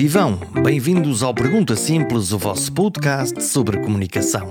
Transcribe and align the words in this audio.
vivam! 0.00 0.38
Bem-vindos 0.62 1.24
ao 1.24 1.34
Pergunta 1.34 1.74
Simples, 1.74 2.30
o 2.30 2.38
vosso 2.38 2.72
podcast 2.72 3.42
sobre 3.42 3.80
comunicação. 3.80 4.48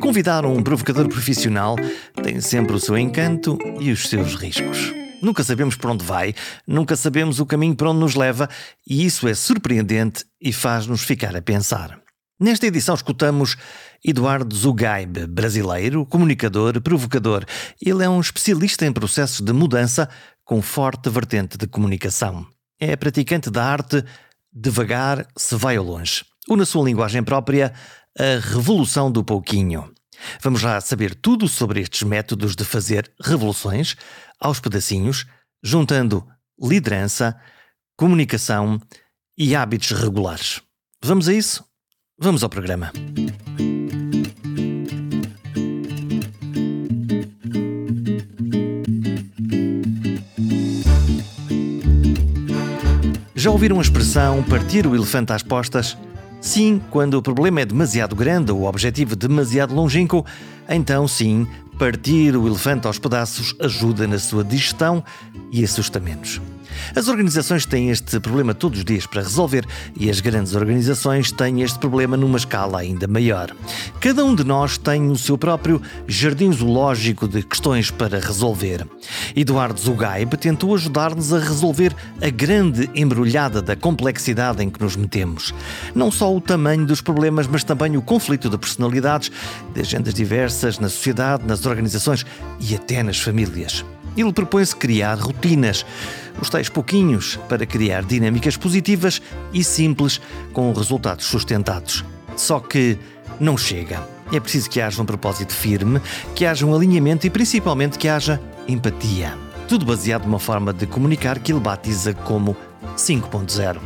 Convidar 0.00 0.46
um 0.46 0.62
provocador 0.62 1.06
profissional 1.06 1.76
tem 2.22 2.40
sempre 2.40 2.74
o 2.74 2.80
seu 2.80 2.96
encanto 2.96 3.58
e 3.78 3.92
os 3.92 4.08
seus 4.08 4.34
riscos. 4.36 4.90
Nunca 5.20 5.44
sabemos 5.44 5.76
para 5.76 5.90
onde 5.90 6.02
vai, 6.02 6.34
nunca 6.66 6.96
sabemos 6.96 7.40
o 7.40 7.44
caminho 7.44 7.76
para 7.76 7.90
onde 7.90 8.00
nos 8.00 8.14
leva, 8.14 8.48
e 8.88 9.04
isso 9.04 9.28
é 9.28 9.34
surpreendente 9.34 10.24
e 10.40 10.50
faz-nos 10.50 11.02
ficar 11.02 11.36
a 11.36 11.42
pensar. 11.42 12.00
Nesta 12.40 12.66
edição 12.66 12.94
escutamos 12.94 13.58
Eduardo 14.02 14.56
Zugaib, 14.56 15.26
brasileiro, 15.26 16.06
comunicador, 16.06 16.80
provocador. 16.80 17.44
Ele 17.84 18.02
é 18.02 18.08
um 18.08 18.18
especialista 18.18 18.86
em 18.86 18.92
processos 18.94 19.42
de 19.42 19.52
mudança 19.52 20.08
com 20.42 20.62
forte 20.62 21.10
vertente 21.10 21.58
de 21.58 21.66
comunicação. 21.66 22.46
É 22.80 22.96
praticante 22.96 23.50
da 23.50 23.62
arte 23.62 24.02
devagar 24.52 25.26
se 25.36 25.54
vai 25.56 25.76
ao 25.76 25.84
longe. 25.84 26.24
Ou 26.48 26.56
na 26.56 26.64
sua 26.64 26.84
linguagem 26.84 27.22
própria, 27.22 27.72
a 28.18 28.40
revolução 28.40 29.10
do 29.10 29.24
pouquinho. 29.24 29.92
Vamos 30.42 30.62
lá 30.62 30.80
saber 30.80 31.14
tudo 31.14 31.48
sobre 31.48 31.80
estes 31.80 32.02
métodos 32.02 32.54
de 32.54 32.64
fazer 32.64 33.10
revoluções 33.22 33.96
aos 34.38 34.60
pedacinhos, 34.60 35.26
juntando 35.62 36.26
liderança, 36.60 37.38
comunicação 37.96 38.80
e 39.38 39.54
hábitos 39.56 39.90
regulares. 39.92 40.60
Vamos 41.02 41.28
a 41.28 41.32
isso? 41.32 41.64
Vamos 42.18 42.42
ao 42.42 42.50
programa. 42.50 42.92
Já 53.40 53.50
ouviram 53.50 53.78
a 53.78 53.80
expressão 53.80 54.42
partir 54.42 54.86
o 54.86 54.94
elefante 54.94 55.32
às 55.32 55.42
postas? 55.42 55.96
Sim, 56.42 56.78
quando 56.90 57.14
o 57.14 57.22
problema 57.22 57.62
é 57.62 57.64
demasiado 57.64 58.14
grande 58.14 58.52
ou 58.52 58.58
o 58.60 58.64
objetivo 58.68 59.16
demasiado 59.16 59.74
longínquo, 59.74 60.26
então 60.68 61.08
sim, 61.08 61.46
partir 61.78 62.36
o 62.36 62.46
elefante 62.46 62.86
aos 62.86 62.98
pedaços 62.98 63.56
ajuda 63.58 64.06
na 64.06 64.18
sua 64.18 64.44
digestão 64.44 65.02
e 65.50 65.64
assusta 65.64 65.98
menos. 65.98 66.38
As 66.94 67.08
organizações 67.08 67.66
têm 67.66 67.90
este 67.90 68.18
problema 68.20 68.54
todos 68.54 68.78
os 68.78 68.84
dias 68.84 69.06
para 69.06 69.22
resolver 69.22 69.64
e 69.96 70.10
as 70.10 70.20
grandes 70.20 70.54
organizações 70.54 71.32
têm 71.32 71.62
este 71.62 71.78
problema 71.78 72.16
numa 72.16 72.38
escala 72.38 72.80
ainda 72.80 73.06
maior. 73.06 73.54
Cada 74.00 74.24
um 74.24 74.34
de 74.34 74.44
nós 74.44 74.78
tem 74.78 75.10
o 75.10 75.16
seu 75.16 75.36
próprio 75.36 75.80
jardim 76.06 76.52
zoológico 76.52 77.28
de 77.28 77.42
questões 77.42 77.90
para 77.90 78.18
resolver. 78.18 78.86
Eduardo 79.34 79.80
Zugaib 79.80 80.36
tentou 80.36 80.74
ajudar-nos 80.74 81.32
a 81.32 81.38
resolver 81.38 81.94
a 82.20 82.30
grande 82.30 82.90
embrulhada 82.94 83.62
da 83.62 83.76
complexidade 83.76 84.62
em 84.62 84.70
que 84.70 84.80
nos 84.80 84.96
metemos. 84.96 85.54
Não 85.94 86.10
só 86.10 86.34
o 86.34 86.40
tamanho 86.40 86.86
dos 86.86 87.00
problemas, 87.00 87.46
mas 87.46 87.64
também 87.64 87.96
o 87.96 88.02
conflito 88.02 88.48
de 88.48 88.58
personalidades, 88.58 89.30
de 89.74 89.80
agendas 89.80 90.14
diversas 90.14 90.78
na 90.78 90.88
sociedade, 90.88 91.44
nas 91.46 91.66
organizações 91.66 92.24
e 92.60 92.74
até 92.74 93.02
nas 93.02 93.18
famílias. 93.18 93.84
Ele 94.16 94.32
propõe-se 94.32 94.74
criar 94.74 95.18
rotinas, 95.18 95.84
os 96.40 96.48
tais 96.48 96.68
pouquinhos, 96.68 97.38
para 97.48 97.66
criar 97.66 98.02
dinâmicas 98.02 98.56
positivas 98.56 99.20
e 99.52 99.62
simples 99.62 100.20
com 100.52 100.72
resultados 100.72 101.26
sustentados. 101.26 102.04
Só 102.36 102.60
que 102.60 102.98
não 103.38 103.56
chega. 103.56 104.02
É 104.32 104.38
preciso 104.38 104.70
que 104.70 104.80
haja 104.80 105.02
um 105.02 105.06
propósito 105.06 105.52
firme, 105.52 106.00
que 106.34 106.46
haja 106.46 106.64
um 106.64 106.74
alinhamento 106.74 107.26
e 107.26 107.30
principalmente 107.30 107.98
que 107.98 108.08
haja 108.08 108.40
empatia. 108.68 109.36
Tudo 109.68 109.84
baseado 109.84 110.24
numa 110.24 110.38
forma 110.38 110.72
de 110.72 110.86
comunicar 110.86 111.38
que 111.38 111.52
ele 111.52 111.60
batiza 111.60 112.14
como 112.14 112.56
5.0. 112.96 113.78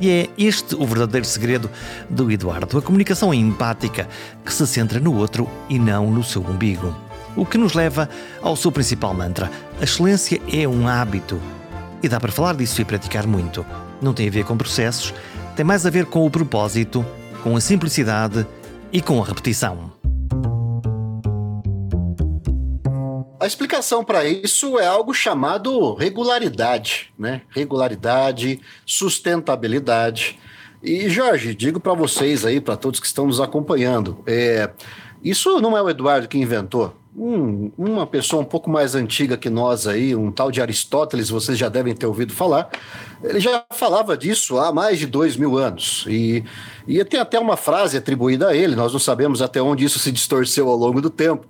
E 0.00 0.08
é 0.08 0.28
este 0.38 0.74
o 0.74 0.86
verdadeiro 0.86 1.26
segredo 1.26 1.70
do 2.08 2.30
Eduardo, 2.30 2.78
a 2.78 2.82
comunicação 2.82 3.34
empática, 3.34 4.08
que 4.44 4.52
se 4.52 4.66
centra 4.66 4.98
no 4.98 5.14
outro 5.14 5.48
e 5.68 5.78
não 5.78 6.10
no 6.10 6.24
seu 6.24 6.42
umbigo. 6.42 7.09
O 7.36 7.46
que 7.46 7.56
nos 7.56 7.74
leva 7.74 8.08
ao 8.42 8.56
seu 8.56 8.72
principal 8.72 9.14
mantra: 9.14 9.50
a 9.80 9.84
excelência 9.84 10.40
é 10.52 10.66
um 10.66 10.88
hábito. 10.88 11.40
E 12.02 12.08
dá 12.08 12.18
para 12.18 12.32
falar 12.32 12.54
disso 12.54 12.80
e 12.80 12.84
praticar 12.84 13.26
muito. 13.26 13.64
Não 14.00 14.14
tem 14.14 14.28
a 14.28 14.30
ver 14.30 14.44
com 14.44 14.56
processos, 14.56 15.14
tem 15.54 15.64
mais 15.64 15.84
a 15.84 15.90
ver 15.90 16.06
com 16.06 16.26
o 16.26 16.30
propósito, 16.30 17.04
com 17.42 17.56
a 17.56 17.60
simplicidade 17.60 18.46
e 18.92 19.00
com 19.00 19.22
a 19.22 19.26
repetição. 19.26 19.92
A 23.38 23.46
explicação 23.46 24.04
para 24.04 24.24
isso 24.24 24.78
é 24.78 24.86
algo 24.86 25.14
chamado 25.14 25.94
regularidade, 25.94 27.12
né? 27.18 27.42
Regularidade, 27.48 28.60
sustentabilidade. 28.84 30.38
E 30.82 31.08
Jorge, 31.08 31.54
digo 31.54 31.78
para 31.78 31.94
vocês 31.94 32.44
aí, 32.44 32.60
para 32.60 32.76
todos 32.76 33.00
que 33.00 33.06
estão 33.06 33.26
nos 33.26 33.40
acompanhando, 33.40 34.22
é, 34.26 34.70
isso 35.22 35.60
não 35.60 35.76
é 35.76 35.82
o 35.82 35.88
Eduardo 35.88 36.28
que 36.28 36.38
inventou 36.38 36.99
um, 37.16 37.72
uma 37.76 38.06
pessoa 38.06 38.42
um 38.42 38.44
pouco 38.44 38.70
mais 38.70 38.94
antiga 38.94 39.36
que 39.36 39.50
nós 39.50 39.86
aí, 39.86 40.14
um 40.14 40.30
tal 40.30 40.50
de 40.50 40.62
Aristóteles, 40.62 41.28
vocês 41.28 41.58
já 41.58 41.68
devem 41.68 41.94
ter 41.94 42.06
ouvido 42.06 42.32
falar, 42.32 42.70
ele 43.22 43.40
já 43.40 43.64
falava 43.72 44.16
disso 44.16 44.58
há 44.58 44.72
mais 44.72 44.98
de 44.98 45.06
dois 45.06 45.36
mil 45.36 45.58
anos. 45.58 46.04
E, 46.08 46.44
e 46.86 47.04
tem 47.04 47.18
até 47.18 47.38
uma 47.38 47.56
frase 47.56 47.96
atribuída 47.96 48.48
a 48.48 48.56
ele, 48.56 48.76
nós 48.76 48.92
não 48.92 49.00
sabemos 49.00 49.42
até 49.42 49.60
onde 49.60 49.84
isso 49.84 49.98
se 49.98 50.12
distorceu 50.12 50.68
ao 50.68 50.76
longo 50.76 51.00
do 51.00 51.10
tempo, 51.10 51.46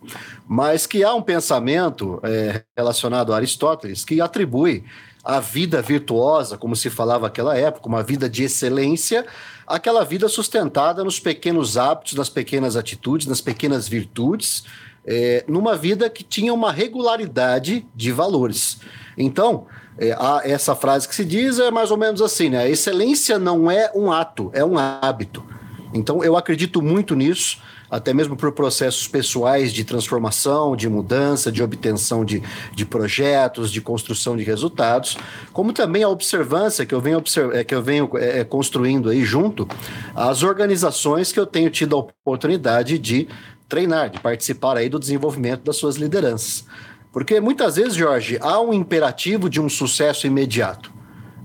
mas 0.49 0.87
que 0.87 1.05
há 1.05 1.15
um 1.15 1.23
pensamento 1.23 2.19
é, 2.23 2.63
relacionado 2.77 3.33
a 3.33 3.37
Aristóteles 3.37 4.05
que 4.05 4.21
atribui 4.21 4.85
a 5.23 5.39
vida 5.39 5.83
virtuosa, 5.83 6.57
como 6.57 6.75
se 6.75 6.89
falava 6.89 7.25
naquela 7.25 7.57
época, 7.57 7.87
uma 7.87 8.03
vida 8.03 8.29
de 8.29 8.45
excelência, 8.45 9.27
aquela 9.67 10.03
vida 10.03 10.29
sustentada 10.29 11.05
nos 11.05 11.21
pequenos 11.21 11.77
hábitos, 11.77 12.15
nas 12.15 12.31
pequenas 12.31 12.75
atitudes, 12.75 13.27
nas 13.27 13.43
pequenas 13.43 13.87
virtudes, 13.87 14.65
é, 15.07 15.45
numa 15.49 15.77
vida 15.77 16.09
que 16.11 16.23
tinha 16.23 16.53
uma 16.53 16.73
regularidade 16.73 17.87
de 17.95 18.13
valores. 18.13 18.81
Então, 19.17 19.67
é, 19.99 20.17
essa 20.45 20.75
frase 20.75 21.09
que 21.09 21.15
se 21.15 21.25
diz 21.25 21.59
é 21.59 21.71
mais 21.71 21.91
ou 21.91 21.97
menos 21.97 22.23
assim, 22.23 22.49
né? 22.49 22.59
A 22.59 22.69
excelência 22.69 23.39
não 23.39 23.71
é 23.71 23.91
um 23.95 24.11
ato, 24.11 24.51
é 24.55 24.65
um 24.65 24.79
hábito. 24.79 25.45
Então, 25.93 26.23
eu 26.23 26.37
acredito 26.37 26.81
muito 26.81 27.15
nisso, 27.17 27.59
até 27.91 28.15
mesmo 28.15 28.37
por 28.37 28.53
processos 28.53 29.09
pessoais 29.09 29.73
de 29.73 29.83
transformação, 29.83 30.77
de 30.77 30.89
mudança, 30.89 31.51
de 31.51 31.63
obtenção 31.63 32.25
de, 32.25 32.41
de 32.73 32.87
projetos, 32.87 33.73
de 33.73 33.81
construção 33.81 34.37
de 34.37 34.45
resultados, 34.45 35.19
como 35.53 35.73
também 35.73 36.05
a 36.05 36.09
observância 36.09 36.87
que 36.87 36.95
eu 36.95 37.01
venho, 37.01 37.23
é, 37.53 37.65
que 37.65 37.75
eu 37.75 37.83
venho 37.83 38.09
é, 38.15 38.45
construindo 38.45 39.11
aí 39.11 39.25
junto 39.25 39.69
às 40.15 40.45
organizações 40.45 41.33
que 41.33 41.41
eu 41.41 41.47
tenho 41.47 41.69
tido 41.69 41.97
a 41.97 41.99
oportunidade 41.99 42.97
de 42.97 43.27
treinar, 43.71 44.11
de 44.11 44.21
participar 44.21 44.77
aí 44.77 44.89
do 44.89 44.99
desenvolvimento 44.99 45.63
das 45.63 45.77
suas 45.77 45.97
lideranças. 45.97 46.67
Porque 47.13 47.41
muitas 47.41 47.77
vezes, 47.77 47.95
Jorge, 47.95 48.37
há 48.43 48.61
um 48.61 48.75
imperativo 48.75 49.49
de 49.49 49.61
um 49.61 49.69
sucesso 49.69 50.27
imediato, 50.27 50.93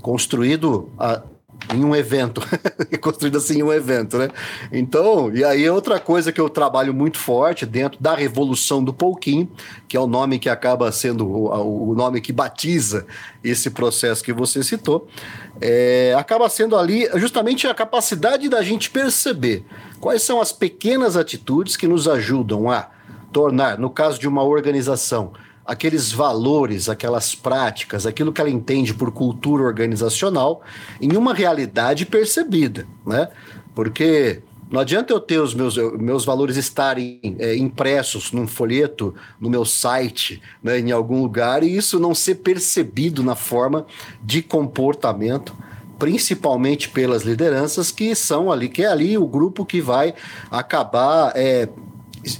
construído 0.01 0.91
a, 0.99 1.23
em 1.73 1.83
um 1.83 1.95
evento, 1.95 2.41
construído 3.01 3.37
assim 3.37 3.59
em 3.59 3.63
um 3.63 3.73
evento, 3.73 4.17
né? 4.17 4.29
Então, 4.71 5.33
e 5.33 5.43
aí 5.43 5.67
outra 5.69 5.99
coisa 5.99 6.31
que 6.31 6.39
eu 6.39 6.49
trabalho 6.49 6.93
muito 6.93 7.17
forte 7.17 7.65
dentro 7.65 8.01
da 8.01 8.13
revolução 8.13 8.83
do 8.83 8.93
pouquinho, 8.93 9.49
que 9.87 9.97
é 9.97 9.99
o 9.99 10.07
nome 10.07 10.37
que 10.37 10.49
acaba 10.49 10.91
sendo 10.91 11.27
o, 11.27 11.91
o 11.91 11.95
nome 11.95 12.21
que 12.21 12.31
batiza 12.31 13.05
esse 13.43 13.69
processo 13.69 14.23
que 14.23 14.33
você 14.33 14.63
citou, 14.63 15.07
é, 15.59 16.15
acaba 16.17 16.47
sendo 16.49 16.77
ali 16.77 17.09
justamente 17.15 17.67
a 17.67 17.73
capacidade 17.73 18.47
da 18.49 18.61
gente 18.61 18.89
perceber 18.89 19.65
quais 19.99 20.21
são 20.21 20.39
as 20.39 20.51
pequenas 20.51 21.17
atitudes 21.17 21.75
que 21.75 21.87
nos 21.87 22.07
ajudam 22.07 22.69
a 22.69 22.89
tornar, 23.31 23.77
no 23.77 23.89
caso 23.89 24.19
de 24.19 24.27
uma 24.27 24.43
organização, 24.43 25.33
aqueles 25.65 26.11
valores, 26.11 26.87
aquelas 26.87 27.33
práticas, 27.33 28.05
aquilo 28.05 28.31
que 28.31 28.39
ela 28.39 28.49
entende 28.49 28.93
por 28.93 29.11
cultura 29.11 29.63
organizacional, 29.63 30.61
em 31.01 31.15
uma 31.17 31.33
realidade 31.33 32.05
percebida, 32.05 32.85
né? 33.05 33.29
Porque 33.73 34.41
não 34.69 34.79
adianta 34.79 35.13
eu 35.13 35.19
ter 35.19 35.39
os 35.39 35.53
meus, 35.53 35.77
meus 35.77 36.25
valores 36.25 36.57
estarem 36.57 37.19
é, 37.39 37.55
impressos 37.55 38.31
num 38.31 38.47
folheto, 38.47 39.13
no 39.39 39.49
meu 39.49 39.63
site, 39.63 40.41
né, 40.61 40.79
em 40.79 40.91
algum 40.91 41.21
lugar, 41.21 41.63
e 41.63 41.75
isso 41.75 41.99
não 41.99 42.15
ser 42.15 42.35
percebido 42.35 43.23
na 43.23 43.35
forma 43.35 43.85
de 44.23 44.41
comportamento, 44.41 45.55
principalmente 45.99 46.89
pelas 46.89 47.23
lideranças 47.23 47.91
que 47.91 48.15
são 48.15 48.51
ali, 48.51 48.67
que 48.67 48.83
é 48.83 48.87
ali 48.87 49.17
o 49.17 49.27
grupo 49.27 49.65
que 49.65 49.81
vai 49.81 50.13
acabar 50.49 51.31
é, 51.35 51.69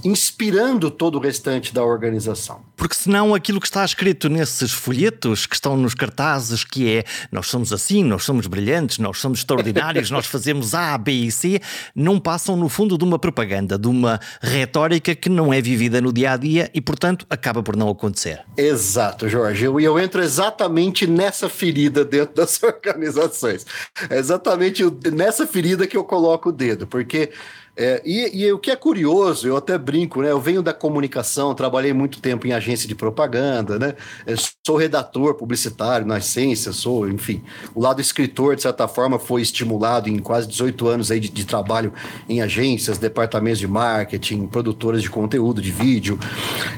inspirando 0.03 0.89
todo 0.89 1.17
o 1.17 1.21
restante 1.21 1.73
da 1.73 1.83
organização. 1.83 2.61
Porque 2.75 2.95
senão 2.95 3.33
aquilo 3.33 3.59
que 3.59 3.67
está 3.67 3.83
escrito 3.85 4.29
nesses 4.29 4.71
folhetos 4.71 5.45
que 5.45 5.55
estão 5.55 5.77
nos 5.77 5.93
cartazes, 5.93 6.63
que 6.63 6.89
é 6.89 7.03
nós 7.31 7.47
somos 7.47 7.71
assim, 7.71 8.03
nós 8.03 8.23
somos 8.23 8.47
brilhantes, 8.47 8.97
nós 8.97 9.17
somos 9.19 9.39
extraordinários, 9.39 10.09
nós 10.11 10.25
fazemos 10.25 10.73
A, 10.73 10.97
B 10.97 11.11
e 11.11 11.31
C, 11.31 11.61
não 11.95 12.19
passam 12.19 12.55
no 12.55 12.69
fundo 12.69 12.97
de 12.97 13.03
uma 13.03 13.17
propaganda, 13.17 13.77
de 13.77 13.87
uma 13.87 14.19
retórica 14.41 15.15
que 15.15 15.29
não 15.29 15.53
é 15.53 15.61
vivida 15.61 16.01
no 16.01 16.11
dia 16.11 16.31
a 16.31 16.37
dia 16.37 16.69
e, 16.73 16.81
portanto, 16.81 17.25
acaba 17.29 17.63
por 17.63 17.75
não 17.75 17.89
acontecer. 17.89 18.41
Exato, 18.57 19.29
Jorge. 19.29 19.63
E 19.63 19.65
eu, 19.65 19.79
eu 19.79 19.99
entro 19.99 20.21
exatamente 20.21 21.07
nessa 21.07 21.49
ferida 21.49 22.03
dentro 22.03 22.35
das 22.35 22.61
organizações. 22.61 23.65
É 24.09 24.17
exatamente 24.17 24.83
nessa 25.11 25.47
ferida 25.47 25.87
que 25.87 25.97
eu 25.97 26.03
coloco 26.03 26.49
o 26.49 26.51
dedo, 26.51 26.87
porque 26.87 27.31
é, 27.77 28.01
e, 28.06 28.44
e, 28.44 28.54
o 28.54 28.57
que 28.57 28.72
é 28.72 28.75
curioso, 28.75 29.48
eu 29.48 29.57
até 29.57 29.77
brinco, 29.77 30.22
né? 30.22 30.31
Eu 30.31 30.39
venho 30.39 30.62
da 30.62 30.74
comunicação, 30.74 31.54
trabalhei 31.54 31.92
muito 31.92 32.22
tempo 32.22 32.48
em 32.48 32.54
agência 32.54 32.88
de 32.88 32.95
propaganda, 32.95 33.77
né? 33.77 33.95
Eu 34.25 34.38
sou 34.66 34.77
redator 34.77 35.36
publicitário 35.36 36.07
na 36.07 36.19
essência, 36.19 36.72
sou, 36.72 37.10
enfim, 37.10 37.44
o 37.74 37.81
lado 37.81 38.00
escritor, 38.00 38.56
de 38.56 38.62
certa 38.62 38.88
forma, 38.88 39.19
foi 39.19 39.42
estimulado 39.42 40.07
em 40.07 40.19
quase 40.19 40.48
18 40.48 40.88
anos 40.88 41.12
aí 41.12 41.19
de, 41.19 41.27
de 41.27 41.45
trabalho 41.45 41.92
em 42.30 42.42
agências, 42.42 42.98
departamentos 42.98 43.60
de 43.60 43.68
marketing, 43.68 44.48
produtoras 44.48 45.01
de 45.01 45.10
conteúdo, 45.10 45.62
de 45.62 45.71
vídeo. 45.71 46.18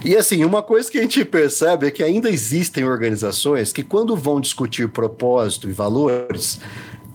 E 0.03 0.15
assim, 0.15 0.43
uma 0.43 0.63
coisa 0.63 0.89
que 0.89 0.97
a 0.97 1.01
gente 1.01 1.23
percebe 1.23 1.87
é 1.87 1.91
que 1.91 2.01
ainda 2.01 2.27
existem 2.27 2.83
organizações 2.83 3.71
que, 3.71 3.83
quando 3.83 4.15
vão 4.15 4.41
discutir 4.41 4.89
propósito 4.89 5.69
e 5.69 5.71
valores, 5.73 6.59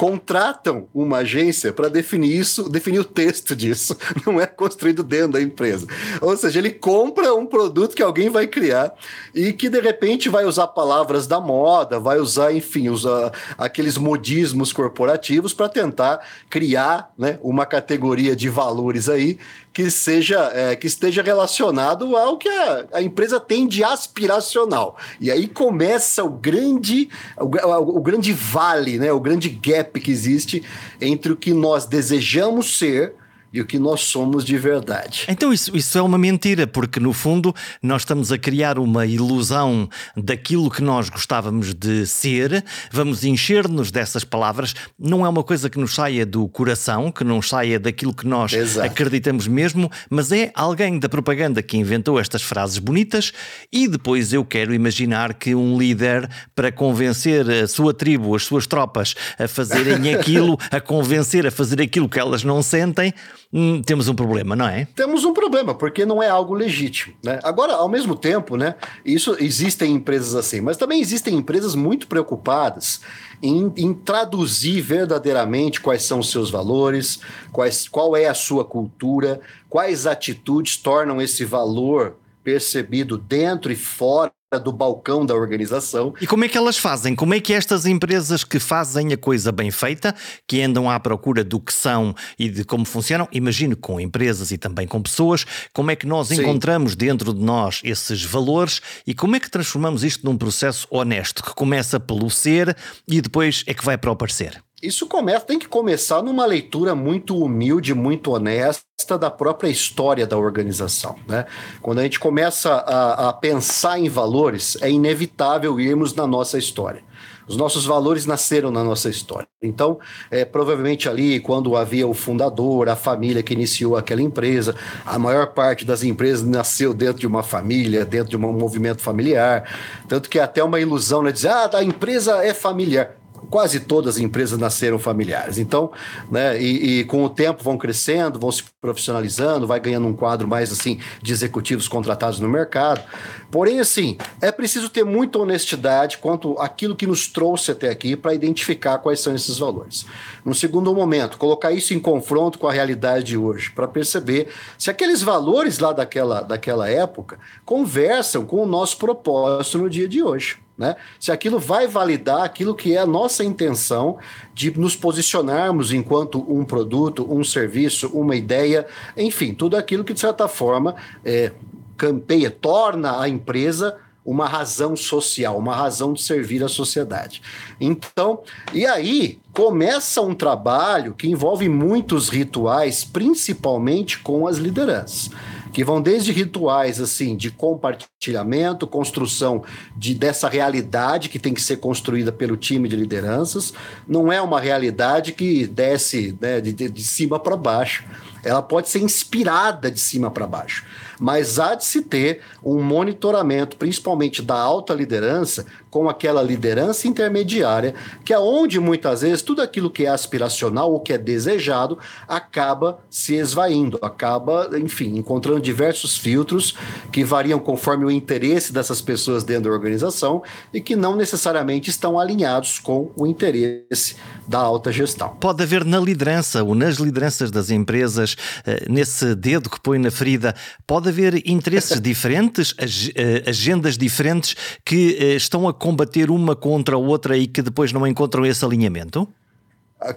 contratam 0.03 0.89
uma 0.93 1.19
agência 1.19 1.73
para 1.73 1.87
definir 1.87 2.37
isso, 2.37 2.69
definir 2.69 2.99
o 2.99 3.05
texto 3.05 3.55
disso. 3.55 3.97
Não 4.27 4.41
é 4.41 4.49
construído 4.49 5.05
dentro 5.05 5.35
da 5.35 5.41
empresa. 5.41 5.87
Ou 6.21 6.37
seja, 6.37 6.59
ele 6.59 6.73
compra 6.73 7.33
um 7.37 7.47
produto 7.47 7.95
que 7.95 8.03
alguém 8.03 8.29
vai 8.29 8.49
criar 8.49 8.93
e 9.33 9.53
que 9.53 9.69
de 9.69 9.81
repente 9.81 10.29
vai 10.29 10.45
usar 10.45 10.67
palavras 10.67 11.29
da 11.29 11.41
moda, 11.41 12.01
vai 12.01 12.19
usar, 12.19 12.53
enfim, 12.53 12.89
usar 12.89 13.31
aqueles 13.57 13.97
modismos 13.97 14.73
corporativos 14.73 15.55
para 15.55 15.69
tentar 15.69 16.27
criar 16.51 17.13
né, 17.17 17.39
uma 17.41 17.65
categoria 17.65 18.35
de 18.35 18.49
valores 18.49 19.09
aí 19.09 19.39
que 19.73 19.91
seja 19.91 20.51
é, 20.53 20.77
que 20.77 20.87
esteja 20.87 21.23
relacionado 21.23 22.17
ao 22.17 22.37
que 22.37 22.49
a, 22.49 22.87
a, 22.93 23.03
empresa 23.03 23.41
tem 23.41 23.67
de 23.67 23.83
aspiracional. 23.83 24.97
E 25.21 25.31
aí 25.31 25.49
começa 25.49 26.23
o 26.23 26.31
grande 26.31 27.09
o, 27.39 27.45
o, 27.45 27.99
o 27.99 28.03
grande 28.03 28.33
vale, 28.33 28.99
né, 28.99 29.13
o 29.13 29.21
grande 29.21 29.49
gap 29.49 29.99
que 30.01 30.11
existe 30.11 30.63
entre 31.01 31.33
o 31.33 31.37
que 31.37 31.55
nós 31.55 31.87
desejamos 31.87 32.79
ser 32.79 33.15
e 33.53 33.61
o 33.61 33.67
que 33.67 33.79
nós 33.79 34.03
somos 34.03 34.45
de 34.45 34.57
verdade. 34.57 35.25
Então 35.29 35.53
isso, 35.53 35.77
isso 35.77 35.99
é 35.99 36.03
uma 36.03 36.19
mentira, 36.19 36.67
porque 36.67 36.99
no 36.99 37.13
fundo 37.13 37.55
nós 37.83 38.03
estamos 38.03 38.33
a 38.33 38.39
criar 38.39 38.79
uma 38.79 39.07
ilusão 39.07 39.89
daquilo 40.17 40.71
que 40.71 40.83
nós 40.83 41.09
gostávamos 41.09 41.75
de 41.75 42.07
ser, 42.07 42.65
vamos 42.91 43.25
encher-nos 43.25 43.91
dessas 43.91 44.25
palavras, 44.25 44.75
não 44.99 45.27
é 45.27 45.29
uma 45.29 45.43
coisa 45.43 45.69
que 45.69 45.79
nos 45.79 45.95
saia 45.95 46.25
do 46.25 46.49
coração, 46.49 47.11
que 47.13 47.25
não 47.25 47.43
saia 47.43 47.79
daquilo 47.79 48.15
que 48.15 48.27
nós 48.27 48.53
Exato. 48.53 48.87
acreditamos 48.87 49.47
mesmo, 49.47 49.91
mas 50.09 50.33
é 50.33 50.51
alguém 50.55 50.99
da 50.99 51.09
propaganda 51.09 51.63
que 51.63 51.77
inventou 51.77 52.19
estas 52.19 52.43
frases 52.43 52.79
bonitas 52.79 53.33
e 53.73 53.87
depois 53.87 54.33
eu 54.33 54.45
quero 54.45 54.73
imaginar 54.75 55.35
que 55.35 55.55
um 55.55 55.79
líder, 55.79 56.29
para 56.55 56.73
convencer 56.73 57.49
a 57.51 57.69
sua 57.69 57.93
tribo, 57.93 58.35
as 58.35 58.45
suas 58.45 58.67
tropas 58.67 59.15
a 59.39 59.47
fazerem 59.47 60.13
aquilo, 60.15 60.59
a 60.71 60.81
convencer 60.81 61.47
a 61.47 61.51
fazer 61.51 61.81
aquilo 61.81 62.09
que 62.09 62.19
elas 62.19 62.45
não 62.45 62.63
sentem, 62.63 63.13
hum, 63.53 63.83
temos 63.83 64.09
um 64.09 64.15
problema, 64.15 64.57
não 64.57 64.67
é? 64.67 64.87
Temos 64.95 65.25
um 65.25 65.33
problema, 65.33 65.75
porque 65.75 66.07
não 66.07 66.23
é 66.23 66.29
algo 66.29 66.55
legítimo. 66.55 67.15
Né? 67.23 67.39
Agora, 67.43 67.75
ao 67.75 67.89
mesmo 67.89 68.17
tempo, 68.17 68.57
né, 68.57 68.75
isso 69.05 69.37
existem 69.39 69.93
empresas 69.93 70.35
assim, 70.35 70.61
mas 70.61 70.77
também 70.77 71.01
existem 71.01 71.35
empresas 71.35 71.75
muito 71.75 72.07
preocupadas 72.07 73.01
em, 73.43 73.73
em 73.77 73.93
traduzir 73.93 74.81
verdadeiramente 74.81 75.81
quais 75.81 76.03
são 76.03 76.21
os 76.21 76.31
seus 76.31 76.51
valores, 76.51 77.21
quais, 77.51 77.89
qual 77.89 78.17
é 78.17 78.27
a 78.27 78.35
sua 78.35 78.65
cultura, 78.65 79.41
quais 79.69 80.07
atitudes 80.07 80.77
tornam 80.77 81.21
esse 81.21 81.45
valor 81.45 82.17
percebido 82.45 83.19
dentro 83.19 83.71
e 83.71 83.77
fora 83.77 84.33
do 84.59 84.73
balcão 84.73 85.25
da 85.25 85.35
organização. 85.35 86.15
E 86.21 86.27
como 86.27 86.45
é 86.45 86.49
que 86.49 86.57
elas 86.57 86.77
fazem? 86.77 87.15
Como 87.15 87.35
é 87.35 87.41
que 87.41 87.53
estas 87.53 87.87
empresas 87.87 88.45
que 88.45 88.59
fazem 88.59 89.13
a 89.13 89.17
coisa 89.17 89.51
bem 89.51 89.71
feita, 89.71 90.15
que 90.47 90.63
andam 90.63 90.91
à 90.91 90.99
procura 91.01 91.43
do 91.43 91.61
que 91.61 91.73
são 91.73 92.15
e 92.39 92.49
de 92.49 92.65
como 92.65 92.85
funcionam, 92.85 93.29
imagino 93.33 93.77
com 93.77 94.01
empresas 94.01 94.51
e 94.51 94.59
também 94.59 94.87
com 94.87 95.01
pessoas, 95.01 95.47
como 95.73 95.91
é 95.91 95.97
que 95.97 96.07
nós 96.07 96.29
Sim. 96.29 96.43
encontramos 96.43 96.95
dentro 96.95 97.33
de 97.33 97.43
nós 97.43 97.81
esses 97.85 98.23
valores 98.25 98.81
e 99.07 99.15
como 99.15 99.37
é 99.37 99.41
que 99.41 99.51
transformamos 99.51 100.05
isto 100.05 100.25
num 100.25 100.37
processo 100.37 100.87
honesto, 100.91 101.43
que 101.43 101.55
começa 101.55 101.99
pelo 101.99 102.31
ser 102.31 102.77
e 103.09 103.21
depois 103.21 103.65
é 103.67 103.75
que 103.75 103.85
vai 103.85 103.97
para 103.97 104.11
o 104.11 104.17
parecer? 104.17 104.63
Isso 104.83 105.07
começa, 105.07 105.45
tem 105.45 105.61
que 105.61 105.69
começar 105.69 106.21
numa 106.23 106.45
leitura 106.45 106.93
muito 106.93 107.39
humilde, 107.39 107.95
muito 107.95 108.33
honesta 108.33 109.17
da 109.17 109.31
própria 109.31 109.69
história 109.69 110.27
da 110.27 110.37
organização. 110.37 111.15
Né? 111.29 111.47
Quando 111.81 112.01
a 112.01 112.03
gente 112.03 112.19
começa 112.19 112.73
a, 112.73 113.29
a 113.29 113.33
pensar 113.33 114.01
em 114.01 114.09
valores, 114.09 114.77
é 114.81 114.91
inevitável 114.91 115.79
irmos 115.79 116.13
na 116.15 116.27
nossa 116.27 116.59
história. 116.59 117.05
Os 117.47 117.57
nossos 117.57 117.85
valores 117.85 118.27
nasceram 118.27 118.73
na 118.73 118.83
nossa 118.83 119.09
história. 119.09 119.47
Então, 119.63 120.01
é, 120.31 120.45
provavelmente 120.45 121.09
ali, 121.09 121.39
quando 121.39 121.77
havia 121.77 122.07
o 122.09 122.15
fundador, 122.15 122.89
a 122.89 122.97
família 122.97 123.43
que 123.43 123.53
iniciou 123.53 123.97
aquela 123.97 124.23
empresa, 124.23 124.75
a 125.07 125.17
maior 125.17 125.49
parte 125.49 125.85
das 125.85 126.03
empresas 126.03 126.45
nasceu 126.45 126.93
dentro 126.93 127.21
de 127.21 127.27
uma 127.27 127.45
família, 127.45 128.05
dentro 128.05 128.31
de 128.31 128.37
um 128.37 128.53
movimento 128.53 129.01
familiar. 129.01 129.65
Tanto 130.09 130.29
que 130.29 130.41
é 130.41 130.43
até 130.43 130.63
uma 130.63 130.81
ilusão, 130.81 131.23
né? 131.23 131.31
Dizer, 131.31 131.49
ah, 131.51 131.71
a 131.73 131.85
empresa 131.85 132.45
é 132.45 132.53
familiar 132.53 133.22
quase 133.53 133.81
todas 133.81 134.17
as 134.17 134.23
empresas 134.23 134.59
nasceram 134.59 134.99
familiares. 134.99 135.59
Então, 135.59 135.93
né, 136.31 136.59
e, 136.59 137.01
e, 137.01 137.05
com 137.05 137.23
o 137.23 137.29
tempo 137.29 137.63
vão 137.63 137.77
crescendo, 137.77 138.39
vão 138.39 138.51
se 138.51 138.65
profissionalizando, 138.81 139.67
vai 139.67 139.79
ganhando 139.79 140.07
um 140.07 140.15
quadro 140.15 140.49
mais 140.49 140.73
assim 140.73 140.99
de 141.21 141.35
executivos 141.35 141.87
contratados 141.87 142.41
no 142.41 142.49
mercado. 142.49 143.03
Porém, 143.51 143.79
assim, 143.79 144.17
é 144.41 144.51
preciso 144.51 144.89
ter 144.89 145.05
muita 145.05 145.39
honestidade 145.39 146.17
quanto 146.17 146.59
aquilo 146.59 146.97
que 146.97 147.07
nos 147.07 147.27
trouxe 147.27 147.73
até 147.73 147.91
aqui 147.91 148.17
para 148.17 148.33
identificar 148.33 148.97
quais 148.97 149.21
são 149.21 149.35
esses 149.35 149.59
valores. 149.59 150.07
No 150.43 150.55
segundo 150.55 150.95
momento, 150.95 151.37
colocar 151.37 151.73
isso 151.73 151.93
em 151.93 152.01
confronto 152.01 152.59
com 152.59 152.67
a 152.67 152.73
realidade 152.73 153.25
de 153.25 153.37
hoje, 153.37 153.71
para 153.71 153.87
perceber 153.87 154.49
se 154.79 154.89
aqueles 154.89 155.21
valores 155.21 155.79
lá 155.79 155.93
daquela, 155.93 156.41
daquela 156.41 156.89
época 156.89 157.39
conversam 157.67 158.47
com 158.47 158.63
o 158.63 158.67
nosso 158.67 158.97
propósito 158.97 159.77
no 159.77 159.91
dia 159.91 160.09
de 160.09 160.23
hoje. 160.23 160.57
Né? 160.83 160.97
Se 161.21 161.31
aquilo 161.31 161.61
vai 161.61 161.87
validar 161.87 162.43
aquilo 162.43 162.75
que 162.75 162.97
é 162.97 162.99
a 162.99 163.07
nossa 163.07 163.45
intenção 163.45 164.19
de 164.53 164.77
nos 164.77 164.97
posicionarmos 164.97 165.93
enquanto 165.93 166.45
um 166.53 166.65
produto, 166.65 167.25
um 167.33 167.45
serviço, 167.45 168.09
uma 168.09 168.35
ideia, 168.35 168.85
enfim, 169.17 169.55
tudo 169.55 169.77
aquilo 169.77 170.03
que 170.03 170.13
de 170.13 170.19
certa 170.19 170.49
forma 170.49 170.97
é, 171.25 171.53
campeia, 171.97 172.51
torna 172.51 173.21
a 173.21 173.29
empresa 173.29 173.97
uma 174.25 174.49
razão 174.49 174.97
social, 174.97 175.57
uma 175.57 175.75
razão 175.75 176.13
de 176.13 176.23
servir 176.23 176.65
à 176.65 176.69
sociedade. 176.69 177.43
Então, 177.81 178.41
e 178.73 178.85
aí 178.85 179.39
começa 179.53 180.21
um 180.21 180.35
trabalho 180.35 181.15
que 181.15 181.29
envolve 181.29 181.69
muitos 181.69 182.29
rituais, 182.29 183.05
principalmente 183.05 184.19
com 184.19 184.49
as 184.49 184.59
lideranças 184.59 185.31
que 185.73 185.85
vão 185.85 186.01
desde 186.01 186.33
rituais 186.33 187.01
assim 187.01 187.37
de 187.37 187.51
compartilhamento, 187.51 188.87
construção 188.87 189.65
de 189.97 190.15
dessa 190.15 190.49
realidade 190.49 191.29
que 191.29 191.39
tem 191.39 191.55
que 191.55 191.63
ser 191.63 191.79
construída 191.79 192.31
pelo 192.31 192.57
time 192.57 192.89
de 192.89 192.97
lideranças. 192.97 193.73
Não 194.07 194.31
é 194.31 194.41
uma 194.41 194.61
realidade 194.61 195.33
que 195.33 195.67
desce 195.67 196.37
né, 196.41 196.61
de, 196.61 196.73
de 196.73 197.03
cima 197.03 197.39
para 197.39 197.57
baixo. 197.57 198.05
Ela 198.45 198.63
pode 198.63 198.89
ser 198.89 199.01
inspirada 199.01 199.91
de 199.91 200.01
cima 200.01 200.31
para 200.31 200.47
baixo 200.47 200.85
mas 201.23 201.61
há 201.61 201.77
de 201.77 201.85
se 201.85 202.03
ter 202.03 202.41
um 202.65 202.83
monitoramento, 202.83 203.77
principalmente 203.77 204.43
da 204.43 204.57
alta 204.57 204.93
liderança, 204.93 205.65
com 205.89 206.09
aquela 206.09 206.43
liderança 206.43 207.07
intermediária, 207.07 207.95
que 208.25 208.33
é 208.33 208.39
onde 208.41 208.81
muitas 208.81 209.21
vezes 209.21 209.41
tudo 209.41 209.63
aquilo 209.63 209.89
que 209.89 210.05
é 210.05 210.09
aspiracional 210.09 210.91
ou 210.91 210.99
que 210.99 211.13
é 211.13 211.19
desejado 211.19 211.97
acaba 212.27 212.99
se 213.09 213.35
esvaindo, 213.35 214.01
acaba, 214.03 214.69
enfim, 214.77 215.17
encontrando 215.17 215.61
diversos 215.61 216.17
filtros 216.17 216.75
que 217.13 217.23
variam 217.23 217.61
conforme 217.61 218.05
o 218.05 218.11
interesse 218.11 218.73
dessas 218.73 219.01
pessoas 219.01 219.45
dentro 219.45 219.65
da 219.65 219.77
organização 219.77 220.43
e 220.75 220.81
que 220.81 220.97
não 220.97 221.15
necessariamente 221.15 221.89
estão 221.89 222.19
alinhados 222.19 222.81
com 222.81 223.13
o 223.15 223.29
interesse 223.29 224.17
da 224.49 224.59
alta 224.59 224.91
gestão. 224.91 225.37
Pode 225.37 225.63
haver 225.63 225.85
na 225.85 226.01
liderança 226.01 226.65
ou 226.65 226.75
nas 226.75 226.97
lideranças 226.97 227.51
das 227.51 227.71
empresas, 227.71 228.35
eh, 228.67 228.87
nesse 228.89 229.37
dedo 229.37 229.71
que 229.71 229.79
põe 229.81 229.99
na 229.99 230.11
ferida, 230.11 230.55
pode 230.87 231.12
haver 231.13 231.49
interesses 231.49 232.01
diferentes, 232.03 232.75
eh, 233.15 233.45
agendas 233.47 233.97
diferentes 233.97 234.57
que 234.85 235.17
eh, 235.21 235.35
estão 235.37 235.69
a 235.69 235.75
combater 235.75 236.31
uma 236.31 236.57
contra 236.57 236.97
a 236.97 236.99
outra 236.99 237.37
e 237.37 237.47
que 237.47 237.63
depois 237.63 237.93
não 237.93 238.07
encontram 238.07 238.45
esse 238.45 238.65
alinhamento? 238.65 239.29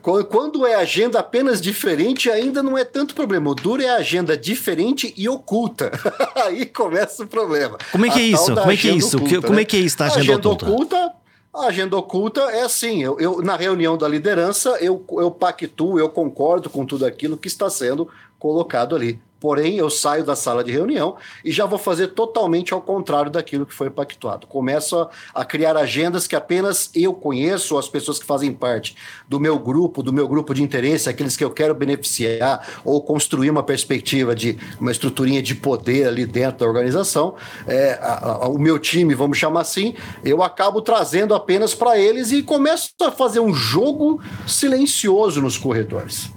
Quando 0.01 0.65
é 0.65 0.73
agenda 0.73 1.19
apenas 1.19 1.61
diferente, 1.61 2.29
ainda 2.31 2.63
não 2.63 2.75
é 2.75 2.83
tanto 2.83 3.13
problema. 3.13 3.51
O 3.51 3.55
duro 3.55 3.83
é 3.83 3.89
a 3.89 3.97
agenda 3.97 4.35
diferente 4.35 5.13
e 5.15 5.29
oculta. 5.29 5.91
Aí 6.43 6.65
começa 6.65 7.23
o 7.23 7.27
problema. 7.27 7.77
Como 7.91 8.05
é 8.05 8.09
que 8.09 8.19
é 8.19 8.23
isso? 8.23 8.55
Como 8.55 8.71
é 8.71 8.77
que 8.77 8.89
é 8.89 8.93
isso? 8.93 9.17
Oculta, 9.17 9.41
Como 9.41 9.53
é 9.53 9.57
né? 9.57 9.65
que 9.65 9.77
é 9.77 9.79
isso 9.79 9.97
da 9.97 10.05
agenda, 10.05 10.21
agenda 10.21 10.49
oculta? 10.49 10.65
oculta? 10.65 11.11
A 11.53 11.67
agenda 11.67 11.95
oculta 11.95 12.41
é 12.51 12.63
assim: 12.63 13.03
eu, 13.03 13.19
eu, 13.19 13.41
na 13.41 13.55
reunião 13.55 13.97
da 13.97 14.07
liderança, 14.07 14.71
eu, 14.81 15.05
eu 15.11 15.29
pactuo, 15.29 15.99
eu 15.99 16.09
concordo 16.09 16.69
com 16.69 16.85
tudo 16.85 17.05
aquilo 17.05 17.37
que 17.37 17.47
está 17.47 17.69
sendo 17.69 18.09
colocado 18.39 18.95
ali. 18.95 19.19
Porém, 19.45 19.75
eu 19.75 19.91
saio 19.91 20.23
da 20.23 20.35
sala 20.35 20.63
de 20.63 20.71
reunião 20.71 21.17
e 21.43 21.51
já 21.51 21.67
vou 21.67 21.77
fazer 21.77 22.07
totalmente 22.07 22.73
ao 22.73 22.81
contrário 22.81 23.29
daquilo 23.29 23.63
que 23.63 23.75
foi 23.75 23.91
pactuado. 23.91 24.47
Começo 24.47 24.97
a, 24.97 25.09
a, 25.35 25.45
criar 25.45 25.77
agendas 25.77 26.25
que 26.25 26.35
apenas 26.35 26.89
eu 26.95 27.13
conheço, 27.13 27.77
as 27.77 27.87
pessoas 27.87 28.17
que 28.17 28.25
fazem 28.25 28.51
parte 28.51 28.95
do 29.29 29.39
meu 29.39 29.59
grupo, 29.59 30.01
do 30.01 30.11
meu 30.11 30.27
grupo 30.27 30.51
de 30.51 30.63
interesse, 30.63 31.09
aqueles 31.09 31.37
que 31.37 31.43
eu 31.43 31.51
quero 31.51 31.75
beneficiar 31.75 32.81
ou 32.83 33.03
construir 33.03 33.51
uma 33.51 33.61
perspectiva 33.61 34.33
de 34.33 34.57
uma 34.79 34.91
estruturinha 34.91 35.43
de 35.43 35.53
poder 35.53 36.07
ali 36.07 36.25
dentro 36.25 36.59
da 36.59 36.65
organização. 36.65 37.35
É, 37.67 37.99
a, 38.01 38.45
a, 38.45 38.47
o 38.47 38.57
meu 38.57 38.79
time, 38.79 39.13
vamos 39.13 39.37
chamar 39.37 39.61
assim, 39.61 39.93
eu 40.23 40.41
acabo 40.41 40.81
trazendo 40.81 41.35
apenas 41.35 41.75
para 41.75 41.99
eles 41.99 42.31
e 42.31 42.41
começo 42.41 42.89
a 42.99 43.11
fazer 43.11 43.41
um 43.41 43.53
jogo 43.53 44.19
silencioso 44.47 45.39
nos 45.39 45.55
corredores. 45.55 46.31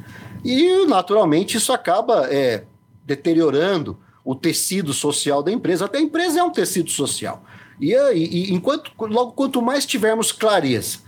E, 0.44 0.86
naturalmente, 0.86 1.56
isso 1.56 1.72
acaba. 1.72 2.26
É, 2.32 2.64
deteriorando 3.08 3.98
o 4.22 4.34
tecido 4.34 4.92
social 4.92 5.42
da 5.42 5.50
empresa. 5.50 5.86
Até 5.86 5.96
a 5.96 6.02
empresa 6.02 6.40
é 6.40 6.42
um 6.42 6.50
tecido 6.50 6.90
social. 6.90 7.42
E, 7.80 7.94
e, 7.94 8.52
enquanto, 8.52 8.92
logo, 9.00 9.32
quanto 9.32 9.62
mais 9.62 9.86
tivermos 9.86 10.30
clareza 10.30 10.98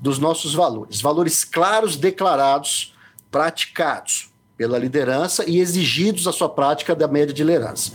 dos 0.00 0.20
nossos 0.20 0.54
valores, 0.54 1.00
valores 1.00 1.44
claros, 1.44 1.96
declarados, 1.96 2.94
praticados 3.32 4.30
pela 4.56 4.78
liderança 4.78 5.44
e 5.48 5.58
exigidos 5.58 6.28
a 6.28 6.32
sua 6.32 6.48
prática 6.48 6.94
da 6.94 7.08
média 7.08 7.34
de 7.34 7.42
liderança, 7.42 7.92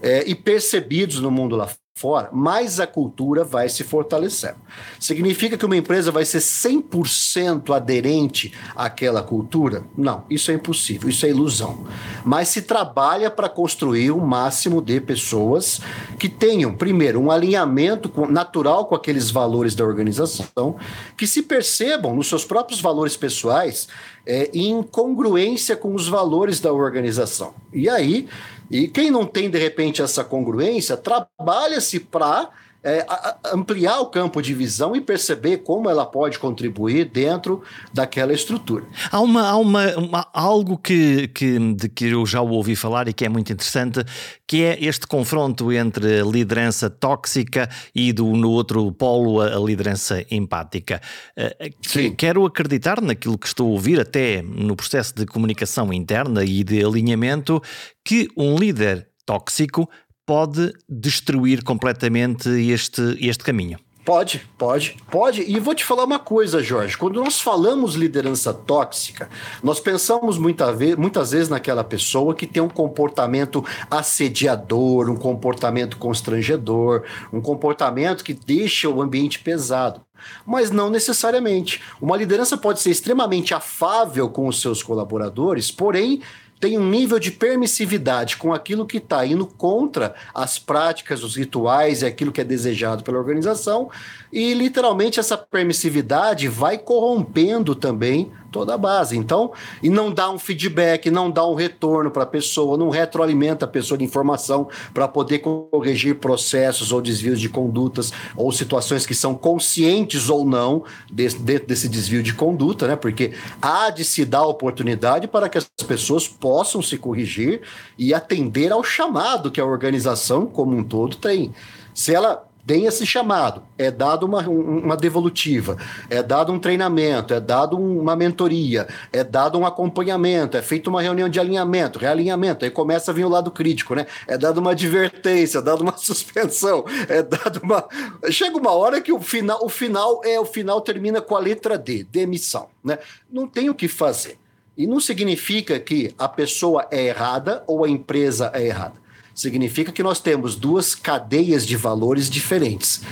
é, 0.00 0.26
e 0.26 0.34
percebidos 0.34 1.20
no 1.20 1.30
mundo 1.30 1.54
lá 1.54 1.68
fora, 1.94 2.30
mais 2.32 2.80
a 2.80 2.86
cultura 2.86 3.44
vai 3.44 3.68
se 3.68 3.84
fortalecendo. 3.84 4.56
Significa 4.98 5.56
que 5.56 5.66
uma 5.66 5.76
empresa 5.76 6.10
vai 6.10 6.24
ser 6.24 6.38
100% 6.38 7.74
aderente 7.74 8.52
àquela 8.74 9.22
cultura? 9.22 9.84
Não, 9.96 10.24
isso 10.28 10.50
é 10.50 10.54
impossível, 10.54 11.08
isso 11.08 11.26
é 11.26 11.28
ilusão. 11.28 11.86
Mas 12.24 12.48
se 12.48 12.62
trabalha 12.62 13.30
para 13.30 13.48
construir 13.48 14.10
o 14.10 14.16
um 14.16 14.26
máximo 14.26 14.80
de 14.80 15.00
pessoas 15.00 15.80
que 16.18 16.28
tenham, 16.28 16.74
primeiro, 16.74 17.20
um 17.20 17.30
alinhamento 17.30 18.10
natural 18.28 18.86
com 18.86 18.94
aqueles 18.94 19.30
valores 19.30 19.74
da 19.74 19.84
organização, 19.84 20.76
que 21.16 21.26
se 21.26 21.42
percebam 21.42 22.16
nos 22.16 22.28
seus 22.28 22.44
próprios 22.44 22.80
valores 22.80 23.16
pessoais 23.16 23.86
é, 24.26 24.50
em 24.54 24.82
congruência 24.82 25.76
com 25.76 25.94
os 25.94 26.08
valores 26.08 26.58
da 26.58 26.72
organização. 26.72 27.54
E 27.72 27.88
aí 27.88 28.28
e 28.72 28.88
quem 28.88 29.10
não 29.10 29.26
tem, 29.26 29.50
de 29.50 29.58
repente, 29.58 30.00
essa 30.00 30.24
congruência, 30.24 30.96
trabalha-se 30.96 32.00
para 32.00 32.48
é, 32.84 33.06
ampliar 33.52 34.00
o 34.00 34.06
campo 34.06 34.42
de 34.42 34.52
visão 34.54 34.96
e 34.96 35.00
perceber 35.00 35.58
como 35.58 35.88
ela 35.88 36.04
pode 36.04 36.38
contribuir 36.38 37.04
dentro 37.04 37.62
daquela 37.92 38.32
estrutura. 38.32 38.84
Há, 39.10 39.20
uma, 39.20 39.48
há 39.48 39.56
uma, 39.56 39.96
uma, 39.96 40.28
algo 40.32 40.76
que, 40.76 41.28
que, 41.28 41.58
de 41.74 41.88
que 41.88 42.06
eu 42.06 42.26
já 42.26 42.40
ouvi 42.40 42.74
falar 42.74 43.06
e 43.06 43.12
que 43.12 43.24
é 43.24 43.28
muito 43.28 43.52
interessante, 43.52 44.04
que 44.46 44.64
é 44.64 44.84
este 44.84 45.06
confronto 45.06 45.72
entre 45.72 46.20
a 46.20 46.24
liderança 46.24 46.90
tóxica 46.90 47.68
e 47.94 48.12
do, 48.12 48.26
no 48.32 48.50
outro 48.50 48.90
polo 48.92 49.40
a, 49.40 49.58
liderança 49.58 50.24
empática. 50.30 51.00
Uh, 51.38 51.72
Sim. 51.82 52.14
Quero 52.14 52.44
acreditar 52.44 53.00
naquilo 53.00 53.38
que 53.38 53.46
estou 53.46 53.68
a 53.68 53.70
ouvir, 53.70 54.00
até 54.00 54.42
no 54.42 54.74
processo 54.74 55.14
de 55.14 55.24
comunicação 55.26 55.92
interna 55.92 56.44
e 56.44 56.64
de 56.64 56.84
alinhamento, 56.84 57.62
que 58.04 58.28
um 58.36 58.56
líder 58.56 59.08
tóxico 59.24 59.88
pode 60.26 60.72
destruir 60.88 61.62
completamente 61.62 62.48
este, 62.48 63.16
este 63.20 63.44
caminho. 63.44 63.78
Pode, 64.04 64.48
pode, 64.58 64.96
pode. 65.08 65.42
E 65.42 65.60
vou 65.60 65.76
te 65.76 65.84
falar 65.84 66.02
uma 66.02 66.18
coisa, 66.18 66.60
Jorge. 66.60 66.98
Quando 66.98 67.22
nós 67.22 67.40
falamos 67.40 67.94
liderança 67.94 68.52
tóxica, 68.52 69.30
nós 69.62 69.78
pensamos 69.78 70.36
muita 70.36 70.72
muitas 70.98 71.30
vezes 71.30 71.48
naquela 71.48 71.84
pessoa 71.84 72.34
que 72.34 72.44
tem 72.44 72.60
um 72.60 72.68
comportamento 72.68 73.64
assediador, 73.88 75.08
um 75.08 75.14
comportamento 75.14 75.98
constrangedor, 75.98 77.04
um 77.32 77.40
comportamento 77.40 78.24
que 78.24 78.34
deixa 78.34 78.88
o 78.88 79.00
ambiente 79.00 79.38
pesado. 79.38 80.00
Mas 80.44 80.72
não 80.72 80.90
necessariamente. 80.90 81.80
Uma 82.00 82.16
liderança 82.16 82.56
pode 82.56 82.80
ser 82.80 82.90
extremamente 82.90 83.54
afável 83.54 84.28
com 84.28 84.48
os 84.48 84.60
seus 84.60 84.82
colaboradores, 84.82 85.70
porém 85.70 86.20
tem 86.62 86.78
um 86.78 86.88
nível 86.88 87.18
de 87.18 87.32
permissividade 87.32 88.36
com 88.36 88.54
aquilo 88.54 88.86
que 88.86 88.98
está 88.98 89.26
indo 89.26 89.44
contra 89.44 90.14
as 90.32 90.60
práticas, 90.60 91.24
os 91.24 91.34
rituais 91.34 92.02
e 92.02 92.06
aquilo 92.06 92.30
que 92.30 92.40
é 92.40 92.44
desejado 92.44 93.02
pela 93.02 93.18
organização, 93.18 93.90
e 94.32 94.54
literalmente 94.54 95.18
essa 95.18 95.36
permissividade 95.36 96.46
vai 96.46 96.78
corrompendo 96.78 97.74
também 97.74 98.30
toda 98.52 98.74
a 98.74 98.78
base. 98.78 99.16
Então, 99.16 99.52
e 99.82 99.88
não 99.88 100.12
dá 100.12 100.30
um 100.30 100.38
feedback, 100.38 101.10
não 101.10 101.30
dá 101.30 101.44
um 101.44 101.54
retorno 101.54 102.10
para 102.10 102.22
a 102.22 102.26
pessoa, 102.26 102.76
não 102.76 102.90
retroalimenta 102.90 103.64
a 103.64 103.68
pessoa 103.68 103.96
de 103.96 104.04
informação 104.04 104.68
para 104.92 105.08
poder 105.08 105.38
corrigir 105.40 106.16
processos 106.16 106.92
ou 106.92 107.00
desvios 107.00 107.40
de 107.40 107.48
condutas 107.48 108.12
ou 108.36 108.52
situações 108.52 109.06
que 109.06 109.14
são 109.14 109.34
conscientes 109.34 110.28
ou 110.28 110.44
não 110.44 110.84
desse, 111.10 111.38
desse 111.38 111.88
desvio 111.88 112.22
de 112.22 112.34
conduta, 112.34 112.86
né? 112.86 112.94
Porque 112.94 113.32
há 113.60 113.88
de 113.90 114.04
se 114.04 114.24
dar 114.24 114.46
oportunidade 114.46 115.26
para 115.26 115.48
que 115.48 115.56
as 115.58 115.66
pessoas 115.86 116.28
possam 116.28 116.82
se 116.82 116.98
corrigir 116.98 117.62
e 117.98 118.12
atender 118.12 118.70
ao 118.70 118.84
chamado 118.84 119.50
que 119.50 119.60
a 119.60 119.64
organização 119.64 120.46
como 120.46 120.76
um 120.76 120.84
todo 120.84 121.16
tem. 121.16 121.54
Se 121.94 122.14
ela 122.14 122.51
tem 122.64 122.86
esse 122.86 123.04
chamado, 123.04 123.64
é 123.76 123.90
dado 123.90 124.24
uma, 124.24 124.40
uma 124.48 124.96
devolutiva, 124.96 125.76
é 126.08 126.22
dado 126.22 126.52
um 126.52 126.60
treinamento, 126.60 127.34
é 127.34 127.40
dado 127.40 127.76
uma 127.76 128.14
mentoria, 128.14 128.86
é 129.12 129.24
dado 129.24 129.58
um 129.58 129.66
acompanhamento, 129.66 130.56
é 130.56 130.62
feita 130.62 130.88
uma 130.88 131.02
reunião 131.02 131.28
de 131.28 131.40
alinhamento, 131.40 131.98
realinhamento, 131.98 132.64
aí 132.64 132.70
começa 132.70 133.10
a 133.10 133.14
vir 133.14 133.24
o 133.24 133.28
lado 133.28 133.50
crítico, 133.50 133.96
né? 133.96 134.06
É 134.28 134.38
dado 134.38 134.58
uma 134.58 134.70
advertência, 134.70 135.58
é 135.58 135.62
dado 135.62 135.80
uma 135.80 135.96
suspensão, 135.98 136.84
é 137.08 137.22
dado 137.22 137.60
uma. 137.64 137.84
Chega 138.30 138.56
uma 138.56 138.72
hora 138.72 139.00
que 139.00 139.12
o 139.12 139.20
final, 139.20 139.64
o 139.64 139.68
final 139.68 140.20
é 140.24 140.38
o 140.38 140.44
final 140.44 140.80
termina 140.80 141.20
com 141.20 141.34
a 141.34 141.40
letra 141.40 141.76
D, 141.76 142.04
demissão, 142.04 142.68
né? 142.84 142.98
Não 143.30 143.48
tem 143.48 143.70
o 143.70 143.74
que 143.74 143.88
fazer. 143.88 144.38
E 144.78 144.86
não 144.86 145.00
significa 145.00 145.78
que 145.80 146.14
a 146.16 146.28
pessoa 146.28 146.86
é 146.90 147.06
errada 147.06 147.62
ou 147.66 147.84
a 147.84 147.88
empresa 147.88 148.50
é 148.54 148.66
errada 148.66 149.01
significa 149.34 149.92
que 149.92 150.02
nós 150.02 150.20
temos 150.20 150.56
duas 150.56 150.94
cadeias 150.94 151.66
de 151.66 151.76
valores 151.76 152.28
diferentes, 152.28 153.02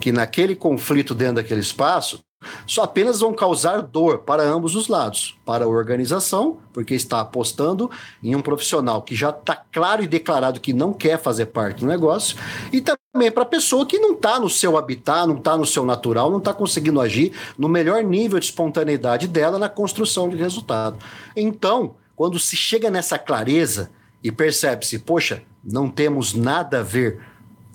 que 0.00 0.12
naquele 0.12 0.54
conflito 0.54 1.14
dentro 1.14 1.36
daquele 1.36 1.60
espaço 1.60 2.20
só 2.66 2.84
apenas 2.84 3.20
vão 3.20 3.34
causar 3.34 3.82
dor 3.82 4.20
para 4.20 4.42
ambos 4.42 4.74
os 4.74 4.88
lados, 4.88 5.38
para 5.44 5.64
a 5.64 5.68
organização, 5.68 6.58
porque 6.72 6.94
está 6.94 7.20
apostando 7.20 7.90
em 8.22 8.34
um 8.34 8.40
profissional 8.40 9.02
que 9.02 9.14
já 9.14 9.30
está 9.30 9.54
claro 9.54 10.02
e 10.02 10.08
declarado 10.08 10.60
que 10.60 10.72
não 10.72 10.92
quer 10.92 11.18
fazer 11.18 11.46
parte 11.46 11.80
do 11.80 11.86
negócio, 11.86 12.38
e 12.72 12.80
também 12.80 13.30
para 13.30 13.42
a 13.42 13.46
pessoa 13.46 13.84
que 13.84 13.98
não 13.98 14.12
está 14.12 14.40
no 14.40 14.48
seu 14.48 14.78
habitat, 14.78 15.26
não 15.26 15.36
está 15.36 15.56
no 15.56 15.66
seu 15.66 15.84
natural, 15.84 16.30
não 16.30 16.38
está 16.38 16.54
conseguindo 16.54 17.00
agir 17.00 17.32
no 17.58 17.68
melhor 17.68 18.02
nível 18.02 18.38
de 18.38 18.46
espontaneidade 18.46 19.28
dela 19.28 19.58
na 19.58 19.68
construção 19.68 20.28
de 20.28 20.36
resultado. 20.36 20.98
Então, 21.36 21.94
quando 22.16 22.38
se 22.38 22.56
chega 22.56 22.90
nessa 22.90 23.18
clareza 23.18 23.90
e 24.22 24.30
percebe-se, 24.30 24.98
poxa, 24.98 25.42
não 25.64 25.88
temos 25.88 26.34
nada 26.34 26.80
a 26.80 26.82
ver 26.82 27.20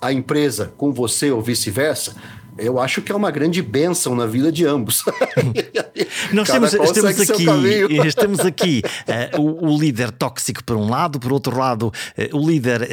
a 0.00 0.12
empresa 0.12 0.72
com 0.76 0.92
você 0.92 1.30
ou 1.30 1.40
vice-versa, 1.40 2.14
eu 2.58 2.80
acho 2.80 3.02
que 3.02 3.12
é 3.12 3.14
uma 3.14 3.30
grande 3.30 3.60
bênção 3.60 4.14
na 4.14 4.26
vida 4.26 4.50
de 4.50 4.64
ambos. 4.64 5.04
Nós 6.32 6.48
temos, 6.48 6.72
estamos, 6.72 7.30
aqui, 7.30 7.46
estamos 8.06 8.40
aqui 8.40 8.82
uh, 9.36 9.40
o, 9.40 9.72
o, 9.72 9.78
líder 9.78 10.10
tóxico 10.10 10.64
por 10.64 10.76
um 10.76 10.88
lado, 10.88 11.20
por 11.20 11.32
outro 11.32 11.56
lado, 11.58 11.88
uh, 11.88 12.36
o 12.36 12.48
líder 12.48 12.82
uh, 12.82 12.86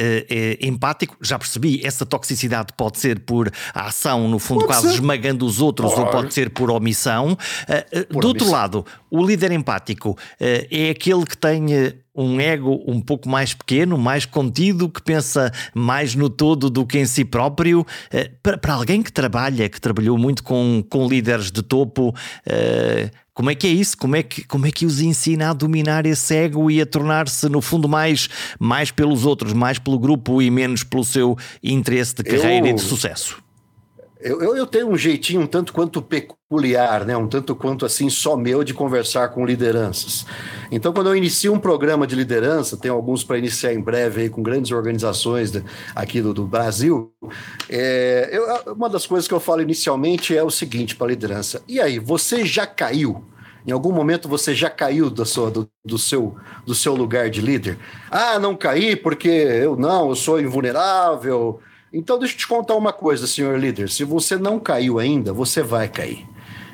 empático. 0.60 1.16
Já 1.20 1.38
percebi, 1.38 1.80
essa 1.84 2.04
toxicidade 2.04 2.72
pode 2.76 2.98
ser 2.98 3.20
por 3.20 3.50
ação, 3.74 4.28
no 4.28 4.38
fundo, 4.38 4.60
pode 4.60 4.72
quase 4.72 4.88
ser. 4.88 4.94
esmagando 4.94 5.46
os 5.46 5.60
outros, 5.60 5.92
pode. 5.92 6.04
ou 6.04 6.10
pode 6.10 6.34
ser 6.34 6.50
por 6.50 6.70
omissão. 6.70 7.36
Por 7.36 8.20
do 8.20 8.28
omissão. 8.28 8.28
outro 8.28 8.50
lado, 8.50 8.86
o 9.10 9.24
líder 9.24 9.52
empático 9.52 10.16
é 10.38 10.90
aquele 10.90 11.24
que 11.24 11.36
tem 11.36 11.94
um 12.14 12.40
ego 12.40 12.82
um 12.86 13.00
pouco 13.00 13.28
mais 13.28 13.52
pequeno, 13.52 13.98
mais 13.98 14.24
contido, 14.24 14.88
que 14.88 15.02
pensa 15.02 15.52
mais 15.74 16.14
no 16.14 16.30
todo 16.30 16.70
do 16.70 16.86
que 16.86 16.98
em 16.98 17.06
si 17.06 17.24
próprio. 17.24 17.84
Eh, 18.12 18.30
para, 18.42 18.74
alguém 18.74 19.02
que 19.02 19.12
trabalha, 19.12 19.68
que 19.68 19.80
trabalhou 19.80 20.16
muito 20.16 20.42
com, 20.42 20.84
com 20.88 21.08
líderes 21.08 21.50
de 21.50 21.62
topo, 21.62 22.14
eh, 22.46 23.10
como 23.32 23.50
é 23.50 23.54
que 23.56 23.66
é 23.66 23.70
isso? 23.70 23.98
Como 23.98 24.14
é 24.14 24.22
que, 24.22 24.44
como 24.44 24.64
é 24.64 24.70
que 24.70 24.86
os 24.86 25.00
ensina 25.00 25.50
a 25.50 25.52
dominar 25.52 26.06
esse 26.06 26.34
ego 26.36 26.70
e 26.70 26.80
a 26.80 26.86
tornar-se, 26.86 27.48
no 27.48 27.60
fundo, 27.60 27.88
mais, 27.88 28.28
mais 28.60 28.92
pelos 28.92 29.26
outros, 29.26 29.52
mais 29.52 29.76
pelo 29.76 29.98
grupo 29.98 30.40
e 30.40 30.50
menos 30.52 30.84
pelo 30.84 31.04
seu 31.04 31.36
interesse 31.60 32.14
de 32.14 32.22
carreira 32.22 32.68
eu, 32.68 32.70
e 32.70 32.74
de 32.74 32.80
sucesso? 32.80 33.43
Eu, 34.24 34.40
eu, 34.40 34.56
eu, 34.56 34.66
tenho 34.66 34.88
um 34.88 34.96
jeitinho 34.96 35.42
um 35.42 35.46
tanto 35.46 35.70
quanto 35.70 36.00
peculiar, 36.00 37.04
né? 37.04 37.14
um 37.14 37.28
tanto 37.28 37.54
quanto 37.54 37.84
assim 37.84 38.08
só 38.08 38.38
meu 38.38 38.64
de 38.64 38.72
conversar 38.72 39.28
com 39.28 39.44
lideranças. 39.44 40.24
Então, 40.72 40.94
quando 40.94 41.08
eu 41.08 41.16
inicio 41.16 41.52
um 41.52 41.58
programa 41.58 42.06
de 42.06 42.16
liderança, 42.16 42.74
tem 42.74 42.90
alguns 42.90 43.22
para 43.22 43.36
iniciar 43.36 43.74
em 43.74 43.82
breve 43.82 44.22
aí 44.22 44.30
com 44.30 44.42
grandes 44.42 44.72
organizações 44.72 45.50
de, 45.50 45.62
aqui 45.94 46.22
do, 46.22 46.32
do 46.32 46.46
Brasil, 46.46 47.12
é, 47.68 48.30
eu, 48.32 48.72
uma 48.72 48.88
das 48.88 49.06
coisas 49.06 49.28
que 49.28 49.34
eu 49.34 49.40
falo 49.40 49.60
inicialmente 49.60 50.34
é 50.34 50.42
o 50.42 50.50
seguinte 50.50 50.96
para 50.96 51.08
a 51.08 51.10
liderança: 51.10 51.62
e 51.68 51.78
aí, 51.78 51.98
você 51.98 52.46
já 52.46 52.66
caiu? 52.66 53.22
Em 53.66 53.72
algum 53.72 53.92
momento 53.92 54.26
você 54.26 54.54
já 54.54 54.70
caiu 54.70 55.10
do, 55.10 55.24
sua, 55.26 55.50
do, 55.50 55.68
do, 55.84 55.98
seu, 55.98 56.34
do 56.64 56.74
seu 56.74 56.94
lugar 56.94 57.28
de 57.28 57.42
líder? 57.42 57.78
Ah, 58.10 58.38
não 58.38 58.56
caí 58.56 58.96
porque 58.96 59.28
eu 59.28 59.76
não, 59.76 60.08
eu 60.08 60.14
sou 60.14 60.40
invulnerável 60.40 61.60
então, 61.96 62.18
deixa 62.18 62.34
eu 62.34 62.38
te 62.38 62.48
contar 62.48 62.74
uma 62.74 62.92
coisa, 62.92 63.24
senhor 63.24 63.56
líder. 63.56 63.88
Se 63.88 64.02
você 64.02 64.36
não 64.36 64.58
caiu 64.58 64.98
ainda, 64.98 65.32
você 65.32 65.62
vai 65.62 65.88
cair. 65.88 66.26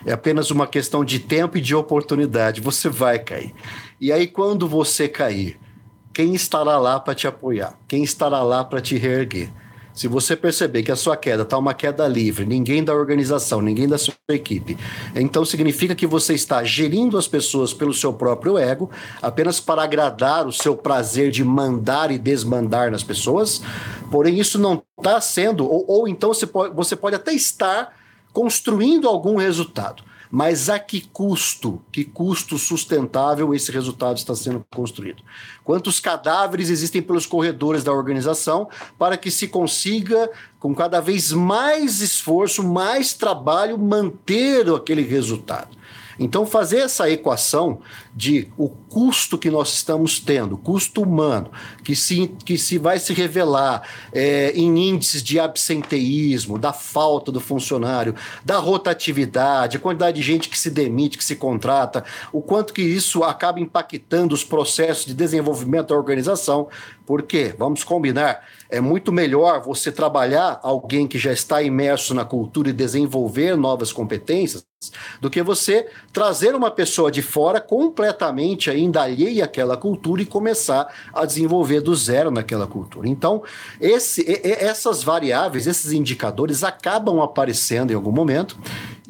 É 0.07 0.13
apenas 0.13 0.51
uma 0.51 0.67
questão 0.67 1.05
de 1.05 1.19
tempo 1.19 1.59
e 1.59 1.61
de 1.61 1.75
oportunidade. 1.75 2.63
Você 2.63 2.89
vai 2.89 3.19
cair. 3.19 3.55
E 4.01 4.11
aí, 4.11 4.27
quando 4.27 4.67
você 4.67 5.07
cair, 5.09 5.61
quem 6.11 6.35
estará 6.35 6.79
lá 6.79 6.99
para 6.99 7.15
te 7.15 7.27
apoiar? 7.27 7.79
Quem 7.87 8.03
estará 8.03 8.43
lá 8.43 8.65
para 8.65 8.81
te 8.81 8.97
reerguer? 8.97 9.53
Se 10.01 10.09
você 10.09 10.35
perceber 10.35 10.83
que 10.83 10.91
a 10.91 10.97
sua 10.97 11.15
queda 11.15 11.43
está 11.43 11.59
uma 11.59 11.75
queda 11.75 12.09
livre, 12.09 12.47
ninguém 12.47 12.83
da 12.83 12.95
organização, 12.95 13.61
ninguém 13.61 13.87
da 13.87 13.99
sua 13.99 14.15
equipe, 14.31 14.79
então 15.15 15.45
significa 15.45 15.95
que 15.95 16.07
você 16.07 16.33
está 16.33 16.65
gerindo 16.65 17.19
as 17.19 17.29
pessoas 17.29 17.75
pelo 17.75 17.93
seu 17.93 18.11
próprio 18.11 18.57
ego, 18.57 18.91
apenas 19.21 19.61
para 19.61 19.83
agradar 19.83 20.47
o 20.47 20.53
seu 20.55 20.75
prazer 20.75 21.31
de 21.31 21.45
mandar 21.45 22.11
e 22.11 22.17
desmandar 22.17 22.91
nas 22.91 23.03
pessoas. 23.03 23.61
Porém, 24.11 24.39
isso 24.39 24.59
não 24.59 24.83
está 24.97 25.21
sendo, 25.21 25.71
ou, 25.71 25.85
ou 25.87 26.09
então 26.09 26.33
você 26.33 26.47
pode, 26.47 26.75
você 26.75 26.97
pode 26.97 27.17
até 27.17 27.35
estar 27.35 27.95
construindo 28.33 29.07
algum 29.07 29.37
resultado. 29.37 30.03
Mas 30.31 30.69
a 30.69 30.79
que 30.79 31.01
custo? 31.01 31.83
Que 31.91 32.05
custo 32.05 32.57
sustentável 32.57 33.53
esse 33.53 33.73
resultado 33.73 34.17
está 34.17 34.35
sendo 34.37 34.65
construído? 34.73 35.23
Quantos 35.65 35.99
cadáveres 35.99 36.71
existem 36.71 37.03
pelos 37.03 37.27
corredores 37.27 37.83
da 37.83 37.93
organização 37.93 38.69
para 38.97 39.17
que 39.17 39.31
se 39.31 39.49
consiga, 39.49 40.31
com 40.61 40.73
cada 40.75 41.01
vez 41.01 41.33
mais 41.33 42.01
esforço, 42.01 42.63
mais 42.63 43.13
trabalho, 43.13 43.77
manter 43.77 44.69
aquele 44.73 45.03
resultado? 45.03 45.80
Então, 46.23 46.45
fazer 46.45 46.81
essa 46.81 47.09
equação 47.11 47.81
de 48.15 48.53
o 48.59 48.69
custo 48.69 49.39
que 49.39 49.51
nós 49.51 49.73
estamos 49.73 50.21
tendo, 50.21 50.59
custo 50.59 51.01
humano, 51.01 51.51
que 51.83 51.97
se, 51.97 52.29
que 52.45 52.59
se 52.59 52.77
vai 52.77 52.99
se 52.99 53.15
revelar 53.15 53.89
é, 54.13 54.53
em 54.55 54.91
índices 54.91 55.23
de 55.23 55.41
absenteísmo, 55.41 56.59
da 56.59 56.75
falta 56.75 57.33
do 57.33 57.41
funcionário, 57.41 58.15
da 58.45 58.59
rotatividade, 58.59 59.79
a 59.79 59.81
quantidade 59.81 60.19
de 60.19 60.23
gente 60.23 60.51
que 60.51 60.59
se 60.59 60.69
demite, 60.69 61.17
que 61.17 61.25
se 61.25 61.37
contrata, 61.37 62.05
o 62.31 62.43
quanto 62.43 62.75
que 62.75 62.83
isso 62.83 63.25
acaba 63.25 63.59
impactando 63.59 64.35
os 64.35 64.45
processos 64.45 65.07
de 65.07 65.15
desenvolvimento 65.15 65.89
da 65.89 65.97
organização, 65.97 66.69
porque, 67.07 67.55
vamos 67.59 67.83
combinar, 67.83 68.45
é 68.71 68.81
muito 68.81 69.13
melhor 69.13 69.63
você 69.63 69.91
trabalhar 69.91 70.61
alguém 70.63 71.07
que 71.07 71.19
já 71.19 71.33
está 71.33 71.63
imerso 71.63 72.15
na 72.15 72.25
cultura 72.25 72.71
e 72.71 72.73
desenvolver 72.73 73.57
novas 73.57 73.93
competências 73.93 74.65
do 75.21 75.29
que 75.29 75.43
você 75.43 75.87
trazer 76.11 76.55
uma 76.55 76.71
pessoa 76.71 77.11
de 77.11 77.21
fora 77.21 77.61
completamente 77.61 78.71
ainda 78.71 79.03
alheia 79.03 79.45
àquela 79.45 79.77
cultura 79.77 80.23
e 80.23 80.27
começar 80.27 80.91
a 81.13 81.27
desenvolver 81.27 81.83
do 81.83 81.95
zero 81.95 82.31
naquela 82.31 82.67
cultura. 82.67 83.07
Então, 83.07 83.43
esse, 83.79 84.25
essas 84.43 85.03
variáveis, 85.03 85.67
esses 85.67 85.93
indicadores 85.93 86.65
acabam 86.65 87.21
aparecendo 87.21 87.91
em 87.91 87.95
algum 87.95 88.13
momento 88.13 88.59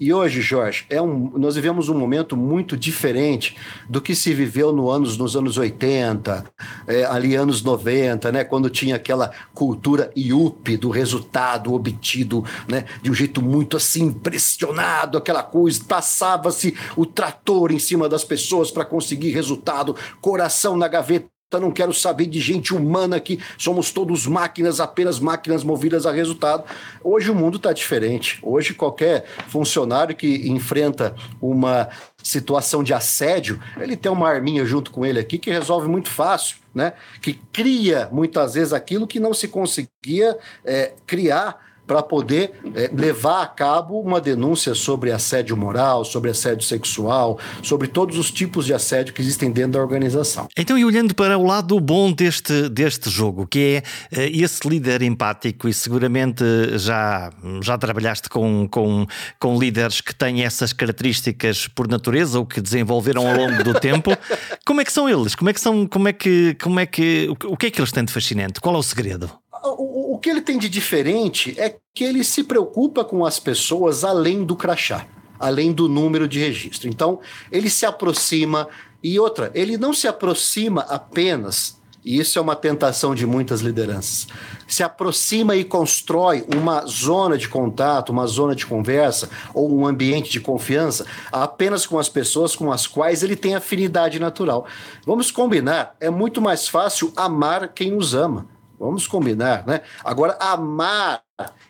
e 0.00 0.14
hoje, 0.14 0.40
Jorge, 0.40 0.86
é 0.88 1.00
um, 1.00 1.30
nós 1.36 1.56
vivemos 1.56 1.90
um 1.90 1.94
momento 1.94 2.34
muito 2.34 2.74
diferente 2.74 3.54
do 3.86 4.00
que 4.00 4.14
se 4.14 4.32
viveu 4.32 4.72
no 4.72 4.90
anos, 4.90 5.18
nos 5.18 5.36
anos 5.36 5.58
80, 5.58 6.42
é, 6.86 7.04
ali 7.04 7.34
anos 7.34 7.62
90, 7.62 8.32
né, 8.32 8.42
quando 8.42 8.70
tinha 8.70 8.96
aquela 8.96 9.30
cultura 9.54 10.10
IUP 10.14 10.76
do 10.76 10.90
resultado 10.90 11.72
obtido, 11.72 12.44
né, 12.68 12.84
de 13.02 13.10
um 13.10 13.14
jeito 13.14 13.42
muito 13.42 13.76
assim 13.76 14.04
impressionado, 14.04 15.18
aquela 15.18 15.42
coisa, 15.42 15.82
passava-se 15.84 16.74
o 16.96 17.04
trator 17.04 17.72
em 17.72 17.78
cima 17.78 18.08
das 18.08 18.24
pessoas 18.24 18.70
para 18.70 18.84
conseguir 18.84 19.30
resultado, 19.30 19.96
coração 20.20 20.76
na 20.76 20.88
gaveta 20.88 21.39
não 21.58 21.72
quero 21.72 21.92
saber 21.92 22.26
de 22.26 22.38
gente 22.38 22.74
humana 22.74 23.18
que 23.18 23.40
somos 23.58 23.90
todos 23.90 24.26
máquinas, 24.26 24.78
apenas 24.78 25.18
máquinas 25.18 25.64
movidas 25.64 26.06
a 26.06 26.12
resultado. 26.12 26.64
Hoje 27.02 27.30
o 27.30 27.34
mundo 27.34 27.56
está 27.56 27.72
diferente. 27.72 28.38
Hoje 28.42 28.74
qualquer 28.74 29.24
funcionário 29.48 30.14
que 30.14 30.48
enfrenta 30.48 31.14
uma 31.40 31.88
situação 32.22 32.84
de 32.84 32.92
assédio, 32.92 33.58
ele 33.80 33.96
tem 33.96 34.12
uma 34.12 34.28
arminha 34.28 34.64
junto 34.64 34.90
com 34.90 35.04
ele 35.04 35.18
aqui 35.18 35.38
que 35.38 35.50
resolve 35.50 35.88
muito 35.88 36.10
fácil, 36.10 36.58
né? 36.74 36.92
Que 37.20 37.34
cria 37.52 38.08
muitas 38.12 38.54
vezes 38.54 38.72
aquilo 38.72 39.06
que 39.06 39.18
não 39.18 39.32
se 39.32 39.48
conseguia 39.48 40.38
é, 40.64 40.92
criar 41.06 41.69
para 41.90 42.04
poder 42.04 42.52
é, 42.72 42.88
levar 42.94 43.42
a 43.42 43.46
cabo 43.48 44.00
uma 44.00 44.20
denúncia 44.20 44.76
sobre 44.76 45.10
assédio 45.10 45.56
moral, 45.56 46.04
sobre 46.04 46.30
assédio 46.30 46.64
sexual, 46.64 47.36
sobre 47.64 47.88
todos 47.88 48.16
os 48.16 48.30
tipos 48.30 48.64
de 48.64 48.72
assédio 48.72 49.12
que 49.12 49.20
existem 49.20 49.50
dentro 49.50 49.72
da 49.72 49.80
organização. 49.80 50.46
Então, 50.56 50.78
e 50.78 50.84
olhando 50.84 51.16
para 51.16 51.36
o 51.36 51.44
lado 51.44 51.80
bom 51.80 52.12
deste, 52.12 52.68
deste 52.68 53.10
jogo, 53.10 53.44
que 53.44 53.82
é 54.12 54.16
uh, 54.16 54.30
esse 54.32 54.68
líder 54.68 55.02
empático, 55.02 55.66
e 55.66 55.74
seguramente 55.74 56.44
já, 56.78 57.32
já 57.60 57.76
trabalhaste 57.76 58.28
com, 58.28 58.68
com, 58.70 59.04
com 59.40 59.58
líderes 59.58 60.00
que 60.00 60.14
têm 60.14 60.44
essas 60.44 60.72
características 60.72 61.66
por 61.66 61.88
natureza 61.88 62.38
ou 62.38 62.46
que 62.46 62.60
desenvolveram 62.60 63.26
ao 63.26 63.36
longo 63.36 63.64
do 63.64 63.74
tempo, 63.80 64.16
como 64.64 64.80
é 64.80 64.84
que 64.84 64.92
são 64.92 65.08
eles? 65.08 65.34
Como 65.34 65.50
é 65.50 65.52
que 65.52 65.60
são, 65.60 65.88
como 65.88 66.06
é 66.06 66.12
que, 66.12 66.56
como 66.62 66.78
é 66.78 66.86
que, 66.86 67.26
o, 67.28 67.56
que 67.56 67.66
é 67.66 67.70
que 67.72 67.80
eles 67.80 67.90
têm 67.90 68.04
de 68.04 68.12
fascinante? 68.12 68.60
Qual 68.60 68.76
é 68.76 68.78
o 68.78 68.82
segredo? 68.84 69.28
o 69.62 70.09
que 70.20 70.30
ele 70.30 70.40
tem 70.40 70.58
de 70.58 70.68
diferente 70.68 71.54
é 71.58 71.76
que 71.94 72.04
ele 72.04 72.22
se 72.22 72.44
preocupa 72.44 73.04
com 73.04 73.24
as 73.24 73.40
pessoas 73.40 74.04
além 74.04 74.44
do 74.44 74.54
crachá, 74.54 75.06
além 75.38 75.72
do 75.72 75.88
número 75.88 76.28
de 76.28 76.38
registro. 76.38 76.88
Então, 76.88 77.20
ele 77.50 77.70
se 77.70 77.86
aproxima. 77.86 78.68
E 79.02 79.18
outra, 79.18 79.50
ele 79.54 79.78
não 79.78 79.94
se 79.94 80.06
aproxima 80.06 80.82
apenas 80.82 81.80
e 82.04 82.18
isso 82.18 82.38
é 82.38 82.42
uma 82.42 82.56
tentação 82.56 83.14
de 83.14 83.26
muitas 83.26 83.60
lideranças. 83.60 84.26
Se 84.66 84.82
aproxima 84.82 85.54
e 85.54 85.64
constrói 85.64 86.44
uma 86.54 86.86
zona 86.86 87.36
de 87.36 87.48
contato, 87.48 88.10
uma 88.10 88.26
zona 88.26 88.54
de 88.54 88.64
conversa 88.64 89.28
ou 89.52 89.70
um 89.74 89.86
ambiente 89.86 90.30
de 90.30 90.40
confiança 90.40 91.04
apenas 91.30 91.86
com 91.86 91.98
as 91.98 92.08
pessoas 92.08 92.56
com 92.56 92.72
as 92.72 92.86
quais 92.86 93.22
ele 93.22 93.36
tem 93.36 93.54
afinidade 93.54 94.18
natural. 94.18 94.66
Vamos 95.04 95.30
combinar, 95.30 95.94
é 96.00 96.08
muito 96.08 96.40
mais 96.40 96.68
fácil 96.68 97.12
amar 97.16 97.68
quem 97.68 97.94
os 97.94 98.14
ama. 98.14 98.46
Vamos 98.80 99.06
combinar, 99.06 99.66
né? 99.66 99.82
Agora, 100.02 100.38
amar, 100.40 101.22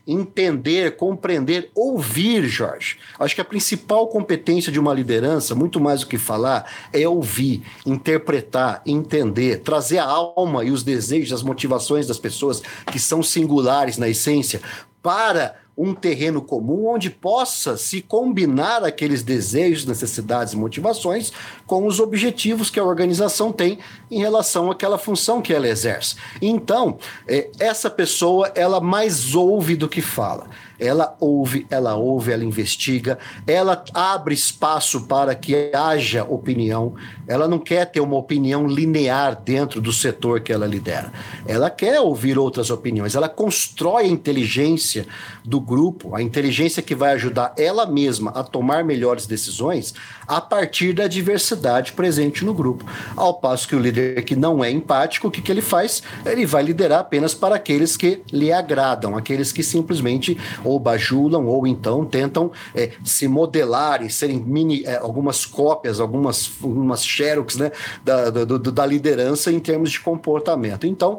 entender, 0.06 0.96
compreender, 0.96 1.68
ouvir, 1.74 2.44
Jorge. 2.44 2.98
Acho 3.18 3.34
que 3.34 3.40
a 3.40 3.44
principal 3.44 4.06
competência 4.06 4.70
de 4.70 4.78
uma 4.78 4.94
liderança, 4.94 5.52
muito 5.52 5.80
mais 5.80 6.02
do 6.02 6.06
que 6.06 6.16
falar, 6.16 6.70
é 6.92 7.08
ouvir, 7.08 7.64
interpretar, 7.84 8.80
entender, 8.86 9.58
trazer 9.58 9.98
a 9.98 10.04
alma 10.04 10.62
e 10.64 10.70
os 10.70 10.84
desejos, 10.84 11.32
as 11.32 11.42
motivações 11.42 12.06
das 12.06 12.18
pessoas 12.18 12.62
que 12.92 13.00
são 13.00 13.24
singulares 13.24 13.98
na 13.98 14.08
essência 14.08 14.60
para 15.02 15.56
um 15.82 15.94
terreno 15.94 16.42
comum 16.42 16.88
onde 16.88 17.08
possa 17.08 17.76
se 17.78 18.02
combinar 18.02 18.84
aqueles 18.84 19.22
desejos, 19.22 19.86
necessidades 19.86 20.52
e 20.52 20.56
motivações 20.56 21.32
com 21.66 21.86
os 21.86 21.98
objetivos 21.98 22.68
que 22.68 22.78
a 22.78 22.84
organização 22.84 23.50
tem 23.50 23.78
em 24.10 24.18
relação 24.18 24.70
àquela 24.70 24.98
função 24.98 25.40
que 25.40 25.54
ela 25.54 25.66
exerce. 25.66 26.16
Então, 26.42 26.98
é, 27.26 27.48
essa 27.58 27.88
pessoa, 27.88 28.52
ela 28.54 28.78
mais 28.78 29.34
ouve 29.34 29.74
do 29.74 29.88
que 29.88 30.02
fala 30.02 30.48
ela 30.80 31.16
ouve, 31.20 31.66
ela 31.70 31.94
ouve, 31.94 32.32
ela 32.32 32.44
investiga, 32.44 33.18
ela 33.46 33.84
abre 33.92 34.34
espaço 34.34 35.02
para 35.02 35.34
que 35.34 35.70
haja 35.74 36.24
opinião. 36.24 36.94
Ela 37.28 37.46
não 37.46 37.58
quer 37.58 37.84
ter 37.84 38.00
uma 38.00 38.16
opinião 38.16 38.66
linear 38.66 39.40
dentro 39.40 39.80
do 39.80 39.92
setor 39.92 40.40
que 40.40 40.52
ela 40.52 40.66
lidera. 40.66 41.12
Ela 41.46 41.70
quer 41.70 42.00
ouvir 42.00 42.38
outras 42.38 42.70
opiniões. 42.70 43.14
Ela 43.14 43.28
constrói 43.28 44.04
a 44.04 44.08
inteligência 44.08 45.06
do 45.44 45.60
grupo, 45.60 46.16
a 46.16 46.22
inteligência 46.22 46.82
que 46.82 46.94
vai 46.94 47.12
ajudar 47.12 47.54
ela 47.56 47.86
mesma 47.86 48.30
a 48.30 48.42
tomar 48.42 48.82
melhores 48.82 49.26
decisões 49.26 49.94
a 50.30 50.40
partir 50.40 50.92
da 50.92 51.08
diversidade 51.08 51.92
presente 51.92 52.44
no 52.44 52.54
grupo. 52.54 52.84
Ao 53.16 53.34
passo 53.34 53.66
que 53.66 53.74
o 53.74 53.80
líder 53.80 54.22
que 54.22 54.36
não 54.36 54.62
é 54.62 54.70
empático, 54.70 55.26
o 55.26 55.30
que, 55.30 55.42
que 55.42 55.50
ele 55.50 55.60
faz? 55.60 56.04
Ele 56.24 56.46
vai 56.46 56.62
liderar 56.62 57.00
apenas 57.00 57.34
para 57.34 57.56
aqueles 57.56 57.96
que 57.96 58.22
lhe 58.32 58.52
agradam, 58.52 59.16
aqueles 59.16 59.50
que 59.50 59.64
simplesmente 59.64 60.38
ou 60.62 60.78
bajulam 60.78 61.48
ou 61.48 61.66
então 61.66 62.06
tentam 62.06 62.52
é, 62.72 62.92
se 63.04 63.26
modelar 63.26 64.04
e 64.04 64.10
serem 64.10 64.38
mini, 64.38 64.84
é, 64.84 64.98
algumas 64.98 65.44
cópias, 65.44 65.98
algumas, 65.98 66.48
algumas 66.62 67.04
xerox 67.04 67.56
né, 67.56 67.72
da, 68.04 68.30
do, 68.30 68.58
da 68.70 68.86
liderança 68.86 69.50
em 69.50 69.58
termos 69.58 69.90
de 69.90 69.98
comportamento. 69.98 70.86
Então, 70.86 71.18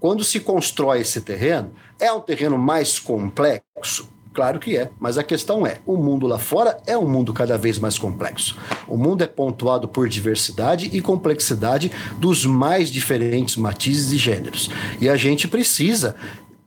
quando 0.00 0.24
se 0.24 0.40
constrói 0.40 1.02
esse 1.02 1.20
terreno, 1.20 1.70
é 2.00 2.12
um 2.12 2.20
terreno 2.20 2.58
mais 2.58 2.98
complexo? 2.98 4.08
Claro 4.32 4.60
que 4.60 4.76
é, 4.76 4.90
mas 4.98 5.18
a 5.18 5.24
questão 5.24 5.66
é: 5.66 5.78
o 5.84 5.96
mundo 5.96 6.26
lá 6.26 6.38
fora 6.38 6.78
é 6.86 6.96
um 6.96 7.08
mundo 7.08 7.32
cada 7.32 7.58
vez 7.58 7.78
mais 7.78 7.98
complexo. 7.98 8.56
O 8.86 8.96
mundo 8.96 9.22
é 9.22 9.26
pontuado 9.26 9.88
por 9.88 10.08
diversidade 10.08 10.88
e 10.92 11.00
complexidade 11.00 11.90
dos 12.18 12.46
mais 12.46 12.90
diferentes 12.90 13.56
matizes 13.56 14.12
e 14.12 14.16
gêneros. 14.16 14.70
E 15.00 15.08
a 15.08 15.16
gente 15.16 15.48
precisa 15.48 16.14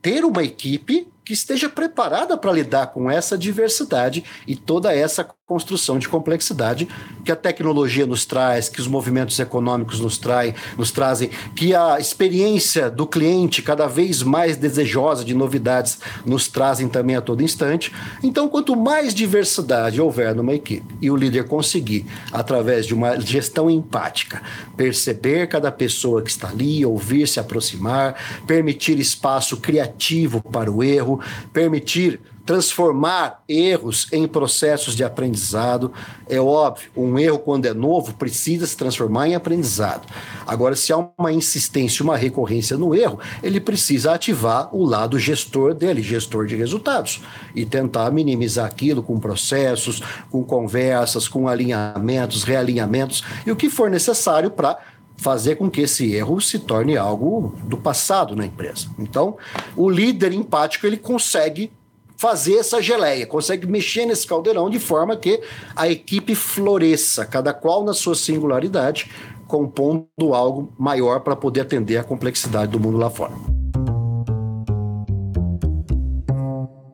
ter 0.02 0.24
uma 0.24 0.42
equipe 0.42 1.08
que 1.24 1.32
esteja 1.32 1.70
preparada 1.70 2.36
para 2.36 2.52
lidar 2.52 2.88
com 2.88 3.10
essa 3.10 3.38
diversidade 3.38 4.22
e 4.46 4.54
toda 4.54 4.94
essa 4.94 5.26
construção 5.46 5.98
de 5.98 6.08
complexidade 6.08 6.88
que 7.22 7.30
a 7.30 7.36
tecnologia 7.36 8.06
nos 8.06 8.24
traz, 8.24 8.70
que 8.70 8.80
os 8.80 8.86
movimentos 8.86 9.38
econômicos 9.38 10.00
nos, 10.00 10.16
trai, 10.16 10.54
nos 10.78 10.90
trazem, 10.90 11.28
que 11.54 11.74
a 11.74 12.00
experiência 12.00 12.90
do 12.90 13.06
cliente 13.06 13.60
cada 13.60 13.86
vez 13.86 14.22
mais 14.22 14.56
desejosa 14.56 15.22
de 15.22 15.34
novidades 15.34 15.98
nos 16.24 16.48
trazem 16.48 16.88
também 16.88 17.14
a 17.14 17.20
todo 17.20 17.42
instante. 17.42 17.92
Então, 18.22 18.48
quanto 18.48 18.74
mais 18.74 19.12
diversidade 19.12 20.00
houver 20.00 20.34
numa 20.34 20.54
equipe 20.54 20.94
e 20.98 21.10
o 21.10 21.16
líder 21.16 21.46
conseguir, 21.46 22.06
através 22.32 22.86
de 22.86 22.94
uma 22.94 23.20
gestão 23.20 23.68
empática, 23.70 24.40
perceber 24.78 25.46
cada 25.48 25.70
pessoa 25.70 26.22
que 26.22 26.30
está 26.30 26.48
ali, 26.48 26.86
ouvir, 26.86 27.28
se 27.28 27.38
aproximar, 27.38 28.14
permitir 28.46 28.98
espaço 28.98 29.58
criativo 29.58 30.42
para 30.42 30.72
o 30.72 30.82
erro, 30.82 31.20
permitir 31.52 32.18
transformar 32.44 33.42
erros 33.48 34.06
em 34.12 34.26
processos 34.28 34.94
de 34.94 35.02
aprendizado. 35.02 35.92
É 36.28 36.40
óbvio, 36.40 36.90
um 36.96 37.18
erro, 37.18 37.38
quando 37.38 37.66
é 37.66 37.72
novo, 37.72 38.14
precisa 38.14 38.66
se 38.66 38.76
transformar 38.76 39.28
em 39.28 39.34
aprendizado. 39.34 40.06
Agora, 40.46 40.76
se 40.76 40.92
há 40.92 41.08
uma 41.18 41.32
insistência, 41.32 42.02
uma 42.02 42.16
recorrência 42.16 42.76
no 42.76 42.94
erro, 42.94 43.18
ele 43.42 43.60
precisa 43.60 44.12
ativar 44.12 44.74
o 44.74 44.84
lado 44.84 45.18
gestor 45.18 45.74
dele, 45.74 46.02
gestor 46.02 46.46
de 46.46 46.54
resultados, 46.54 47.22
e 47.54 47.64
tentar 47.64 48.10
minimizar 48.10 48.66
aquilo 48.66 49.02
com 49.02 49.18
processos, 49.18 50.02
com 50.30 50.44
conversas, 50.44 51.26
com 51.26 51.48
alinhamentos, 51.48 52.44
realinhamentos 52.44 53.22
e 53.46 53.50
o 53.50 53.56
que 53.56 53.70
for 53.70 53.90
necessário 53.90 54.50
para 54.50 54.78
fazer 55.16 55.56
com 55.56 55.70
que 55.70 55.82
esse 55.82 56.12
erro 56.12 56.40
se 56.40 56.58
torne 56.58 56.96
algo 56.96 57.54
do 57.64 57.76
passado 57.76 58.34
na 58.34 58.44
empresa. 58.44 58.88
Então, 58.98 59.36
o 59.76 59.88
líder 59.88 60.32
empático 60.32 60.86
ele 60.86 60.96
consegue 60.96 61.70
fazer 62.16 62.56
essa 62.56 62.80
geleia, 62.80 63.26
consegue 63.26 63.66
mexer 63.66 64.06
nesse 64.06 64.26
caldeirão 64.26 64.70
de 64.70 64.78
forma 64.78 65.16
que 65.16 65.40
a 65.74 65.88
equipe 65.88 66.34
floresça, 66.34 67.26
cada 67.26 67.52
qual 67.52 67.84
na 67.84 67.94
sua 67.94 68.14
singularidade, 68.14 69.10
compondo 69.46 70.32
algo 70.32 70.72
maior 70.78 71.20
para 71.20 71.36
poder 71.36 71.62
atender 71.62 71.96
a 71.96 72.04
complexidade 72.04 72.72
do 72.72 72.80
mundo 72.80 72.96
lá 72.96 73.10
fora. 73.10 73.34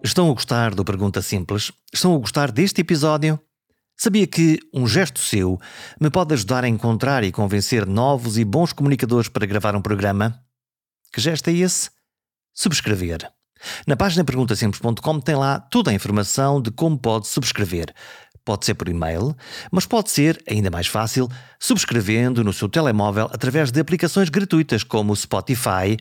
Estão 0.03 0.31
a 0.31 0.35
gostar 0.35 0.75
do 0.75 0.85
Pergunta 0.85 1.23
Simples? 1.23 1.71
Estão 1.93 2.15
a 2.15 2.19
gostar 2.19 2.51
deste 2.51 2.81
episódio? 2.81 3.39
Sabia 3.97 4.27
que 4.27 4.59
um 4.75 4.87
gesto 4.87 5.21
seu 5.21 5.59
me 6.01 6.11
pode 6.11 6.33
ajudar 6.33 6.65
a 6.65 6.69
encontrar 6.69 7.23
e 7.23 7.31
convencer 7.31 7.87
novos 7.87 8.39
e 8.39 8.45
bons 8.45 8.73
comunicadores 8.73 9.29
para 9.29 9.47
gravar 9.47 9.77
um 9.77 9.83
programa? 9.83 10.43
Que 11.13 11.21
gesto 11.21 11.49
é 11.49 11.53
esse? 11.53 11.91
Subscrever. 12.55 13.31
Na 13.87 13.97
página 13.97 14.25
perguntasimples.com 14.25 15.21
tem 15.21 15.35
lá 15.35 15.59
toda 15.59 15.91
a 15.91 15.95
informação 15.95 16.61
de 16.61 16.71
como 16.71 16.99
pode 16.99 17.29
subscrever. 17.29 17.93
Pode 18.45 18.65
ser 18.65 18.75
por 18.75 18.89
e-mail, 18.89 19.37
mas 19.71 19.87
pode 19.87 20.11
ser, 20.11 20.43
ainda 20.49 20.71
mais 20.71 20.87
fácil, 20.87 21.29
subscrevendo 21.59 22.43
no 22.43 22.53
seu 22.53 22.69
telemóvel 22.69 23.29
através 23.33 23.71
de 23.71 23.81
aplicações 23.81 24.29
gratuitas 24.29 24.83
como 24.83 25.13
o 25.13 25.17
Spotify, 25.17 25.97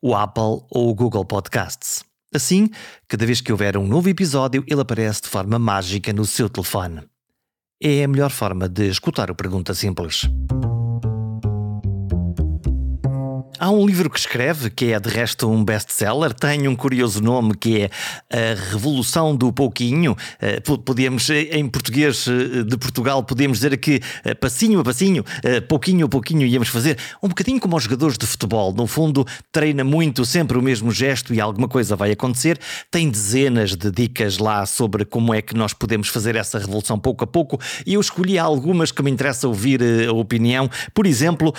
o 0.00 0.14
Apple 0.14 0.64
ou 0.70 0.88
o 0.88 0.94
Google 0.94 1.24
Podcasts. 1.24 2.04
Assim, 2.34 2.68
cada 3.06 3.24
vez 3.24 3.40
que 3.40 3.52
houver 3.52 3.76
um 3.76 3.86
novo 3.86 4.08
episódio, 4.08 4.64
ele 4.66 4.80
aparece 4.80 5.22
de 5.22 5.28
forma 5.28 5.58
mágica 5.58 6.12
no 6.12 6.24
seu 6.24 6.48
telefone 6.48 7.02
é 7.84 8.02
a 8.02 8.08
melhor 8.08 8.30
forma 8.30 8.66
de 8.66 8.88
escutar 8.88 9.30
o 9.30 9.34
Pergunta 9.34 9.74
Simples. 9.74 10.22
Há 13.58 13.70
um 13.70 13.86
livro 13.86 14.10
que 14.10 14.18
escreve, 14.18 14.68
que 14.68 14.92
é 14.92 14.98
de 14.98 15.08
resto 15.08 15.48
um 15.48 15.64
best-seller, 15.64 16.32
tem 16.32 16.66
um 16.66 16.74
curioso 16.74 17.22
nome 17.22 17.54
que 17.54 17.82
é 17.82 17.90
A 18.28 18.72
Revolução 18.72 19.36
do 19.36 19.52
Pouquinho. 19.52 20.16
Eh, 20.40 20.60
podemos, 20.60 21.30
eh, 21.30 21.50
em 21.52 21.68
português 21.68 22.26
eh, 22.26 22.64
de 22.64 22.76
Portugal, 22.76 23.22
podemos 23.22 23.58
dizer 23.58 23.76
que 23.76 24.00
passinho 24.40 24.80
a 24.80 24.84
passinho, 24.84 25.24
pouquinho 25.68 26.06
a 26.06 26.08
pouquinho 26.08 26.46
íamos 26.46 26.68
fazer. 26.68 26.98
Um 27.22 27.28
bocadinho 27.28 27.60
como 27.60 27.76
os 27.76 27.84
jogadores 27.84 28.18
de 28.18 28.26
futebol. 28.26 28.72
No 28.72 28.86
fundo, 28.88 29.24
treina 29.52 29.84
muito 29.84 30.24
sempre 30.24 30.58
o 30.58 30.62
mesmo 30.62 30.90
gesto 30.90 31.32
e 31.32 31.40
alguma 31.40 31.68
coisa 31.68 31.94
vai 31.94 32.10
acontecer. 32.10 32.58
Tem 32.90 33.08
dezenas 33.08 33.76
de 33.76 33.90
dicas 33.90 34.38
lá 34.38 34.66
sobre 34.66 35.04
como 35.04 35.32
é 35.32 35.40
que 35.40 35.54
nós 35.54 35.72
podemos 35.72 36.08
fazer 36.08 36.34
essa 36.34 36.58
revolução 36.58 36.98
pouco 36.98 37.22
a 37.22 37.26
pouco 37.26 37.60
e 37.86 37.94
eu 37.94 38.00
escolhi 38.00 38.36
algumas 38.38 38.90
que 38.90 39.02
me 39.02 39.10
interessa 39.10 39.46
ouvir 39.46 39.80
a 40.08 40.12
opinião. 40.12 40.68
Por 40.92 41.06
exemplo, 41.06 41.54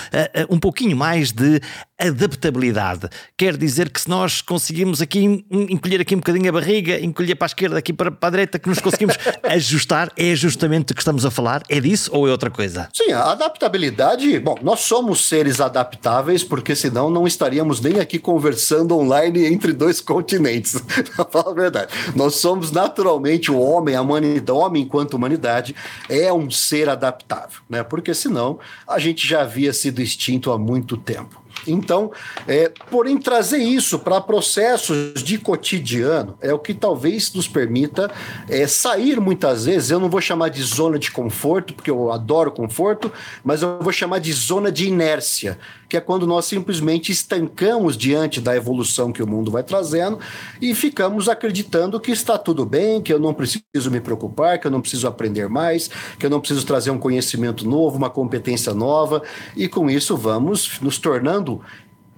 um 0.50 0.60
pouquinho 0.60 0.98
mais 0.98 1.32
de 1.32 1.62
adaptabilidade. 1.98 3.10
Quer 3.38 3.56
dizer 3.56 3.90
que 3.90 4.02
se 4.02 4.10
nós 4.10 4.42
conseguimos 4.42 5.02
aqui 5.02 5.46
encolher 5.50 6.02
aqui 6.02 6.14
um 6.14 6.20
bocadinho 6.20 6.50
a 6.50 6.52
barriga, 6.52 7.00
encolher 7.00 7.36
para 7.36 7.46
a 7.46 7.48
esquerda, 7.48 7.78
aqui 7.78 7.94
para, 7.94 8.12
para 8.12 8.28
a 8.28 8.32
direita, 8.32 8.60
que 8.60 8.68
nos 8.68 8.80
conseguimos 8.80 9.18
ajustar, 9.44 10.12
é 10.18 10.36
justamente 10.36 10.92
o 10.92 10.96
que 10.96 11.02
estamos 11.02 11.26
a 11.26 11.32
falar? 11.32 11.64
É 11.70 11.80
disso 11.80 12.12
ou 12.14 12.28
é 12.28 12.32
outra 12.32 12.50
coisa? 12.50 12.90
Sim, 12.94 13.12
a 13.14 13.32
adaptabilidade, 13.32 14.40
bom, 14.40 14.58
nós 14.62 14.82
somos 14.82 15.28
seres 15.28 15.62
adaptáveis, 15.62 16.44
porque 16.44 16.76
senão 16.76 17.10
não 17.10 17.26
estaríamos 17.26 17.80
nem 17.80 18.00
aqui 18.00 18.20
conversando 18.20 18.98
online 18.98 19.46
entre 19.46 19.72
dois 19.72 20.02
continentes. 20.02 20.76
Para 21.16 21.26
falar 21.26 21.52
a 21.52 21.54
verdade. 21.54 21.94
Nós 22.16 22.36
somos 22.36 22.72
naturalmente 22.72 23.52
o 23.52 23.60
homem, 23.60 23.96
a 23.96 24.02
humanidade, 24.02 24.52
o 24.52 24.58
homem 24.58 24.84
enquanto 24.84 25.14
humanidade 25.14 25.76
é 26.10 26.32
um 26.32 26.50
ser 26.52 26.90
adaptável, 26.90 27.62
né? 27.70 27.84
Porque 27.84 28.14
senão 28.14 28.60
a 28.88 29.00
gente 29.00 29.26
já 29.26 29.42
havia 29.42 29.72
sido 29.72 30.02
extinto 30.02 30.52
há 30.52 30.58
muito 30.58 30.98
tempo. 30.98 31.45
Então, 31.68 32.12
é, 32.48 32.72
porém, 32.90 33.18
trazer 33.18 33.58
isso 33.58 34.00
para 34.00 34.22
processos 34.22 35.24
de 35.24 35.38
cotidiano 35.38 36.38
é 36.42 36.54
o 36.54 36.60
que 36.60 36.74
talvez 36.74 37.34
nos 37.34 37.48
permita 37.48 38.12
é, 38.48 38.68
sair 38.68 39.20
muitas 39.20 39.66
vezes. 39.66 39.92
Eu 39.92 40.00
não 40.00 40.10
vou 40.10 40.22
chamar 40.22 40.50
de 40.50 40.62
zona 40.62 41.00
de 41.00 41.12
conforto, 41.12 41.74
porque 41.74 41.90
eu 41.90 42.12
adoro 42.12 42.52
conforto, 42.52 43.12
mas 43.44 43.62
eu 43.62 43.80
vou 43.80 43.92
chamar 43.92 44.20
de 44.20 44.32
zona 44.34 44.72
de 44.72 44.88
inércia, 44.88 45.58
que 45.88 45.98
é 45.98 46.02
quando 46.02 46.26
nós 46.26 46.46
simplesmente 46.46 47.12
estancamos 47.12 47.98
diante 47.98 48.42
da 48.42 48.56
evolução 48.56 49.12
que 49.12 49.22
o 49.22 49.28
mundo 49.28 49.52
vai 49.52 49.64
trazendo 49.64 50.20
e 50.62 50.74
ficamos 50.74 51.30
acreditando 51.30 52.00
que 52.00 52.12
está 52.12 52.38
tudo 52.38 52.66
bem, 52.66 53.02
que 53.02 53.14
eu 53.14 53.20
não 53.20 53.34
preciso 53.34 53.92
me 53.92 54.00
preocupar, 54.00 54.60
que 54.60 54.68
eu 54.68 54.72
não 54.72 54.82
preciso 54.82 55.08
aprender 55.08 55.48
mais, 55.48 55.90
que 56.20 56.26
eu 56.26 56.30
não 56.30 56.40
preciso 56.40 56.66
trazer 56.66 56.92
um 56.92 56.98
conhecimento 56.98 57.68
novo, 57.68 57.98
uma 57.98 58.10
competência 58.10 58.74
nova, 58.74 59.22
e 59.56 59.68
com 59.68 59.90
isso 59.90 60.18
vamos 60.18 60.80
nos 60.82 60.98
tornando, 60.98 61.55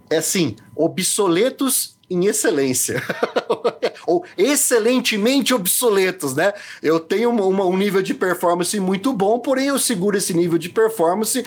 é 0.09 0.17
assim, 0.17 0.55
obsoletos 0.75 1.97
em 2.09 2.25
excelência. 2.25 3.01
Ou 4.07 4.23
excelentemente 4.37 5.53
obsoletos, 5.53 6.33
né? 6.33 6.53
Eu 6.81 6.99
tenho 6.99 7.29
uma, 7.29 7.43
uma, 7.45 7.65
um 7.65 7.75
nível 7.75 8.01
de 8.01 8.13
performance 8.13 8.79
muito 8.79 9.11
bom, 9.11 9.39
porém 9.39 9.67
eu 9.67 9.77
seguro 9.77 10.17
esse 10.17 10.33
nível 10.33 10.57
de 10.57 10.69
performance 10.69 11.43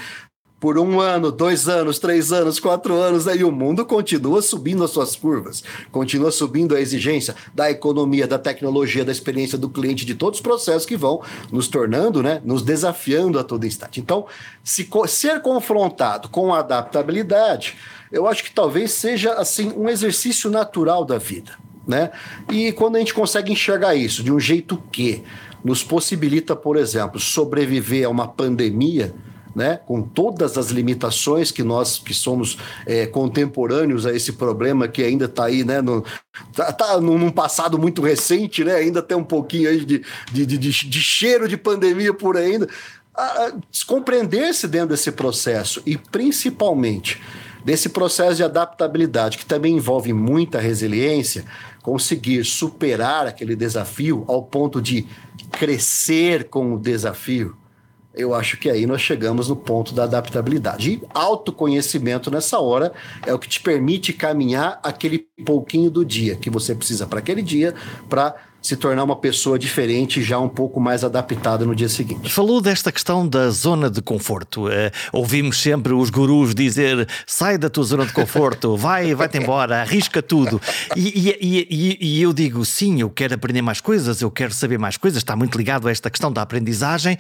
por 0.60 0.78
um 0.78 1.00
ano, 1.00 1.32
dois 1.32 1.68
anos, 1.68 1.98
três 1.98 2.30
anos, 2.30 2.60
quatro 2.60 2.94
anos, 2.94 3.26
aí 3.26 3.42
o 3.42 3.50
mundo 3.50 3.86
continua 3.86 4.42
subindo 4.42 4.84
as 4.84 4.90
suas 4.90 5.16
curvas, 5.16 5.64
continua 5.90 6.30
subindo 6.30 6.76
a 6.76 6.80
exigência 6.80 7.34
da 7.54 7.70
economia, 7.70 8.28
da 8.28 8.38
tecnologia, 8.38 9.02
da 9.02 9.10
experiência 9.10 9.56
do 9.56 9.70
cliente, 9.70 10.04
de 10.04 10.14
todos 10.14 10.38
os 10.38 10.42
processos 10.42 10.84
que 10.84 10.98
vão 10.98 11.22
nos 11.50 11.66
tornando, 11.66 12.22
né, 12.22 12.42
nos 12.44 12.62
desafiando 12.62 13.38
a 13.38 13.42
todo 13.42 13.66
instante. 13.66 14.00
Então, 14.00 14.26
se 14.62 14.86
ser 15.08 15.40
confrontado 15.40 16.28
com 16.28 16.52
a 16.52 16.58
adaptabilidade, 16.58 17.76
eu 18.12 18.26
acho 18.26 18.44
que 18.44 18.52
talvez 18.52 18.92
seja 18.92 19.32
assim 19.34 19.72
um 19.74 19.88
exercício 19.88 20.50
natural 20.50 21.04
da 21.06 21.16
vida, 21.16 21.52
né? 21.86 22.10
E 22.50 22.72
quando 22.72 22.96
a 22.96 22.98
gente 22.98 23.14
consegue 23.14 23.52
enxergar 23.52 23.94
isso 23.94 24.22
de 24.22 24.32
um 24.32 24.38
jeito 24.38 24.82
que 24.92 25.22
nos 25.64 25.82
possibilita, 25.82 26.54
por 26.54 26.76
exemplo, 26.76 27.18
sobreviver 27.20 28.06
a 28.06 28.10
uma 28.10 28.26
pandemia, 28.26 29.14
né, 29.54 29.80
com 29.86 30.02
todas 30.02 30.56
as 30.56 30.70
limitações 30.70 31.50
que 31.50 31.62
nós 31.62 31.98
que 31.98 32.14
somos 32.14 32.58
é, 32.86 33.06
contemporâneos 33.06 34.06
a 34.06 34.14
esse 34.14 34.32
problema 34.32 34.86
que 34.86 35.02
ainda 35.02 35.24
está 35.24 35.46
aí, 35.46 35.64
né, 35.64 35.80
no, 35.80 36.04
tá, 36.54 36.72
tá 36.72 37.00
num 37.00 37.30
passado 37.30 37.78
muito 37.78 38.00
recente, 38.02 38.62
né, 38.64 38.74
ainda 38.74 39.02
tem 39.02 39.16
um 39.16 39.24
pouquinho 39.24 39.68
aí 39.68 39.84
de, 39.84 40.04
de, 40.32 40.46
de, 40.46 40.58
de 40.58 41.00
cheiro 41.00 41.48
de 41.48 41.56
pandemia 41.56 42.14
por 42.14 42.36
ainda, 42.36 42.68
compreender-se 43.86 44.66
dentro 44.68 44.90
desse 44.90 45.12
processo 45.12 45.82
e 45.84 45.96
principalmente 45.96 47.20
desse 47.64 47.90
processo 47.90 48.36
de 48.36 48.44
adaptabilidade 48.44 49.36
que 49.36 49.44
também 49.44 49.76
envolve 49.76 50.12
muita 50.12 50.58
resiliência, 50.58 51.44
conseguir 51.82 52.44
superar 52.44 53.26
aquele 53.26 53.54
desafio 53.54 54.24
ao 54.26 54.42
ponto 54.42 54.80
de 54.80 55.06
crescer 55.50 56.44
com 56.44 56.74
o 56.74 56.78
desafio, 56.78 57.56
eu 58.14 58.34
acho 58.34 58.56
que 58.56 58.68
aí 58.68 58.86
nós 58.86 59.00
chegamos 59.00 59.48
no 59.48 59.56
ponto 59.56 59.94
da 59.94 60.04
adaptabilidade. 60.04 60.90
E 60.90 61.02
autoconhecimento 61.14 62.30
nessa 62.30 62.58
hora 62.58 62.92
é 63.24 63.32
o 63.32 63.38
que 63.38 63.48
te 63.48 63.60
permite 63.60 64.12
caminhar 64.12 64.80
aquele 64.82 65.26
pouquinho 65.44 65.90
do 65.90 66.04
dia 66.04 66.36
que 66.36 66.50
você 66.50 66.74
precisa 66.74 67.06
para 67.06 67.20
aquele 67.20 67.42
dia 67.42 67.74
para 68.08 68.34
se 68.62 68.76
tornar 68.76 69.04
uma 69.04 69.16
pessoa 69.16 69.58
diferente, 69.58 70.22
já 70.22 70.38
um 70.38 70.48
pouco 70.48 70.80
mais 70.80 71.02
adaptada 71.02 71.64
no 71.64 71.74
dia 71.74 71.88
seguinte. 71.88 72.30
Falou 72.30 72.60
desta 72.60 72.92
questão 72.92 73.26
da 73.26 73.50
zona 73.50 73.90
de 73.90 74.02
conforto. 74.02 74.66
Uh, 74.66 74.70
ouvimos 75.12 75.60
sempre 75.60 75.92
os 75.92 76.10
gurus 76.10 76.54
dizer: 76.54 77.08
sai 77.26 77.56
da 77.56 77.70
tua 77.70 77.84
zona 77.84 78.06
de 78.06 78.12
conforto, 78.12 78.76
vai, 78.78 79.14
vai-te 79.14 79.38
embora, 79.38 79.80
arrisca 79.80 80.22
tudo. 80.22 80.60
E, 80.96 81.36
e, 81.40 81.66
e, 81.70 81.98
e, 82.00 82.22
eu 82.22 82.32
digo: 82.32 82.64
sim, 82.64 83.00
eu 83.00 83.10
quero 83.10 83.34
aprender 83.34 83.62
mais 83.62 83.80
coisas, 83.80 84.20
eu 84.20 84.30
quero 84.30 84.52
saber 84.52 84.78
mais 84.78 84.96
coisas, 84.96 85.18
está 85.18 85.34
muito 85.34 85.56
ligado 85.56 85.88
a 85.88 85.90
esta 85.90 86.10
questão 86.10 86.32
da 86.32 86.42
aprendizagem, 86.42 87.16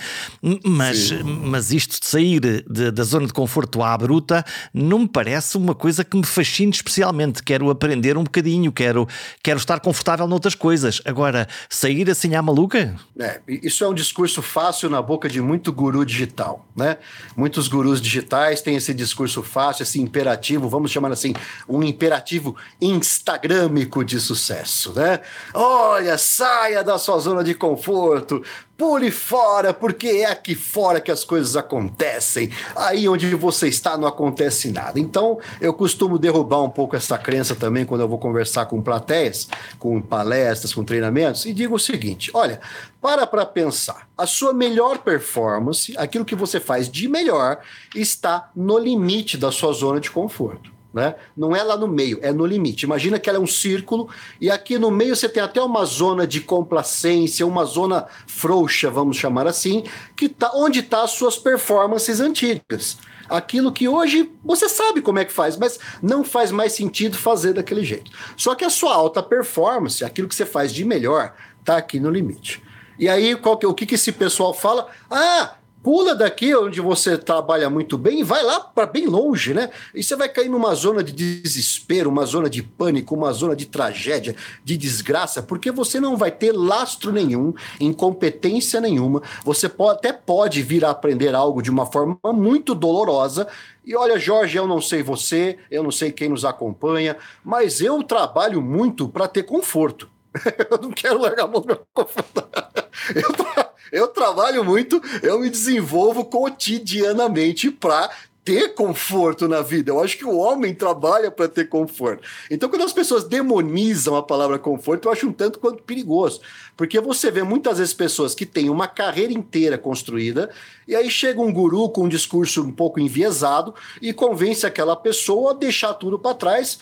mas, 0.64 1.10
mas 1.22 1.72
isto 1.72 2.00
de 2.00 2.06
sair 2.06 2.40
de, 2.40 2.90
da 2.90 3.02
zona 3.02 3.26
de 3.26 3.32
conforto 3.32 3.82
à 3.82 3.96
bruta 3.96 4.44
não 4.72 5.00
me 5.00 5.08
parece 5.08 5.56
uma 5.56 5.74
coisa 5.74 6.04
que 6.04 6.16
me 6.16 6.24
fascine 6.24 6.70
especialmente. 6.70 7.42
Quero 7.42 7.70
aprender 7.70 8.16
um 8.16 8.24
bocadinho, 8.24 8.70
quero, 8.72 9.06
quero 9.42 9.58
estar 9.58 9.80
confortável 9.80 10.26
noutras 10.26 10.54
coisas. 10.54 11.00
Agora, 11.04 11.29
Agora, 11.30 11.46
sair 11.68 12.10
assim 12.10 12.34
à 12.34 12.42
maluca? 12.42 12.96
É, 13.16 13.40
isso 13.46 13.84
é 13.84 13.88
um 13.88 13.94
discurso 13.94 14.42
fácil 14.42 14.90
na 14.90 15.00
boca 15.00 15.28
de 15.28 15.40
muito 15.40 15.72
guru 15.72 16.04
digital, 16.04 16.66
né? 16.74 16.98
Muitos 17.36 17.68
gurus 17.68 18.00
digitais 18.00 18.60
têm 18.60 18.74
esse 18.74 18.92
discurso 18.92 19.40
fácil, 19.40 19.84
esse 19.84 20.00
imperativo, 20.00 20.68
vamos 20.68 20.90
chamar 20.90 21.12
assim, 21.12 21.32
um 21.68 21.84
imperativo 21.84 22.56
instagramico 22.80 24.04
de 24.04 24.18
sucesso, 24.20 24.92
né? 24.92 25.20
Olha, 25.54 26.18
saia 26.18 26.82
da 26.82 26.98
sua 26.98 27.18
zona 27.20 27.44
de 27.44 27.54
conforto, 27.54 28.42
Pule 28.80 29.10
fora, 29.10 29.74
porque 29.74 30.08
é 30.08 30.24
aqui 30.24 30.54
fora 30.54 31.02
que 31.02 31.10
as 31.10 31.22
coisas 31.22 31.54
acontecem. 31.54 32.50
Aí 32.74 33.06
onde 33.10 33.34
você 33.34 33.68
está 33.68 33.94
não 33.94 34.08
acontece 34.08 34.70
nada. 34.70 34.98
Então, 34.98 35.38
eu 35.60 35.74
costumo 35.74 36.18
derrubar 36.18 36.62
um 36.62 36.70
pouco 36.70 36.96
essa 36.96 37.18
crença 37.18 37.54
também 37.54 37.84
quando 37.84 38.00
eu 38.00 38.08
vou 38.08 38.18
conversar 38.18 38.64
com 38.64 38.80
plateias, 38.80 39.46
com 39.78 40.00
palestras, 40.00 40.72
com 40.72 40.82
treinamentos, 40.82 41.44
e 41.44 41.52
digo 41.52 41.74
o 41.74 41.78
seguinte: 41.78 42.30
olha, 42.32 42.58
para 43.02 43.26
para 43.26 43.44
pensar. 43.44 44.08
A 44.16 44.26
sua 44.26 44.54
melhor 44.54 45.00
performance, 45.00 45.94
aquilo 45.98 46.24
que 46.24 46.34
você 46.34 46.58
faz 46.58 46.90
de 46.90 47.06
melhor, 47.06 47.58
está 47.94 48.48
no 48.56 48.78
limite 48.78 49.36
da 49.36 49.52
sua 49.52 49.74
zona 49.74 50.00
de 50.00 50.10
conforto. 50.10 50.79
Né? 50.92 51.14
Não 51.36 51.54
é 51.54 51.62
lá 51.62 51.76
no 51.76 51.86
meio, 51.86 52.18
é 52.20 52.32
no 52.32 52.44
limite. 52.44 52.84
Imagina 52.84 53.18
que 53.18 53.28
ela 53.28 53.38
é 53.38 53.40
um 53.40 53.46
círculo 53.46 54.08
e 54.40 54.50
aqui 54.50 54.76
no 54.78 54.90
meio 54.90 55.14
você 55.14 55.28
tem 55.28 55.42
até 55.42 55.62
uma 55.62 55.84
zona 55.84 56.26
de 56.26 56.40
complacência, 56.40 57.46
uma 57.46 57.64
zona 57.64 58.06
frouxa, 58.26 58.90
vamos 58.90 59.16
chamar 59.16 59.46
assim, 59.46 59.84
que 60.16 60.28
tá 60.28 60.50
onde 60.54 60.80
está 60.80 61.04
as 61.04 61.12
suas 61.12 61.38
performances 61.38 62.20
antigas. 62.20 62.98
Aquilo 63.28 63.70
que 63.70 63.86
hoje 63.86 64.32
você 64.44 64.68
sabe 64.68 65.00
como 65.00 65.20
é 65.20 65.24
que 65.24 65.32
faz, 65.32 65.56
mas 65.56 65.78
não 66.02 66.24
faz 66.24 66.50
mais 66.50 66.72
sentido 66.72 67.16
fazer 67.16 67.52
daquele 67.52 67.84
jeito. 67.84 68.10
Só 68.36 68.56
que 68.56 68.64
a 68.64 68.70
sua 68.70 68.92
alta 68.92 69.22
performance, 69.22 70.04
aquilo 70.04 70.26
que 70.26 70.34
você 70.34 70.44
faz 70.44 70.74
de 70.74 70.84
melhor, 70.84 71.32
está 71.60 71.76
aqui 71.76 72.00
no 72.00 72.10
limite. 72.10 72.60
E 72.98 73.08
aí, 73.08 73.36
que, 73.36 73.66
o 73.66 73.72
que, 73.72 73.86
que 73.86 73.94
esse 73.94 74.10
pessoal 74.10 74.52
fala? 74.52 74.88
Ah, 75.08 75.54
Pula 75.82 76.14
daqui 76.14 76.54
onde 76.54 76.78
você 76.78 77.16
trabalha 77.16 77.70
muito 77.70 77.96
bem 77.96 78.20
e 78.20 78.22
vai 78.22 78.42
lá 78.42 78.60
para 78.60 78.84
bem 78.84 79.06
longe, 79.06 79.54
né? 79.54 79.70
E 79.94 80.02
você 80.02 80.14
vai 80.14 80.28
cair 80.28 80.50
numa 80.50 80.74
zona 80.74 81.02
de 81.02 81.10
desespero, 81.10 82.10
uma 82.10 82.26
zona 82.26 82.50
de 82.50 82.62
pânico, 82.62 83.14
uma 83.14 83.32
zona 83.32 83.56
de 83.56 83.64
tragédia, 83.64 84.36
de 84.62 84.76
desgraça, 84.76 85.42
porque 85.42 85.70
você 85.70 85.98
não 85.98 86.18
vai 86.18 86.30
ter 86.30 86.52
lastro 86.52 87.10
nenhum, 87.10 87.54
incompetência 87.80 88.78
nenhuma. 88.78 89.22
Você 89.42 89.70
pode, 89.70 89.98
até 89.98 90.12
pode 90.12 90.62
vir 90.62 90.84
a 90.84 90.90
aprender 90.90 91.34
algo 91.34 91.62
de 91.62 91.70
uma 91.70 91.86
forma 91.86 92.18
muito 92.26 92.74
dolorosa. 92.74 93.48
E 93.82 93.96
olha, 93.96 94.18
Jorge, 94.18 94.58
eu 94.58 94.66
não 94.66 94.82
sei 94.82 95.02
você, 95.02 95.58
eu 95.70 95.82
não 95.82 95.90
sei 95.90 96.12
quem 96.12 96.28
nos 96.28 96.44
acompanha, 96.44 97.16
mas 97.42 97.80
eu 97.80 98.02
trabalho 98.02 98.60
muito 98.60 99.08
para 99.08 99.26
ter 99.26 99.44
conforto. 99.44 100.10
eu 100.70 100.78
não 100.78 100.90
quero 100.90 101.22
largar 101.22 101.44
a 101.44 101.48
mão 101.48 101.62
do 101.62 101.68
meu 101.68 101.80
conforto. 101.94 102.44
eu 103.16 103.32
trabalho 103.32 103.69
eu 103.92 104.08
trabalho 104.08 104.64
muito, 104.64 105.00
eu 105.22 105.40
me 105.40 105.50
desenvolvo 105.50 106.24
cotidianamente 106.24 107.70
para 107.70 108.10
ter 108.44 108.74
conforto 108.74 109.46
na 109.46 109.60
vida. 109.60 109.90
Eu 109.90 110.02
acho 110.02 110.16
que 110.16 110.24
o 110.24 110.36
homem 110.36 110.74
trabalha 110.74 111.30
para 111.30 111.46
ter 111.46 111.68
conforto. 111.68 112.26
Então, 112.50 112.68
quando 112.68 112.82
as 112.82 112.92
pessoas 112.92 113.24
demonizam 113.24 114.16
a 114.16 114.22
palavra 114.22 114.58
conforto, 114.58 115.06
eu 115.06 115.12
acho 115.12 115.28
um 115.28 115.32
tanto 115.32 115.58
quanto 115.58 115.82
perigoso. 115.82 116.40
Porque 116.76 116.98
você 117.00 117.30
vê 117.30 117.42
muitas 117.42 117.78
vezes 117.78 117.92
pessoas 117.92 118.34
que 118.34 118.46
têm 118.46 118.70
uma 118.70 118.88
carreira 118.88 119.32
inteira 119.32 119.76
construída, 119.76 120.50
e 120.88 120.96
aí 120.96 121.10
chega 121.10 121.40
um 121.40 121.52
guru 121.52 121.90
com 121.90 122.04
um 122.04 122.08
discurso 122.08 122.62
um 122.62 122.72
pouco 122.72 122.98
enviesado 122.98 123.74
e 124.00 124.12
convence 124.12 124.66
aquela 124.66 124.96
pessoa 124.96 125.52
a 125.52 125.54
deixar 125.54 125.94
tudo 125.94 126.18
para 126.18 126.34
trás 126.34 126.78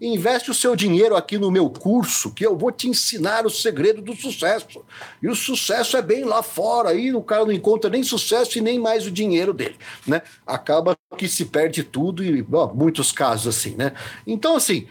Investe 0.00 0.50
o 0.50 0.54
seu 0.54 0.76
dinheiro 0.76 1.16
aqui 1.16 1.38
no 1.38 1.50
meu 1.50 1.70
curso, 1.70 2.30
que 2.30 2.44
eu 2.44 2.56
vou 2.56 2.70
te 2.70 2.88
ensinar 2.88 3.46
o 3.46 3.50
segredo 3.50 4.02
do 4.02 4.14
sucesso. 4.14 4.84
E 5.22 5.28
o 5.28 5.34
sucesso 5.34 5.96
é 5.96 6.02
bem 6.02 6.24
lá 6.24 6.42
fora, 6.42 6.90
aí 6.90 7.14
o 7.14 7.22
cara 7.22 7.44
não 7.44 7.52
encontra 7.52 7.88
nem 7.88 8.02
sucesso 8.02 8.58
e 8.58 8.60
nem 8.60 8.78
mais 8.78 9.06
o 9.06 9.10
dinheiro 9.10 9.54
dele, 9.54 9.76
né? 10.06 10.22
Acaba 10.46 10.96
que 11.16 11.28
se 11.28 11.46
perde 11.46 11.82
tudo 11.82 12.22
e 12.22 12.46
ó, 12.52 12.68
muitos 12.68 13.10
casos 13.10 13.56
assim, 13.56 13.74
né? 13.74 13.92
Então 14.26 14.56
assim, 14.56 14.86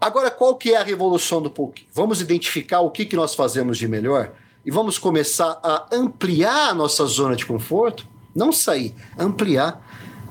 agora 0.00 0.30
qual 0.30 0.56
que 0.56 0.72
é 0.72 0.76
a 0.78 0.82
revolução 0.82 1.42
do 1.42 1.50
pouquinho? 1.50 1.88
Vamos 1.92 2.20
identificar 2.20 2.80
o 2.80 2.90
que, 2.90 3.04
que 3.04 3.16
nós 3.16 3.34
fazemos 3.34 3.76
de 3.76 3.86
melhor 3.86 4.32
e 4.64 4.70
vamos 4.70 4.98
começar 4.98 5.60
a 5.62 5.86
ampliar 5.92 6.70
a 6.70 6.74
nossa 6.74 7.04
zona 7.04 7.36
de 7.36 7.44
conforto, 7.44 8.06
não 8.34 8.50
sair, 8.50 8.94
ampliar 9.18 9.85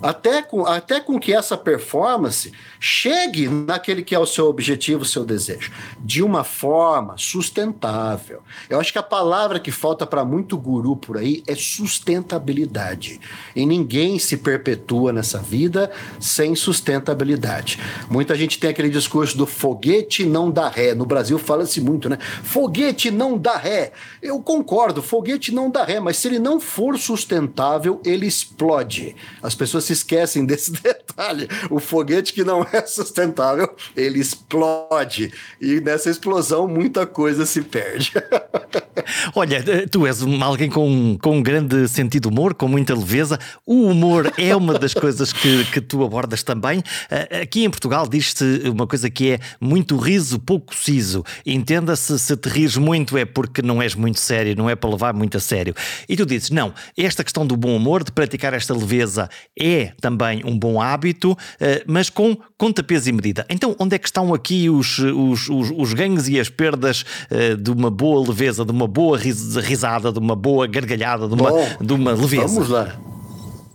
até 0.05 0.43
com, 0.43 0.67
até 0.67 0.99
com 0.99 1.19
que 1.19 1.33
essa 1.33 1.57
performance 1.57 2.51
chegue 2.79 3.47
naquele 3.47 4.03
que 4.03 4.13
é 4.13 4.19
o 4.19 4.25
seu 4.25 4.45
objetivo, 4.45 5.01
o 5.01 5.05
seu 5.05 5.25
desejo, 5.25 5.71
de 5.99 6.21
uma 6.21 6.43
forma 6.43 7.15
sustentável. 7.17 8.43
Eu 8.69 8.79
acho 8.79 8.91
que 8.91 8.99
a 8.99 9.03
palavra 9.03 9.59
que 9.59 9.71
falta 9.71 10.05
para 10.05 10.23
muito 10.23 10.57
guru 10.59 10.95
por 10.95 11.17
aí 11.17 11.41
é 11.47 11.55
sustentabilidade. 11.55 13.19
E 13.55 13.65
ninguém 13.65 14.19
se 14.19 14.37
perpetua 14.37 15.11
nessa 15.11 15.39
vida 15.39 15.91
sem 16.19 16.55
sustentabilidade. 16.55 17.79
Muita 18.07 18.35
gente 18.35 18.59
tem 18.59 18.69
aquele 18.69 18.89
discurso 18.89 19.35
do 19.35 19.47
foguete 19.47 20.23
não 20.23 20.51
dá 20.51 20.69
ré. 20.69 20.93
No 20.93 21.07
Brasil 21.07 21.39
fala-se 21.39 21.81
muito, 21.81 22.07
né? 22.09 22.19
Foguete 22.43 23.09
não 23.09 23.39
dá 23.39 23.57
ré. 23.57 23.91
Eu 24.21 24.39
concordo, 24.39 25.01
foguete 25.01 25.51
não 25.51 25.71
dá 25.71 25.83
ré, 25.83 25.99
mas 25.99 26.17
se 26.17 26.27
ele 26.27 26.37
não 26.37 26.59
for 26.59 26.95
sustentável, 26.99 27.99
ele 28.05 28.27
explode. 28.27 29.15
As 29.41 29.55
pessoas 29.55 29.85
se 29.85 29.94
esquecem 29.95 30.45
desse 30.45 30.71
detalhe. 30.71 31.47
O 31.69 31.79
foguete 31.79 32.33
que 32.33 32.43
não 32.43 32.65
é 32.71 32.85
sustentável, 32.85 33.73
ele 33.95 34.19
explode. 34.19 35.31
E 35.61 35.79
nessa 35.81 36.09
explosão, 36.09 36.67
muita 36.67 37.05
coisa 37.05 37.45
se 37.45 37.61
perde. 37.61 38.11
Olha, 39.35 39.63
tu 39.89 40.05
és 40.07 40.21
alguém 40.41 40.69
com, 40.69 41.17
com 41.21 41.37
um 41.37 41.43
grande 41.43 41.87
sentido 41.87 42.25
de 42.25 42.27
humor, 42.27 42.53
com 42.53 42.67
muita 42.67 42.95
leveza. 42.95 43.39
O 43.65 43.83
humor 43.83 44.31
é 44.37 44.55
uma 44.55 44.77
das 44.77 44.93
coisas 44.95 45.31
que, 45.31 45.65
que 45.65 45.81
tu 45.81 46.03
abordas 46.03 46.43
também. 46.43 46.81
Eh, 47.09 47.41
aqui 47.41 47.63
em 47.63 47.69
Portugal 47.69 48.07
diz-se 48.07 48.63
uma 48.69 48.87
coisa 48.87 49.09
que 49.09 49.31
é 49.31 49.39
muito 49.59 49.97
riso, 49.97 50.39
pouco 50.39 50.75
siso. 50.75 51.23
Entenda-se, 51.45 52.17
se 52.17 52.35
te 52.35 52.49
rires 52.49 52.77
muito 52.77 53.17
é 53.17 53.25
porque 53.25 53.61
não 53.61 53.81
és 53.81 53.95
muito 53.95 54.19
sério, 54.19 54.55
não 54.55 54.69
é 54.69 54.75
para 54.75 54.89
levar 54.89 55.13
muito 55.13 55.37
a 55.37 55.39
sério. 55.39 55.75
E 56.09 56.15
tu 56.15 56.25
dizes, 56.25 56.49
não, 56.49 56.73
esta 56.97 57.23
questão 57.23 57.45
do 57.45 57.55
bom 57.55 57.75
humor, 57.75 58.03
de 58.03 58.11
praticar 58.11 58.53
esta 58.53 58.73
leveza, 58.73 59.29
é 59.57 59.74
também 59.99 60.41
um 60.45 60.57
bom 60.57 60.81
hábito, 60.81 61.37
eh, 61.59 61.83
mas 61.87 62.09
com 62.09 62.37
conta, 62.57 62.83
peso 62.83 63.09
e 63.09 63.13
medida. 63.13 63.45
Então, 63.49 63.75
onde 63.79 63.95
é 63.95 63.99
que 63.99 64.07
estão 64.07 64.33
aqui 64.33 64.69
os, 64.69 64.99
os, 64.99 65.49
os, 65.49 65.71
os 65.75 65.93
ganhos 65.93 66.27
e 66.27 66.39
as 66.39 66.49
perdas 66.49 67.03
eh, 67.29 67.55
de 67.55 67.71
uma 67.71 67.89
boa 67.89 68.27
leveza, 68.27 68.63
de 68.65 68.71
uma 68.71 68.87
boa 68.87 69.17
risada, 69.17 70.11
de 70.11 70.19
uma 70.19 70.35
boa 70.35 70.67
gargalhada, 70.67 71.27
de 71.27 71.33
uma, 71.33 71.49
Bom, 71.49 71.67
de 71.81 71.93
uma 71.93 72.11
leveza? 72.11 72.47
Vamos 72.47 72.69
lá. 72.69 72.95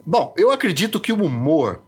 Bom, 0.07 0.35
eu 0.37 0.51
acredito 0.51 0.99
que 0.99 1.13
o 1.13 1.25
humor 1.25 1.83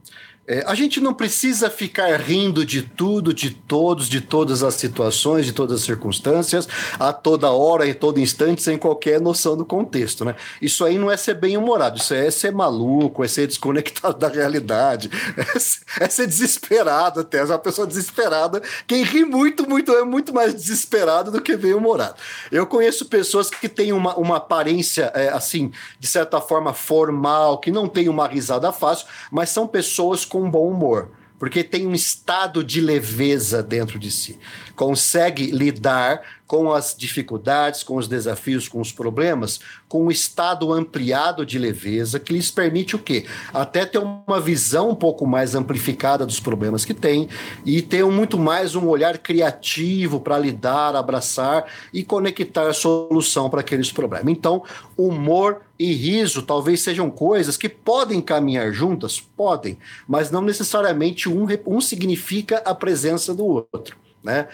é, 0.44 0.64
a 0.66 0.74
gente 0.74 1.00
não 1.00 1.14
precisa 1.14 1.70
ficar 1.70 2.20
rindo 2.20 2.66
de 2.66 2.82
tudo, 2.82 3.32
de 3.32 3.50
todos, 3.50 4.08
de 4.08 4.20
todas 4.20 4.64
as 4.64 4.74
situações, 4.74 5.46
de 5.46 5.52
todas 5.52 5.80
as 5.80 5.86
circunstâncias, 5.86 6.68
a 6.98 7.12
toda 7.12 7.52
hora, 7.52 7.86
em 7.86 7.94
todo 7.94 8.18
instante, 8.18 8.60
sem 8.60 8.76
qualquer 8.76 9.20
noção 9.20 9.56
do 9.56 9.64
contexto, 9.64 10.24
né? 10.24 10.34
Isso 10.60 10.84
aí 10.84 10.98
não 10.98 11.08
é 11.08 11.16
ser 11.16 11.34
bem-humorado, 11.34 11.98
isso 11.98 12.12
é 12.12 12.28
ser 12.28 12.50
maluco, 12.50 13.22
é 13.22 13.28
ser 13.28 13.46
desconectado 13.46 14.18
da 14.18 14.26
realidade, 14.26 15.08
é 16.00 16.08
ser, 16.08 16.24
é 16.24 16.26
desesperado 16.26 17.20
até. 17.20 17.38
É 17.38 17.44
uma 17.44 17.58
pessoa 17.58 17.86
desesperada. 17.86 18.60
Quem 18.86 19.04
ri 19.04 19.24
muito, 19.24 19.68
muito, 19.68 19.92
é 19.92 20.02
muito 20.02 20.34
mais 20.34 20.54
desesperado 20.54 21.30
do 21.30 21.40
que 21.40 21.56
bem-humorado. 21.56 22.16
Eu 22.50 22.66
conheço 22.66 23.06
pessoas 23.06 23.48
que 23.48 23.68
têm 23.68 23.92
uma, 23.92 24.16
uma 24.16 24.38
aparência, 24.38 25.12
é, 25.14 25.28
assim, 25.28 25.70
de 26.00 26.08
certa 26.08 26.40
forma 26.40 26.74
formal, 26.74 27.58
que 27.58 27.70
não 27.70 27.86
tem 27.86 28.08
uma 28.08 28.26
risada 28.26 28.72
fácil, 28.72 29.06
mas 29.30 29.48
são 29.50 29.68
pessoas 29.68 30.24
com 30.32 30.50
bom 30.50 30.66
humor. 30.66 31.10
porque 31.38 31.64
tem 31.64 31.88
um 31.88 31.92
estado 31.92 32.62
de 32.62 32.80
leveza 32.80 33.64
dentro 33.64 33.98
de 33.98 34.12
si. 34.12 34.38
Consegue 34.74 35.46
lidar 35.46 36.22
com 36.52 36.70
as 36.70 36.94
dificuldades, 36.94 37.82
com 37.82 37.96
os 37.96 38.06
desafios, 38.06 38.68
com 38.68 38.78
os 38.78 38.92
problemas, 38.92 39.58
com 39.88 40.04
um 40.04 40.10
estado 40.10 40.70
ampliado 40.70 41.46
de 41.46 41.58
leveza 41.58 42.20
que 42.20 42.30
lhes 42.30 42.50
permite 42.50 42.94
o 42.94 42.98
quê? 42.98 43.24
Até 43.54 43.86
ter 43.86 43.96
uma 43.96 44.38
visão 44.38 44.90
um 44.90 44.94
pouco 44.94 45.26
mais 45.26 45.54
amplificada 45.54 46.26
dos 46.26 46.40
problemas 46.40 46.84
que 46.84 46.92
tem 46.92 47.26
e 47.64 47.80
ter 47.80 48.04
muito 48.04 48.38
mais 48.38 48.74
um 48.74 48.86
olhar 48.86 49.16
criativo 49.16 50.20
para 50.20 50.38
lidar, 50.38 50.94
abraçar 50.94 51.64
e 51.90 52.04
conectar 52.04 52.70
solução 52.74 53.48
para 53.48 53.60
aqueles 53.60 53.90
problemas. 53.90 54.30
Então, 54.30 54.62
humor 54.94 55.62
e 55.78 55.90
riso 55.94 56.42
talvez 56.42 56.82
sejam 56.82 57.10
coisas 57.10 57.56
que 57.56 57.68
podem 57.68 58.20
caminhar 58.20 58.70
juntas, 58.72 59.18
podem, 59.18 59.78
mas 60.06 60.30
não 60.30 60.42
necessariamente 60.42 61.30
um, 61.30 61.46
um 61.66 61.80
significa 61.80 62.58
a 62.58 62.74
presença 62.74 63.34
do 63.34 63.46
outro. 63.46 63.96
Né? 64.22 64.48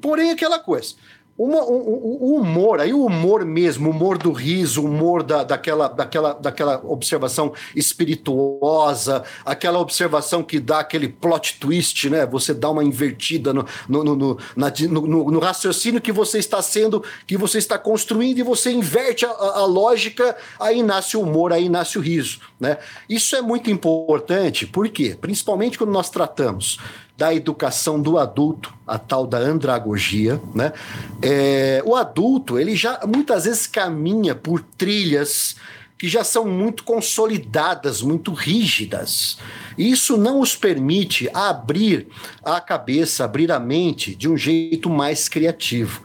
Porém, 0.00 0.30
aquela 0.30 0.58
coisa. 0.58 0.94
Uma, 1.36 1.64
um, 1.64 2.18
um, 2.20 2.34
humor, 2.36 2.78
aí 2.78 2.92
o 2.92 3.06
humor 3.06 3.42
mesmo, 3.42 3.88
o 3.88 3.90
humor 3.90 4.18
do 4.18 4.32
riso, 4.32 4.82
o 4.82 4.84
humor 4.84 5.22
da, 5.22 5.42
daquela, 5.42 5.88
daquela, 5.88 6.34
daquela 6.34 6.80
observação 6.84 7.54
espirituosa, 7.74 9.24
aquela 9.42 9.78
observação 9.78 10.42
que 10.42 10.60
dá 10.60 10.80
aquele 10.80 11.08
plot 11.08 11.58
twist, 11.58 12.10
né? 12.10 12.26
Você 12.26 12.52
dá 12.52 12.70
uma 12.70 12.84
invertida 12.84 13.52
no, 13.54 13.64
no, 13.88 14.04
no, 14.04 14.38
na, 14.54 14.70
no, 14.90 15.30
no 15.30 15.38
raciocínio 15.38 16.02
que 16.02 16.12
você 16.12 16.38
está 16.38 16.60
sendo, 16.60 17.02
que 17.26 17.38
você 17.38 17.56
está 17.56 17.78
construindo 17.78 18.38
e 18.38 18.42
você 18.42 18.70
inverte 18.70 19.24
a, 19.24 19.30
a 19.30 19.64
lógica, 19.64 20.36
aí 20.60 20.82
nasce 20.82 21.16
o 21.16 21.22
humor, 21.22 21.50
aí 21.50 21.66
nasce 21.66 21.96
o 21.96 22.02
riso, 22.02 22.40
né? 22.60 22.76
Isso 23.08 23.34
é 23.34 23.40
muito 23.40 23.70
importante, 23.70 24.66
por 24.66 24.86
quê? 24.90 25.16
Principalmente 25.18 25.78
quando 25.78 25.92
nós 25.92 26.10
tratamos 26.10 26.78
da 27.22 27.32
educação 27.32 28.02
do 28.02 28.18
adulto, 28.18 28.74
a 28.84 28.98
tal 28.98 29.28
da 29.28 29.38
andragogia, 29.38 30.40
né? 30.52 30.72
É, 31.22 31.80
o 31.86 31.94
adulto, 31.94 32.58
ele 32.58 32.74
já 32.74 32.98
muitas 33.06 33.44
vezes 33.44 33.64
caminha 33.64 34.34
por 34.34 34.60
trilhas 34.76 35.54
que 35.96 36.08
já 36.08 36.24
são 36.24 36.48
muito 36.48 36.82
consolidadas, 36.82 38.02
muito 38.02 38.32
rígidas. 38.32 39.38
E 39.78 39.88
isso 39.88 40.16
não 40.16 40.40
os 40.40 40.56
permite 40.56 41.30
abrir 41.32 42.08
a 42.44 42.60
cabeça, 42.60 43.24
abrir 43.24 43.52
a 43.52 43.60
mente 43.60 44.16
de 44.16 44.28
um 44.28 44.36
jeito 44.36 44.90
mais 44.90 45.28
criativo 45.28 46.02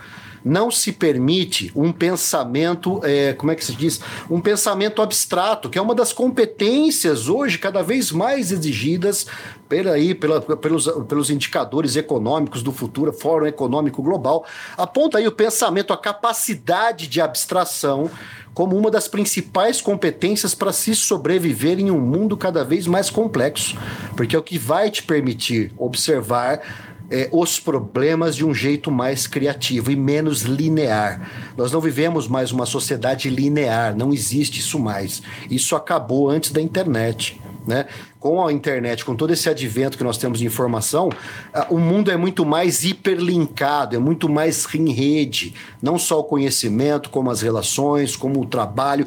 não 0.47 0.71
se 0.71 0.91
permite 0.91 1.71
um 1.75 1.91
pensamento, 1.91 3.01
é, 3.03 3.33
como 3.33 3.51
é 3.51 3.55
que 3.55 3.63
se 3.63 3.75
diz? 3.75 3.99
Um 4.29 4.39
pensamento 4.39 5.01
abstrato, 5.01 5.69
que 5.69 5.77
é 5.77 5.81
uma 5.81 5.93
das 5.93 6.13
competências 6.13 7.27
hoje 7.27 7.57
cada 7.57 7.83
vez 7.83 8.11
mais 8.11 8.51
exigidas 8.51 9.27
pela, 9.67 9.93
pela, 10.19 10.41
pelos, 10.41 10.87
pelos 11.07 11.29
indicadores 11.29 11.95
econômicos 11.95 12.63
do 12.63 12.71
futuro, 12.71 13.11
Fórum 13.11 13.45
Econômico 13.45 14.01
Global. 14.01 14.45
Aponta 14.77 15.17
aí 15.17 15.27
o 15.27 15.31
pensamento, 15.31 15.91
a 15.91 15.97
capacidade 15.97 17.07
de 17.07 17.19
abstração 17.19 18.09
como 18.53 18.75
uma 18.75 18.89
das 18.89 19.07
principais 19.07 19.79
competências 19.79 20.55
para 20.55 20.73
se 20.73 20.95
sobreviver 20.95 21.79
em 21.79 21.91
um 21.91 21.99
mundo 21.99 22.35
cada 22.35 22.63
vez 22.63 22.87
mais 22.87 23.07
complexo, 23.07 23.77
porque 24.15 24.35
é 24.35 24.39
o 24.39 24.41
que 24.41 24.57
vai 24.57 24.89
te 24.89 25.03
permitir 25.03 25.71
observar 25.77 26.61
é, 27.09 27.29
os 27.31 27.59
problemas 27.59 28.35
de 28.35 28.45
um 28.45 28.53
jeito 28.53 28.91
mais 28.91 29.27
criativo 29.27 29.91
e 29.91 29.95
menos 29.95 30.41
linear. 30.41 31.29
Nós 31.55 31.71
não 31.71 31.79
vivemos 31.79 32.27
mais 32.27 32.51
uma 32.51 32.65
sociedade 32.65 33.29
linear, 33.29 33.95
não 33.95 34.13
existe 34.13 34.59
isso 34.59 34.79
mais. 34.79 35.21
Isso 35.49 35.75
acabou 35.75 36.29
antes 36.29 36.51
da 36.51 36.61
internet. 36.61 37.39
Né? 37.65 37.85
Com 38.17 38.45
a 38.45 38.53
internet, 38.53 39.03
com 39.03 39.13
todo 39.13 39.33
esse 39.33 39.49
advento 39.49 39.97
que 39.97 40.03
nós 40.03 40.17
temos 40.17 40.39
de 40.39 40.45
informação, 40.45 41.09
o 41.69 41.77
mundo 41.77 42.09
é 42.09 42.15
muito 42.15 42.45
mais 42.45 42.85
hiperlinkado, 42.85 43.95
é 43.95 43.99
muito 43.99 44.29
mais 44.29 44.65
em 44.73 44.89
rede. 44.89 45.53
Não 45.81 45.99
só 45.99 46.19
o 46.19 46.23
conhecimento, 46.23 47.09
como 47.09 47.29
as 47.29 47.41
relações, 47.41 48.15
como 48.15 48.39
o 48.39 48.45
trabalho, 48.45 49.05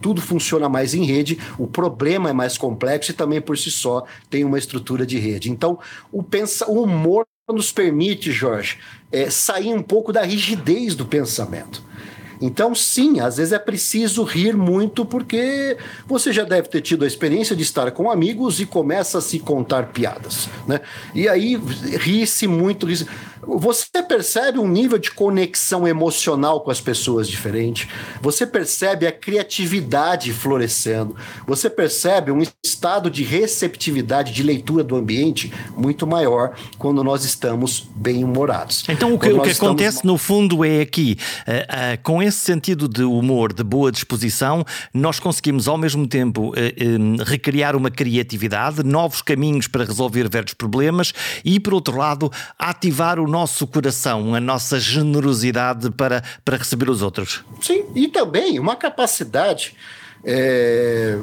tudo 0.00 0.22
funciona 0.22 0.68
mais 0.68 0.94
em 0.94 1.04
rede, 1.04 1.38
o 1.58 1.66
problema 1.66 2.30
é 2.30 2.32
mais 2.32 2.56
complexo 2.56 3.10
e 3.10 3.14
também 3.14 3.40
por 3.40 3.58
si 3.58 3.70
só 3.70 4.04
tem 4.30 4.44
uma 4.44 4.58
estrutura 4.58 5.04
de 5.04 5.18
rede. 5.18 5.50
Então, 5.50 5.78
o, 6.10 6.22
pensa, 6.22 6.70
o 6.70 6.82
humor 6.82 7.26
nos 7.52 7.72
permite, 7.72 8.30
Jorge, 8.30 8.78
é, 9.10 9.30
sair 9.30 9.72
um 9.72 9.82
pouco 9.82 10.12
da 10.12 10.22
rigidez 10.22 10.94
do 10.94 11.06
pensamento. 11.06 11.82
Então, 12.40 12.72
sim, 12.74 13.18
às 13.18 13.36
vezes 13.36 13.52
é 13.52 13.58
preciso 13.58 14.22
rir 14.22 14.56
muito, 14.56 15.04
porque 15.04 15.76
você 16.06 16.32
já 16.32 16.44
deve 16.44 16.68
ter 16.68 16.80
tido 16.80 17.04
a 17.04 17.06
experiência 17.06 17.56
de 17.56 17.62
estar 17.62 17.90
com 17.90 18.10
amigos 18.10 18.60
e 18.60 18.66
começa 18.66 19.18
a 19.18 19.20
se 19.20 19.40
contar 19.40 19.88
piadas. 19.88 20.48
Né? 20.66 20.80
E 21.14 21.28
aí 21.28 21.56
ri-se 21.56 22.46
muito. 22.46 22.86
Ri 22.86 23.06
você 23.42 24.02
percebe 24.02 24.58
um 24.58 24.68
nível 24.68 24.98
de 24.98 25.10
conexão 25.10 25.86
emocional 25.86 26.60
com 26.60 26.70
as 26.70 26.80
pessoas 26.80 27.28
diferente. 27.28 27.88
Você 28.20 28.46
percebe 28.46 29.06
a 29.06 29.12
criatividade 29.12 30.32
florescendo. 30.32 31.16
Você 31.46 31.70
percebe 31.70 32.30
um 32.30 32.42
estado 32.64 33.10
de 33.10 33.22
receptividade, 33.22 34.32
de 34.32 34.42
leitura 34.42 34.82
do 34.82 34.96
ambiente 34.96 35.52
muito 35.76 36.06
maior 36.06 36.54
quando 36.78 37.04
nós 37.04 37.24
estamos 37.24 37.88
bem 37.94 38.24
humorados. 38.24 38.84
Então, 38.88 39.14
o 39.14 39.18
que, 39.18 39.28
o 39.30 39.42
que 39.42 39.50
acontece 39.50 40.04
no 40.04 40.18
fundo 40.18 40.64
é 40.64 40.80
aqui, 40.80 41.16
uh, 41.46 41.52
uh, 41.52 42.02
com 42.02 42.22
esse 42.22 42.38
sentido 42.38 42.88
de 42.88 43.02
humor, 43.02 43.52
de 43.52 43.62
boa 43.62 43.92
disposição, 43.92 44.64
nós 44.92 45.20
conseguimos 45.20 45.68
ao 45.68 45.78
mesmo 45.78 46.06
tempo 46.06 46.50
uh, 46.50 47.24
recriar 47.24 47.76
uma 47.76 47.90
criatividade, 47.90 48.82
novos 48.82 49.22
caminhos 49.22 49.68
para 49.68 49.84
resolver 49.84 50.28
velhos 50.28 50.54
problemas 50.54 51.12
e, 51.44 51.60
por 51.60 51.74
outro 51.74 51.96
lado, 51.96 52.30
ativar 52.58 53.18
o 53.18 53.27
nosso 53.28 53.66
coração, 53.66 54.34
a 54.34 54.40
nossa 54.40 54.80
generosidade 54.80 55.90
para, 55.90 56.22
para 56.44 56.56
receber 56.56 56.88
os 56.88 57.02
outros. 57.02 57.44
Sim, 57.60 57.84
e 57.94 58.08
também 58.08 58.58
uma 58.58 58.74
capacidade 58.74 59.74
é, 60.24 61.18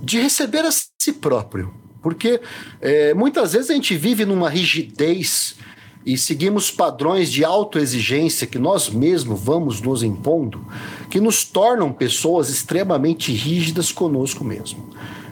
de 0.00 0.20
receber 0.20 0.64
a 0.64 0.70
si 0.70 1.12
próprio. 1.12 1.72
Porque 2.02 2.40
é, 2.80 3.12
muitas 3.14 3.52
vezes 3.52 3.70
a 3.70 3.74
gente 3.74 3.96
vive 3.96 4.24
numa 4.24 4.48
rigidez 4.48 5.56
e 6.04 6.16
seguimos 6.16 6.70
padrões 6.70 7.32
de 7.32 7.44
autoexigência 7.44 8.46
que 8.46 8.60
nós 8.60 8.88
mesmos 8.88 9.40
vamos 9.40 9.80
nos 9.80 10.04
impondo, 10.04 10.64
que 11.10 11.20
nos 11.20 11.42
tornam 11.42 11.92
pessoas 11.92 12.48
extremamente 12.48 13.32
rígidas 13.32 13.90
conosco 13.90 14.44
mesmo. 14.44 14.88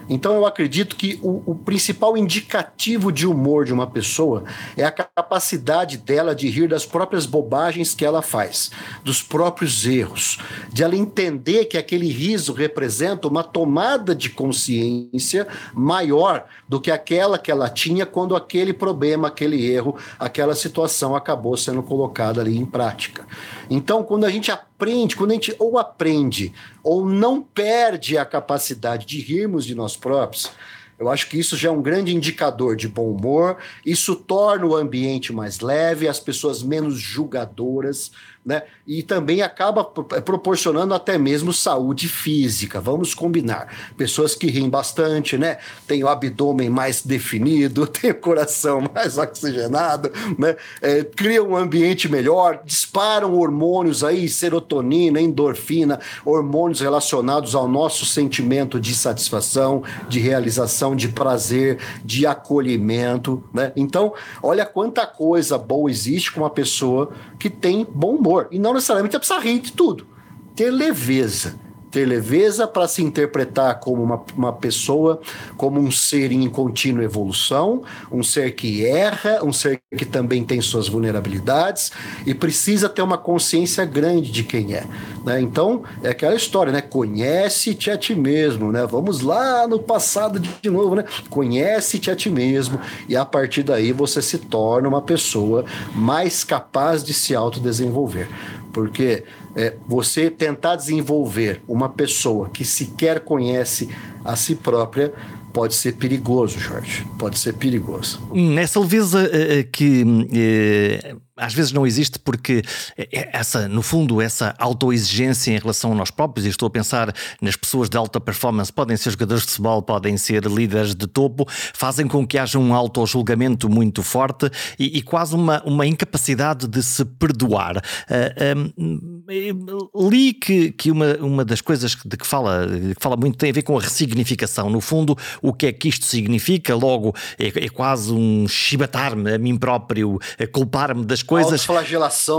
Então 0.09 0.35
eu 0.35 0.47
acredito 0.47 0.97
que 0.97 1.19
o, 1.23 1.43
o, 1.47 1.55
principal 1.55 2.17
indicativo 2.17 3.11
de 3.11 3.27
humor 3.27 3.65
de 3.65 3.73
uma 3.73 3.87
pessoa 3.87 4.45
é 4.77 4.85
a 4.85 4.91
capacidade 4.91 5.97
dela 5.97 6.35
de 6.35 6.49
rir 6.49 6.69
das 6.69 6.85
próprias 6.85 7.27
bobagens 7.27 7.95
que 7.95 8.05
ela 8.05 8.23
faz, 8.23 8.71
dos 9.03 9.23
próprios 9.23 9.87
erros, 9.87 10.39
de 10.73 10.83
ela 10.83 10.97
entender 10.97 11.67
que 11.67 11.79
aquele 11.79 12.09
riso 12.09 12.53
representa 12.53 13.29
uma 13.29 13.43
tomada 13.43 14.15
de 14.15 14.31
consciência 14.31 15.47
maior 15.73 16.45
do 16.69 16.81
que 16.81 16.91
aquela 16.91 17.39
que 17.39 17.51
ela 17.51 17.69
tinha 17.69 18.05
quando 18.05 18.37
aquele 18.37 18.73
problema, 18.73 19.29
aquele 19.29 19.65
erro, 19.67 19.97
aquela 20.19 20.55
situação 20.55 21.17
acabou 21.17 21.57
sendo 21.57 21.83
colocada 21.83 22.41
ali 22.41 22.57
em 22.57 22.67
prática. 22.67 23.27
Então, 23.71 24.03
quando 24.03 24.25
a 24.25 24.31
gente 24.31 24.51
aprende, 24.51 24.74
quando 25.17 25.31
a 25.31 25.35
gente 25.35 25.55
ou 25.59 25.79
aprende 25.79 26.53
ou 26.83 27.07
não 27.07 27.41
perde 27.41 28.19
a 28.19 28.25
capacidade 28.25 29.07
de 29.07 29.21
rirmos 29.21 29.65
de 29.65 29.75
nós 29.75 29.97
próprios, 29.97 30.51
eu 30.99 31.11
acho 31.11 31.29
que 31.29 31.39
isso 31.39 31.57
já 31.57 31.69
é 31.69 31.73
um 31.73 31.83
grande 31.83 32.15
indicador 32.15 32.77
de 32.77 32.89
bom 32.89 33.11
humor. 33.11 33.59
Isso 33.85 34.15
torna 34.15 34.65
o 34.65 34.77
ambiente 34.77 35.33
mais 35.33 35.61
leve, 35.61 36.07
as 36.07 36.21
pessoas 36.21 36.63
menos 36.63 36.99
julgadoras, 36.99 38.13
né? 38.45 38.63
E 38.87 39.03
também 39.03 39.41
acaba 39.41 39.83
proporcionando 39.83 40.93
até 40.93 41.17
mesmo 41.17 41.55
saúde 41.55 42.07
física. 42.07 42.81
Vamos 42.83 43.15
combinar. 43.15 43.73
Pessoas 43.97 44.35
que 44.35 44.47
riem 44.47 44.69
bastante, 44.69 45.39
né? 45.39 45.57
Tem 45.87 46.05
o 46.05 46.09
abdômen 46.09 46.69
mais 46.69 47.01
definido, 47.01 47.87
tem 47.89 48.11
o 48.11 48.15
coração 48.15 48.83
mais 48.95 49.17
oxigenado, 49.17 50.13
né? 50.39 50.57
É, 50.83 51.03
criam 51.03 51.49
um 51.51 51.57
ambiente 51.57 52.11
melhor, 52.11 52.61
disparam 52.63 53.35
hormônios 53.39 54.05
aí, 54.05 54.29
serotonina, 54.29 55.19
endorfina, 55.19 55.99
hormônios 56.23 56.81
relacionados 56.81 57.55
ao 57.55 57.67
nosso 57.67 58.05
sentimento 58.05 58.79
de 58.79 58.95
satisfação, 58.95 59.83
de 60.11 60.21
realização, 60.21 60.95
de 60.95 61.09
prazer, 61.09 61.79
de 62.05 62.27
acolhimento, 62.27 63.43
né? 63.53 63.73
Então, 63.75 64.13
olha 64.43 64.67
quanta 64.67 65.07
coisa 65.07 65.57
boa 65.57 65.91
existe 65.91 66.31
com 66.31 66.41
uma 66.41 66.51
pessoa 66.51 67.13
que 67.39 67.49
tem 67.49 67.87
bom 67.89 68.17
humor. 68.17 68.49
E 68.51 68.59
não 68.59 68.74
necessariamente 68.75 69.17
é 69.17 69.19
precisar 69.19 69.41
rir 69.41 69.61
de 69.61 69.73
tudo. 69.73 70.07
Ter 70.55 70.71
leveza, 70.71 71.59
ter 71.95 72.07
leveza 72.07 72.67
para 72.67 72.89
se 72.89 73.05
interpretar 73.05 73.79
como 73.79 74.03
uma, 74.03 74.21
uma 74.37 74.53
pessoa, 74.53 75.21
como 75.57 75.79
um 75.79 75.93
ser 75.93 76.33
em 76.33 76.51
contínua 76.51 77.05
evolução, 77.05 77.85
um 78.11 78.21
ser 78.21 78.57
que 78.57 78.85
erra, 78.85 79.45
um 79.45 79.53
ser 79.53 79.81
que 79.97 80.05
também 80.05 80.43
tem 80.43 80.61
suas 80.61 80.89
vulnerabilidades 80.89 81.93
e 82.27 82.35
precisa 82.35 82.89
ter 82.89 83.01
uma 83.01 83.17
consciência 83.17 83.85
grande 83.85 84.33
de 84.33 84.43
quem 84.43 84.75
é. 84.75 84.85
Né? 85.25 85.41
Então, 85.41 85.85
é 86.03 86.09
aquela 86.09 86.35
história, 86.35 86.73
né? 86.73 86.81
Conhece-te 86.81 87.93
a 87.93 87.97
ti 87.97 88.13
mesmo, 88.17 88.73
né? 88.73 88.85
Vamos 88.91 89.21
lá 89.21 89.69
no 89.69 89.79
passado 89.79 90.41
de 90.41 90.69
novo, 90.69 90.97
né? 90.97 91.05
Conhece-te 91.31 92.11
a 92.11 92.17
ti 92.17 92.29
mesmo 92.29 92.81
e 93.09 93.15
a 93.15 93.25
partir 93.25 93.63
daí 93.63 93.93
você 93.93 94.21
se 94.21 94.39
torna 94.39 94.89
uma 94.89 95.01
pessoa 95.01 95.65
mais 95.95 96.43
capaz 96.43 97.05
de 97.05 97.15
se 97.15 97.37
autodesenvolver. 97.37 98.29
Porque 98.75 99.23
é, 99.57 99.75
você 99.87 100.29
tentar 100.29 100.77
desenvolver 100.77 101.63
uma 101.67 101.89
pessoa 101.89 102.51
que 102.51 102.65
sequer 102.65 103.21
conhece 103.21 103.89
a 104.25 104.37
si 104.37 104.55
própria 104.57 105.15
pode 105.53 105.75
ser 105.75 105.93
perigoso, 105.93 106.59
Jorge. 106.59 107.07
Pode 107.17 107.39
ser 107.39 107.55
perigoso. 107.55 108.21
Nessa 108.35 108.81
leveza 108.81 109.23
uh, 109.23 109.71
que 109.71 110.03
uh, 110.03 111.21
às 111.37 111.53
vezes 111.53 111.73
não 111.73 111.87
existe 111.87 112.19
porque 112.19 112.63
essa, 113.11 113.69
no 113.69 113.83
fundo, 113.83 114.21
essa 114.21 114.55
autoexigência 114.59 115.53
em 115.53 115.59
relação 115.59 115.93
a 115.93 115.95
nós 115.95 116.11
próprios, 116.11 116.47
e 116.47 116.49
estou 116.49 116.67
a 116.69 116.71
pensar 116.71 117.13
nas 117.41 117.57
pessoas 117.57 117.89
de 117.89 117.97
alta 117.97 118.21
performance, 118.21 118.73
podem 118.73 118.97
ser 118.97 119.11
jogadores 119.11 119.45
de 119.45 119.51
futebol, 119.51 119.83
podem 119.83 120.17
ser 120.17 120.45
líderes 120.45 120.95
de 120.95 121.07
topo, 121.07 121.47
fazem 121.49 122.07
com 122.07 122.27
que 122.27 122.39
haja 122.39 122.59
um 122.59 122.73
auto-julgamento 122.73 123.69
muito 123.69 124.03
forte 124.03 124.51
e, 124.79 124.99
e, 124.99 125.03
quase 125.03 125.35
uma, 125.35 125.63
uma 125.65 125.87
incapacidade 125.87 126.69
de 126.69 126.83
se 126.83 127.05
perdoar. 127.05 127.79
Uh, 127.79 128.73
um, 128.79 130.09
li 130.09 130.33
que, 130.33 130.71
que 130.73 130.91
uma, 130.91 131.17
uma 131.17 131.45
das 131.45 131.61
coisas 131.61 131.97
de 132.05 132.17
que 132.17 132.27
fala, 132.27 132.67
que 132.69 133.03
fala 133.03 133.17
muito 133.17 133.37
tem 133.37 133.51
a 133.51 133.53
ver 133.53 133.63
com 133.63 133.77
a 133.77 133.81
ressignificação. 133.81 134.71
No 134.71 134.81
fundo, 134.81 135.17
o 135.43 135.53
que 135.53 135.67
é 135.67 135.73
que 135.73 135.89
isto 135.89 136.05
significa? 136.05 136.75
Logo, 136.75 137.15
é, 137.39 137.65
é 137.65 137.69
quase 137.69 138.13
um 138.13 138.47
chibatar-me 138.47 139.33
a 139.33 139.39
mim 139.39 139.57
próprio, 139.57 140.19
culpar-me 140.53 141.05
das 141.05 141.24
coisas. 141.27 141.53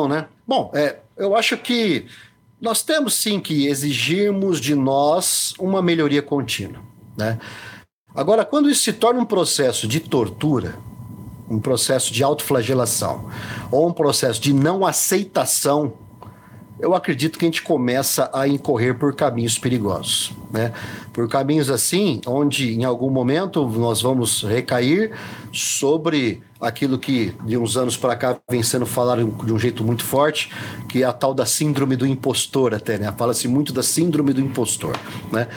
Né? 0.07 0.27
Bom, 0.47 0.71
é, 0.73 0.97
eu 1.17 1.35
acho 1.35 1.57
que 1.57 2.05
nós 2.59 2.81
temos 2.81 3.13
sim 3.15 3.39
que 3.39 3.67
exigirmos 3.67 4.59
de 4.59 4.75
nós 4.75 5.53
uma 5.59 5.81
melhoria 5.81 6.21
contínua, 6.21 6.81
né? 7.17 7.39
Agora, 8.13 8.45
quando 8.45 8.69
isso 8.69 8.83
se 8.83 8.93
torna 8.93 9.19
um 9.19 9.25
processo 9.25 9.87
de 9.87 9.99
tortura, 9.99 10.77
um 11.49 11.59
processo 11.59 12.13
de 12.13 12.23
autoflagelação, 12.23 13.29
ou 13.69 13.89
um 13.89 13.93
processo 13.93 14.39
de 14.39 14.53
não 14.53 14.85
aceitação 14.85 15.93
eu 16.79 16.93
acredito 16.93 17.39
que 17.39 17.45
a 17.45 17.47
gente 17.47 17.61
começa 17.61 18.29
a 18.33 18.47
incorrer 18.47 18.97
por 18.97 19.15
caminhos 19.15 19.57
perigosos, 19.57 20.31
né? 20.51 20.73
Por 21.13 21.27
caminhos 21.29 21.69
assim, 21.69 22.19
onde 22.25 22.73
em 22.73 22.83
algum 22.83 23.09
momento 23.09 23.65
nós 23.67 24.01
vamos 24.01 24.43
recair 24.43 25.11
sobre 25.53 26.43
aquilo 26.59 26.97
que 26.97 27.33
de 27.45 27.57
uns 27.57 27.77
anos 27.77 27.95
para 27.95 28.15
cá 28.15 28.37
vem 28.49 28.61
sendo 28.61 28.85
falado 28.85 29.25
de 29.45 29.53
um 29.53 29.59
jeito 29.59 29.83
muito 29.83 30.03
forte, 30.03 30.51
que 30.89 31.03
é 31.03 31.05
a 31.05 31.13
tal 31.13 31.33
da 31.33 31.45
síndrome 31.45 31.95
do 31.95 32.05
impostor 32.05 32.73
até, 32.73 32.97
né? 32.97 33.13
Fala-se 33.17 33.47
muito 33.47 33.71
da 33.71 33.83
síndrome 33.83 34.33
do 34.33 34.41
impostor, 34.41 34.97
né? 35.31 35.47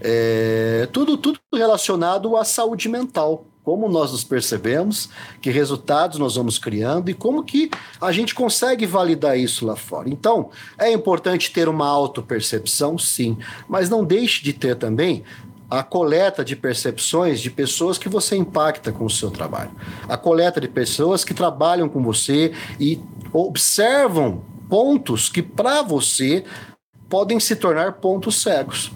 É, 0.00 0.88
tudo, 0.92 1.16
tudo 1.16 1.40
relacionado 1.52 2.36
à 2.36 2.44
saúde 2.44 2.88
mental, 2.88 3.44
como 3.68 3.86
nós 3.86 4.12
nos 4.12 4.24
percebemos, 4.24 5.10
que 5.42 5.50
resultados 5.50 6.18
nós 6.18 6.36
vamos 6.36 6.58
criando 6.58 7.10
e 7.10 7.14
como 7.14 7.44
que 7.44 7.70
a 8.00 8.10
gente 8.10 8.34
consegue 8.34 8.86
validar 8.86 9.38
isso 9.38 9.66
lá 9.66 9.76
fora. 9.76 10.08
Então, 10.08 10.48
é 10.78 10.90
importante 10.90 11.52
ter 11.52 11.68
uma 11.68 11.86
autopercepção, 11.86 12.96
sim, 12.96 13.36
mas 13.68 13.90
não 13.90 14.02
deixe 14.02 14.42
de 14.42 14.54
ter 14.54 14.74
também 14.74 15.22
a 15.68 15.82
coleta 15.82 16.42
de 16.42 16.56
percepções 16.56 17.42
de 17.42 17.50
pessoas 17.50 17.98
que 17.98 18.08
você 18.08 18.38
impacta 18.38 18.90
com 18.90 19.04
o 19.04 19.10
seu 19.10 19.30
trabalho. 19.30 19.72
A 20.08 20.16
coleta 20.16 20.62
de 20.62 20.68
pessoas 20.68 21.22
que 21.22 21.34
trabalham 21.34 21.90
com 21.90 22.02
você 22.02 22.54
e 22.80 22.98
observam 23.34 24.40
pontos 24.66 25.28
que 25.28 25.42
para 25.42 25.82
você 25.82 26.42
podem 27.06 27.38
se 27.38 27.54
tornar 27.54 27.92
pontos 28.00 28.40
cegos. 28.40 28.90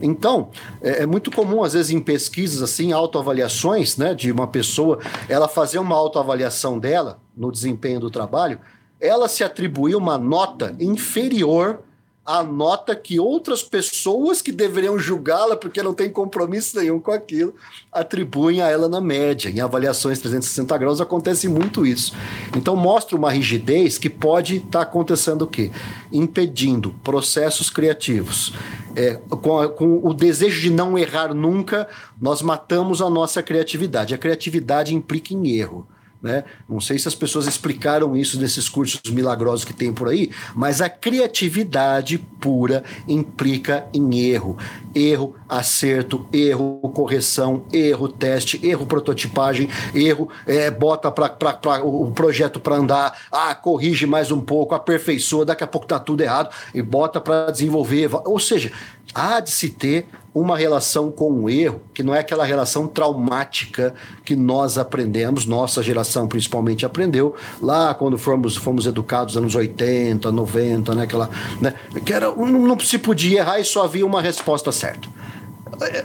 Então, 0.00 0.50
é, 0.80 1.02
é, 1.02 1.06
muito 1.06 1.30
comum, 1.30 1.62
às 1.62 1.72
vezes, 1.72 1.90
em 1.90 2.00
pesquisas 2.00 2.62
assim, 2.62 2.92
autoavaliações, 2.92 3.96
né, 3.96 4.14
de 4.14 4.30
uma 4.30 4.46
pessoa, 4.46 4.98
ela 5.28 5.48
fazer 5.48 5.78
uma 5.78 5.96
autoavaliação 5.96 6.78
dela 6.78 7.18
no 7.36 7.50
desempenho 7.50 8.00
do 8.00 8.10
trabalho, 8.10 8.58
ela 9.00 9.28
se 9.28 9.44
atribuir 9.44 9.94
uma 9.94 10.18
nota 10.18 10.74
inferior 10.80 11.80
à 12.28 12.42
nota 12.42 12.94
que 12.94 13.18
outras 13.18 13.62
pessoas 13.62 14.42
que 14.42 14.52
deveriam 14.52 14.98
julgá-la 14.98 15.56
porque 15.56 15.82
não 15.82 15.94
tem 15.94 16.10
compromisso 16.10 16.78
nenhum 16.78 17.00
com 17.00 17.10
aquilo, 17.10 17.54
atribuem 17.90 18.60
a 18.60 18.68
ela 18.68 18.86
na 18.86 19.00
média. 19.00 19.48
Em 19.48 19.60
avaliações 19.60 20.18
360 20.18 20.76
graus 20.76 21.00
acontece 21.00 21.48
muito 21.48 21.86
isso. 21.86 22.14
Então 22.54 22.76
mostra 22.76 23.16
uma 23.16 23.30
rigidez 23.30 23.96
que 23.96 24.10
pode 24.10 24.56
estar 24.56 24.70
tá 24.70 24.82
acontecendo 24.82 25.42
o 25.42 25.46
quê? 25.46 25.70
Impedindo 26.12 26.90
processos 27.02 27.70
criativos 27.70 28.52
é, 28.94 29.14
com, 29.14 29.58
a, 29.58 29.68
com, 29.70 29.98
o 30.06 30.12
desejo 30.12 30.60
de 30.60 30.68
não 30.68 30.98
errar 30.98 31.32
nunca, 31.32 31.88
nós 32.20 32.42
matamos 32.42 33.00
a 33.00 33.08
nossa 33.08 33.42
criatividade. 33.42 34.14
A 34.14 34.18
criatividade 34.18 34.94
implica 34.94 35.32
em 35.32 35.48
erro. 35.52 35.88
Né? 36.20 36.42
Não 36.68 36.80
sei 36.80 36.98
se 36.98 37.06
as 37.06 37.14
pessoas 37.14 37.46
explicaram 37.46 38.16
isso 38.16 38.40
nesses 38.40 38.68
cursos 38.68 39.00
milagrosos 39.08 39.64
que 39.64 39.72
tem 39.72 39.92
por 39.92 40.08
aí, 40.08 40.30
mas 40.52 40.80
a 40.80 40.88
criatividade 40.88 42.18
pura 42.40 42.82
implica 43.06 43.86
em 43.94 44.18
erro. 44.18 44.58
Erro, 44.92 45.36
acerto, 45.48 46.26
erro, 46.32 46.80
correção, 46.92 47.64
erro, 47.72 48.08
teste, 48.08 48.58
erro, 48.66 48.84
prototipagem, 48.84 49.68
erro, 49.94 50.28
é, 50.44 50.68
bota 50.70 51.08
para 51.10 51.36
o 51.84 52.10
projeto 52.10 52.58
para 52.58 52.76
andar, 52.76 53.16
ah, 53.30 53.54
corrige 53.54 54.04
mais 54.04 54.32
um 54.32 54.40
pouco, 54.40 54.74
aperfeiçoa, 54.74 55.44
daqui 55.44 55.62
a 55.62 55.68
pouco 55.68 55.86
tá 55.86 56.00
tudo 56.00 56.20
errado, 56.20 56.50
e 56.74 56.82
bota 56.82 57.20
para 57.20 57.52
desenvolver. 57.52 58.10
Ou 58.24 58.40
seja, 58.40 58.72
há 59.18 59.40
de 59.40 59.50
se 59.50 59.68
ter 59.68 60.06
uma 60.34 60.56
relação 60.56 61.10
com 61.10 61.32
o 61.32 61.50
erro, 61.50 61.80
que 61.92 62.02
não 62.02 62.14
é 62.14 62.20
aquela 62.20 62.44
relação 62.44 62.86
traumática 62.86 63.94
que 64.24 64.36
nós 64.36 64.78
aprendemos, 64.78 65.46
nossa 65.46 65.82
geração 65.82 66.28
principalmente 66.28 66.86
aprendeu, 66.86 67.34
lá 67.60 67.92
quando 67.94 68.16
fomos, 68.16 68.56
fomos 68.56 68.86
educados 68.86 69.36
anos 69.36 69.54
80, 69.54 70.30
90, 70.30 70.94
né, 70.94 71.02
aquela, 71.02 71.28
né, 71.60 71.74
que 72.04 72.12
era, 72.12 72.30
não, 72.30 72.46
não 72.46 72.78
se 72.78 72.98
podia 72.98 73.40
errar 73.40 73.58
e 73.58 73.64
só 73.64 73.84
havia 73.84 74.06
uma 74.06 74.22
resposta 74.22 74.70
certa. 74.70 75.08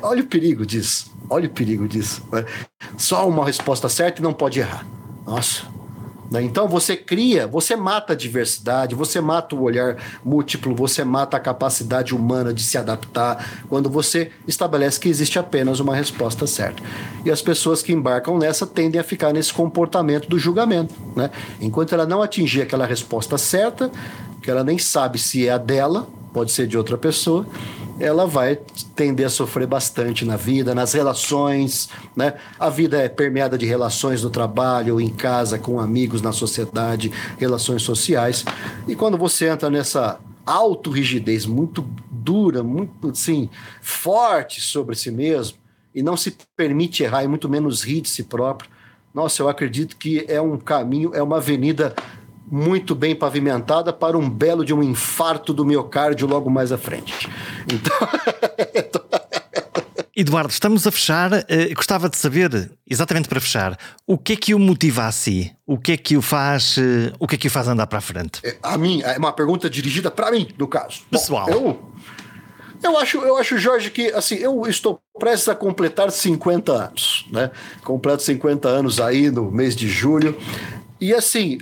Olha 0.01 0.21
o 0.21 0.25
perigo 0.25 0.65
disso, 0.65 1.11
olha 1.29 1.47
o 1.47 1.51
perigo 1.51 1.87
disso. 1.87 2.23
Né? 2.31 2.45
Só 2.97 3.27
uma 3.27 3.45
resposta 3.45 3.87
certa 3.89 4.19
e 4.19 4.23
não 4.23 4.33
pode 4.33 4.59
errar. 4.59 4.85
Nossa? 5.25 5.63
Então 6.41 6.67
você 6.67 6.95
cria, 6.95 7.45
você 7.45 7.75
mata 7.75 8.13
a 8.13 8.15
diversidade, 8.15 8.95
você 8.95 9.19
mata 9.19 9.55
o 9.55 9.61
olhar 9.61 9.97
múltiplo, 10.23 10.75
você 10.75 11.03
mata 11.03 11.37
a 11.37 11.39
capacidade 11.39 12.15
humana 12.15 12.53
de 12.53 12.63
se 12.63 12.77
adaptar 12.77 13.63
quando 13.69 13.89
você 13.89 14.31
estabelece 14.47 14.99
que 14.99 15.09
existe 15.09 15.37
apenas 15.37 15.79
uma 15.79 15.95
resposta 15.95 16.47
certa. 16.47 16.81
E 17.25 17.31
as 17.31 17.41
pessoas 17.41 17.81
que 17.81 17.93
embarcam 17.93 18.37
nessa 18.37 18.65
tendem 18.65 18.99
a 18.99 19.03
ficar 19.03 19.33
nesse 19.33 19.53
comportamento 19.53 20.27
do 20.27 20.39
julgamento. 20.39 20.93
Né? 21.15 21.29
Enquanto 21.61 21.93
ela 21.93 22.05
não 22.05 22.21
atingir 22.21 22.61
aquela 22.61 22.85
resposta 22.85 23.37
certa, 23.37 23.91
que 24.41 24.49
ela 24.49 24.63
nem 24.63 24.77
sabe 24.77 25.19
se 25.19 25.47
é 25.47 25.51
a 25.51 25.57
dela, 25.57 26.07
pode 26.33 26.51
ser 26.51 26.67
de 26.67 26.77
outra 26.77 26.97
pessoa, 26.97 27.45
ela 28.03 28.27
vai 28.27 28.59
tender 28.95 29.25
a 29.25 29.29
sofrer 29.29 29.65
bastante 29.65 30.25
na 30.25 30.35
vida, 30.35 30.75
nas 30.75 30.91
relações, 30.91 31.89
né? 32.15 32.33
A 32.59 32.69
vida 32.69 33.01
é 33.01 33.07
permeada 33.07 33.57
de 33.57 33.65
relações 33.65 34.21
no 34.21 34.29
trabalho, 34.29 34.99
em 34.99 35.09
casa, 35.09 35.57
com 35.57 35.79
amigos, 35.79 36.21
na 36.21 36.33
sociedade, 36.33 37.11
relações 37.37 37.81
sociais. 37.81 38.43
E 38.87 38.95
quando 38.95 39.17
você 39.17 39.47
entra 39.47 39.69
nessa 39.69 40.19
auto-rigidez 40.45 41.45
muito 41.45 41.81
dura, 42.11 42.61
muito 42.61 43.09
assim, 43.09 43.49
forte 43.81 44.59
sobre 44.59 44.95
si 44.95 45.09
mesmo, 45.09 45.57
e 45.95 46.03
não 46.03 46.17
se 46.17 46.35
permite 46.57 47.03
errar, 47.03 47.23
e 47.23 47.27
muito 47.27 47.47
menos 47.47 47.83
rir 47.83 48.01
de 48.01 48.09
si 48.09 48.23
próprio, 48.23 48.69
nossa, 49.13 49.41
eu 49.41 49.47
acredito 49.47 49.95
que 49.95 50.25
é 50.27 50.41
um 50.41 50.57
caminho, 50.57 51.11
é 51.13 51.23
uma 51.23 51.37
avenida 51.37 51.95
muito 52.53 52.93
bem 52.93 53.15
pavimentada 53.15 53.91
para 53.91 54.15
um 54.15 54.29
belo 54.29 54.63
de 54.63 54.71
um 54.75 54.83
infarto 54.83 55.51
do 55.51 55.65
miocárdio 55.65 56.27
logo 56.27 56.51
mais 56.51 56.71
à 56.71 56.77
frente. 56.77 57.27
Então. 57.65 57.91
Eduardo, 60.15 60.51
estamos 60.51 60.85
a 60.85 60.91
fechar. 60.91 61.33
Uh, 61.33 61.73
gostava 61.75 62.07
de 62.07 62.15
saber, 62.15 62.69
exatamente 62.87 63.27
para 63.27 63.41
fechar, 63.41 63.75
o 64.05 64.19
que 64.19 64.33
é 64.33 64.35
que 64.35 64.53
o 64.53 64.59
motiva 64.59 65.07
a 65.07 65.11
si? 65.11 65.51
O 65.65 65.79
que 65.79 65.93
é 65.93 65.97
que 65.97 66.15
o 66.15 66.21
faz, 66.21 66.77
uh, 66.77 67.11
o 67.17 67.27
que 67.27 67.33
é 67.33 67.37
que 67.39 67.47
o 67.47 67.51
faz 67.51 67.67
andar 67.67 67.87
para 67.87 67.97
a 67.97 68.01
frente? 68.01 68.39
É, 68.43 68.55
a 68.61 68.77
mim, 68.77 69.01
é 69.01 69.17
uma 69.17 69.33
pergunta 69.33 69.67
dirigida 69.67 70.11
para 70.11 70.29
mim, 70.29 70.47
no 70.55 70.67
caso. 70.67 71.01
Pessoal. 71.09 71.47
Bom, 71.47 71.55
eu, 71.55 71.91
eu 72.83 72.99
acho, 72.99 73.17
eu 73.17 73.35
acho, 73.35 73.57
Jorge, 73.57 73.89
que 73.89 74.11
assim, 74.11 74.35
eu 74.35 74.67
estou 74.67 75.01
prestes 75.17 75.49
a 75.49 75.55
completar 75.55 76.11
50 76.11 76.71
anos, 76.71 77.25
né? 77.31 77.49
Completo 77.83 78.21
50 78.21 78.69
anos 78.69 78.99
aí 78.99 79.31
no 79.31 79.51
mês 79.51 79.75
de 79.75 79.89
julho. 79.89 80.37
E 81.03 81.13
assim, 81.13 81.57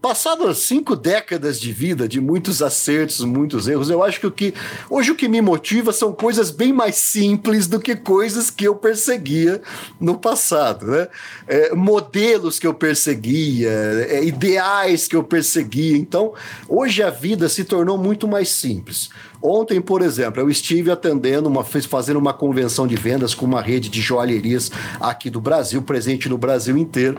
passadas 0.00 0.58
cinco 0.58 0.94
décadas 0.94 1.58
de 1.58 1.72
vida, 1.72 2.06
de 2.06 2.20
muitos 2.20 2.62
acertos, 2.62 3.24
muitos 3.24 3.66
erros, 3.66 3.90
eu 3.90 4.04
acho 4.04 4.20
que 4.20 4.26
o 4.28 4.30
que 4.30 4.54
hoje 4.88 5.10
o 5.10 5.16
que 5.16 5.26
me 5.26 5.40
motiva 5.40 5.92
são 5.92 6.12
coisas 6.12 6.52
bem 6.52 6.72
mais 6.72 6.94
simples 6.94 7.66
do 7.66 7.80
que 7.80 7.96
coisas 7.96 8.48
que 8.48 8.62
eu 8.62 8.76
perseguia 8.76 9.60
no 9.98 10.16
passado, 10.16 10.86
né? 10.86 11.08
É, 11.48 11.74
modelos 11.74 12.60
que 12.60 12.68
eu 12.68 12.72
perseguia, 12.72 13.68
é, 13.68 14.22
ideais 14.22 15.08
que 15.08 15.16
eu 15.16 15.24
perseguia. 15.24 15.96
Então, 15.96 16.32
hoje 16.68 17.02
a 17.02 17.10
vida 17.10 17.48
se 17.48 17.64
tornou 17.64 17.98
muito 17.98 18.28
mais 18.28 18.48
simples. 18.48 19.10
Ontem, 19.42 19.80
por 19.80 20.02
exemplo, 20.02 20.40
eu 20.40 20.50
estive 20.50 20.90
atendendo, 20.90 21.48
uma, 21.48 21.64
fazendo 21.64 22.18
uma 22.18 22.32
convenção 22.32 22.86
de 22.86 22.96
vendas 22.96 23.34
com 23.34 23.44
uma 23.44 23.60
rede 23.60 23.88
de 23.88 24.00
joalherias 24.00 24.70
aqui 25.00 25.30
do 25.30 25.40
Brasil, 25.40 25.82
presente 25.82 26.28
no 26.28 26.38
Brasil 26.38 26.76
inteiro. 26.76 27.18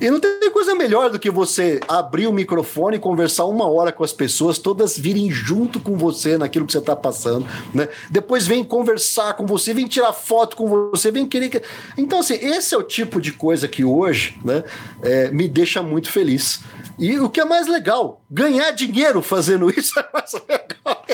E 0.00 0.10
não 0.10 0.20
tem 0.20 0.38
coisa 0.58 0.74
melhor 0.74 1.08
do 1.08 1.20
que 1.20 1.30
você 1.30 1.78
abrir 1.86 2.26
o 2.26 2.32
microfone 2.32 2.96
e 2.96 2.98
conversar 2.98 3.44
uma 3.44 3.70
hora 3.70 3.92
com 3.92 4.02
as 4.02 4.12
pessoas, 4.12 4.58
todas 4.58 4.98
virem 4.98 5.30
junto 5.30 5.78
com 5.78 5.96
você 5.96 6.36
naquilo 6.36 6.66
que 6.66 6.72
você 6.72 6.78
está 6.78 6.96
passando, 6.96 7.46
né? 7.72 7.88
Depois 8.10 8.44
vem 8.44 8.64
conversar 8.64 9.34
com 9.34 9.46
você, 9.46 9.72
vem 9.72 9.86
tirar 9.86 10.12
foto 10.12 10.56
com 10.56 10.90
você, 10.90 11.12
vem 11.12 11.26
querer. 11.26 11.62
Então, 11.96 12.18
assim, 12.18 12.34
esse 12.34 12.74
é 12.74 12.78
o 12.78 12.82
tipo 12.82 13.20
de 13.20 13.30
coisa 13.30 13.68
que 13.68 13.84
hoje 13.84 14.36
né, 14.44 14.64
é, 15.00 15.30
me 15.30 15.46
deixa 15.46 15.80
muito 15.80 16.10
feliz. 16.10 16.60
E 16.98 17.18
o 17.18 17.30
que 17.30 17.40
é 17.40 17.44
mais 17.44 17.66
legal, 17.66 18.22
ganhar 18.30 18.70
dinheiro 18.72 19.22
fazendo 19.22 19.70
isso 19.76 19.98
é 19.98 20.08
mais 20.12 20.32
legal 20.32 21.04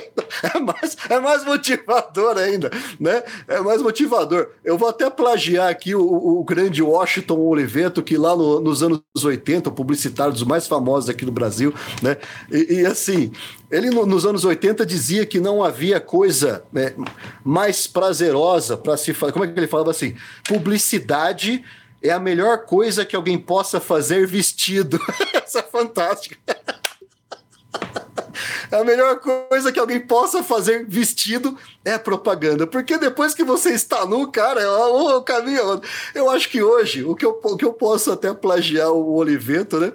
é 0.42 0.60
mais, 0.60 0.96
é 1.08 1.20
mais 1.20 1.44
motivador 1.44 2.36
ainda, 2.36 2.70
né? 2.98 3.22
É 3.46 3.60
mais 3.60 3.80
motivador. 3.80 4.48
Eu 4.64 4.76
vou 4.76 4.88
até 4.88 5.08
plagiar 5.08 5.68
aqui 5.68 5.94
o, 5.94 6.02
o 6.02 6.44
grande 6.44 6.82
Washington 6.82 7.38
Oliveto, 7.38 8.02
que 8.02 8.16
lá 8.16 8.36
no, 8.36 8.60
nos 8.60 8.82
anos 8.82 9.00
80, 9.22 9.70
publicitário 9.70 10.32
dos 10.32 10.42
mais 10.42 10.66
famosos 10.66 11.08
aqui 11.08 11.24
no 11.24 11.32
Brasil, 11.32 11.72
né? 12.02 12.16
E, 12.50 12.80
e 12.80 12.86
assim, 12.86 13.32
ele 13.70 13.90
no, 13.90 14.04
nos 14.04 14.26
anos 14.26 14.44
80 14.44 14.84
dizia 14.84 15.24
que 15.24 15.40
não 15.40 15.62
havia 15.62 16.00
coisa 16.00 16.64
né, 16.72 16.94
mais 17.44 17.86
prazerosa 17.86 18.76
para 18.76 18.96
se 18.96 19.14
fazer. 19.14 19.32
Como 19.32 19.44
é 19.44 19.48
que 19.48 19.58
ele 19.58 19.66
falava 19.66 19.90
assim? 19.90 20.14
Publicidade 20.46 21.64
é 22.04 22.12
a 22.12 22.20
melhor 22.20 22.66
coisa 22.66 23.04
que 23.04 23.16
alguém 23.16 23.38
possa 23.38 23.80
fazer 23.80 24.26
vestido. 24.26 25.00
Isso 25.46 25.58
é 25.58 25.62
fantástico. 25.62 26.36
A 28.70 28.84
melhor 28.84 29.20
coisa 29.20 29.72
que 29.72 29.78
alguém 29.78 30.00
possa 30.00 30.42
fazer 30.42 30.86
vestido 30.86 31.56
é 31.84 31.98
propaganda. 31.98 32.66
Porque 32.66 32.98
depois 32.98 33.34
que 33.34 33.44
você 33.44 33.70
está 33.70 34.06
nu, 34.06 34.30
cara, 34.30 34.60
é 34.60 34.68
o 34.68 35.22
caminho. 35.22 35.80
Eu 36.14 36.30
acho 36.30 36.48
que 36.48 36.62
hoje, 36.62 37.04
o 37.04 37.14
que 37.14 37.24
eu, 37.24 37.38
o 37.42 37.56
que 37.56 37.64
eu 37.64 37.72
posso 37.72 38.12
até 38.12 38.32
plagiar 38.32 38.90
o 38.90 39.14
Oliveto, 39.14 39.78
né? 39.78 39.92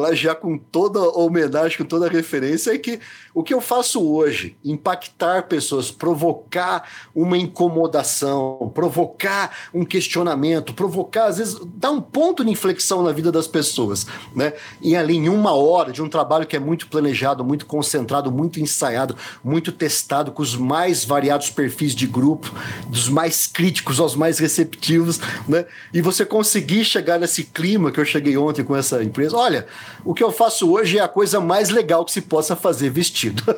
plagiar 0.00 0.36
com 0.36 0.56
toda 0.56 0.98
homenagem, 1.00 1.76
com 1.76 1.84
toda 1.84 2.08
referência, 2.08 2.72
é 2.72 2.78
que 2.78 2.98
o 3.34 3.42
que 3.42 3.52
eu 3.52 3.60
faço 3.60 4.02
hoje, 4.02 4.56
impactar 4.64 5.42
pessoas, 5.42 5.90
provocar 5.90 6.88
uma 7.14 7.36
incomodação, 7.36 8.72
provocar 8.74 9.54
um 9.74 9.84
questionamento, 9.84 10.72
provocar, 10.72 11.26
às 11.26 11.36
vezes, 11.36 11.60
dar 11.74 11.90
um 11.90 12.00
ponto 12.00 12.42
de 12.42 12.50
inflexão 12.50 13.02
na 13.02 13.12
vida 13.12 13.30
das 13.30 13.46
pessoas, 13.46 14.06
né? 14.34 14.54
E 14.80 14.96
ali 14.96 15.16
em 15.16 15.28
uma 15.28 15.52
hora 15.52 15.92
de 15.92 16.02
um 16.02 16.08
trabalho 16.08 16.46
que 16.46 16.56
é 16.56 16.60
muito 16.60 16.88
planejado, 16.88 17.44
muito 17.44 17.66
concentrado, 17.66 18.09
muito 18.30 18.58
ensaiado, 18.58 19.14
muito 19.44 19.70
testado, 19.70 20.32
com 20.32 20.42
os 20.42 20.56
mais 20.56 21.04
variados 21.04 21.50
perfis 21.50 21.94
de 21.94 22.06
grupo, 22.06 22.50
dos 22.88 23.08
mais 23.08 23.46
críticos 23.46 24.00
aos 24.00 24.16
mais 24.16 24.38
receptivos, 24.38 25.20
né? 25.46 25.66
E 25.92 26.00
você 26.00 26.24
conseguir 26.24 26.84
chegar 26.84 27.18
nesse 27.18 27.44
clima 27.44 27.92
que 27.92 28.00
eu 28.00 28.04
cheguei 28.04 28.36
ontem 28.36 28.64
com 28.64 28.74
essa 28.74 29.02
empresa, 29.02 29.36
olha, 29.36 29.66
o 30.04 30.14
que 30.14 30.24
eu 30.24 30.32
faço 30.32 30.70
hoje 30.70 30.98
é 30.98 31.02
a 31.02 31.08
coisa 31.08 31.40
mais 31.40 31.70
legal 31.70 32.04
que 32.04 32.12
se 32.12 32.22
possa 32.22 32.56
fazer 32.56 32.90
vestido. 32.90 33.42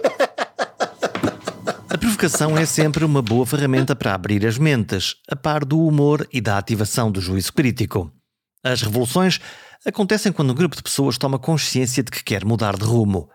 A 1.92 1.98
provocação 1.98 2.56
é 2.56 2.64
sempre 2.64 3.04
uma 3.04 3.20
boa 3.20 3.44
ferramenta 3.44 3.94
para 3.94 4.14
abrir 4.14 4.46
as 4.46 4.56
mentes, 4.56 5.16
a 5.28 5.36
par 5.36 5.62
do 5.62 5.78
humor 5.78 6.26
e 6.32 6.40
da 6.40 6.56
ativação 6.56 7.12
do 7.12 7.20
juízo 7.20 7.52
crítico. 7.52 8.10
As 8.64 8.80
revoluções 8.80 9.38
acontecem 9.84 10.32
quando 10.32 10.52
um 10.52 10.54
grupo 10.54 10.74
de 10.74 10.82
pessoas 10.82 11.18
toma 11.18 11.38
consciência 11.38 12.02
de 12.02 12.10
que 12.10 12.24
quer 12.24 12.46
mudar 12.46 12.78
de 12.78 12.84
rumo. 12.84 13.28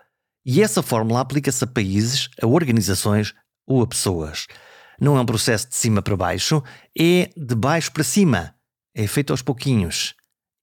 E 0.44 0.62
essa 0.62 0.82
fórmula 0.82 1.20
aplica-se 1.20 1.62
a 1.64 1.66
países, 1.66 2.28
a 2.40 2.46
organizações 2.46 3.34
ou 3.66 3.82
a 3.82 3.86
pessoas. 3.86 4.46
Não 5.00 5.16
é 5.16 5.20
um 5.20 5.26
processo 5.26 5.68
de 5.68 5.76
cima 5.76 6.02
para 6.02 6.16
baixo, 6.16 6.62
é 6.98 7.30
de 7.36 7.54
baixo 7.54 7.92
para 7.92 8.02
cima. 8.02 8.54
É 8.94 9.06
feito 9.06 9.32
aos 9.32 9.42
pouquinhos. 9.42 10.14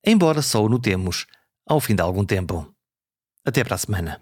Embora 0.05 0.41
só 0.41 0.63
o 0.63 0.69
notemos 0.69 1.25
ao 1.67 1.79
fim 1.79 1.95
de 1.95 2.01
algum 2.01 2.25
tempo. 2.25 2.71
Até 3.45 3.63
para 3.63 3.75
a 3.75 3.77
semana. 3.77 4.19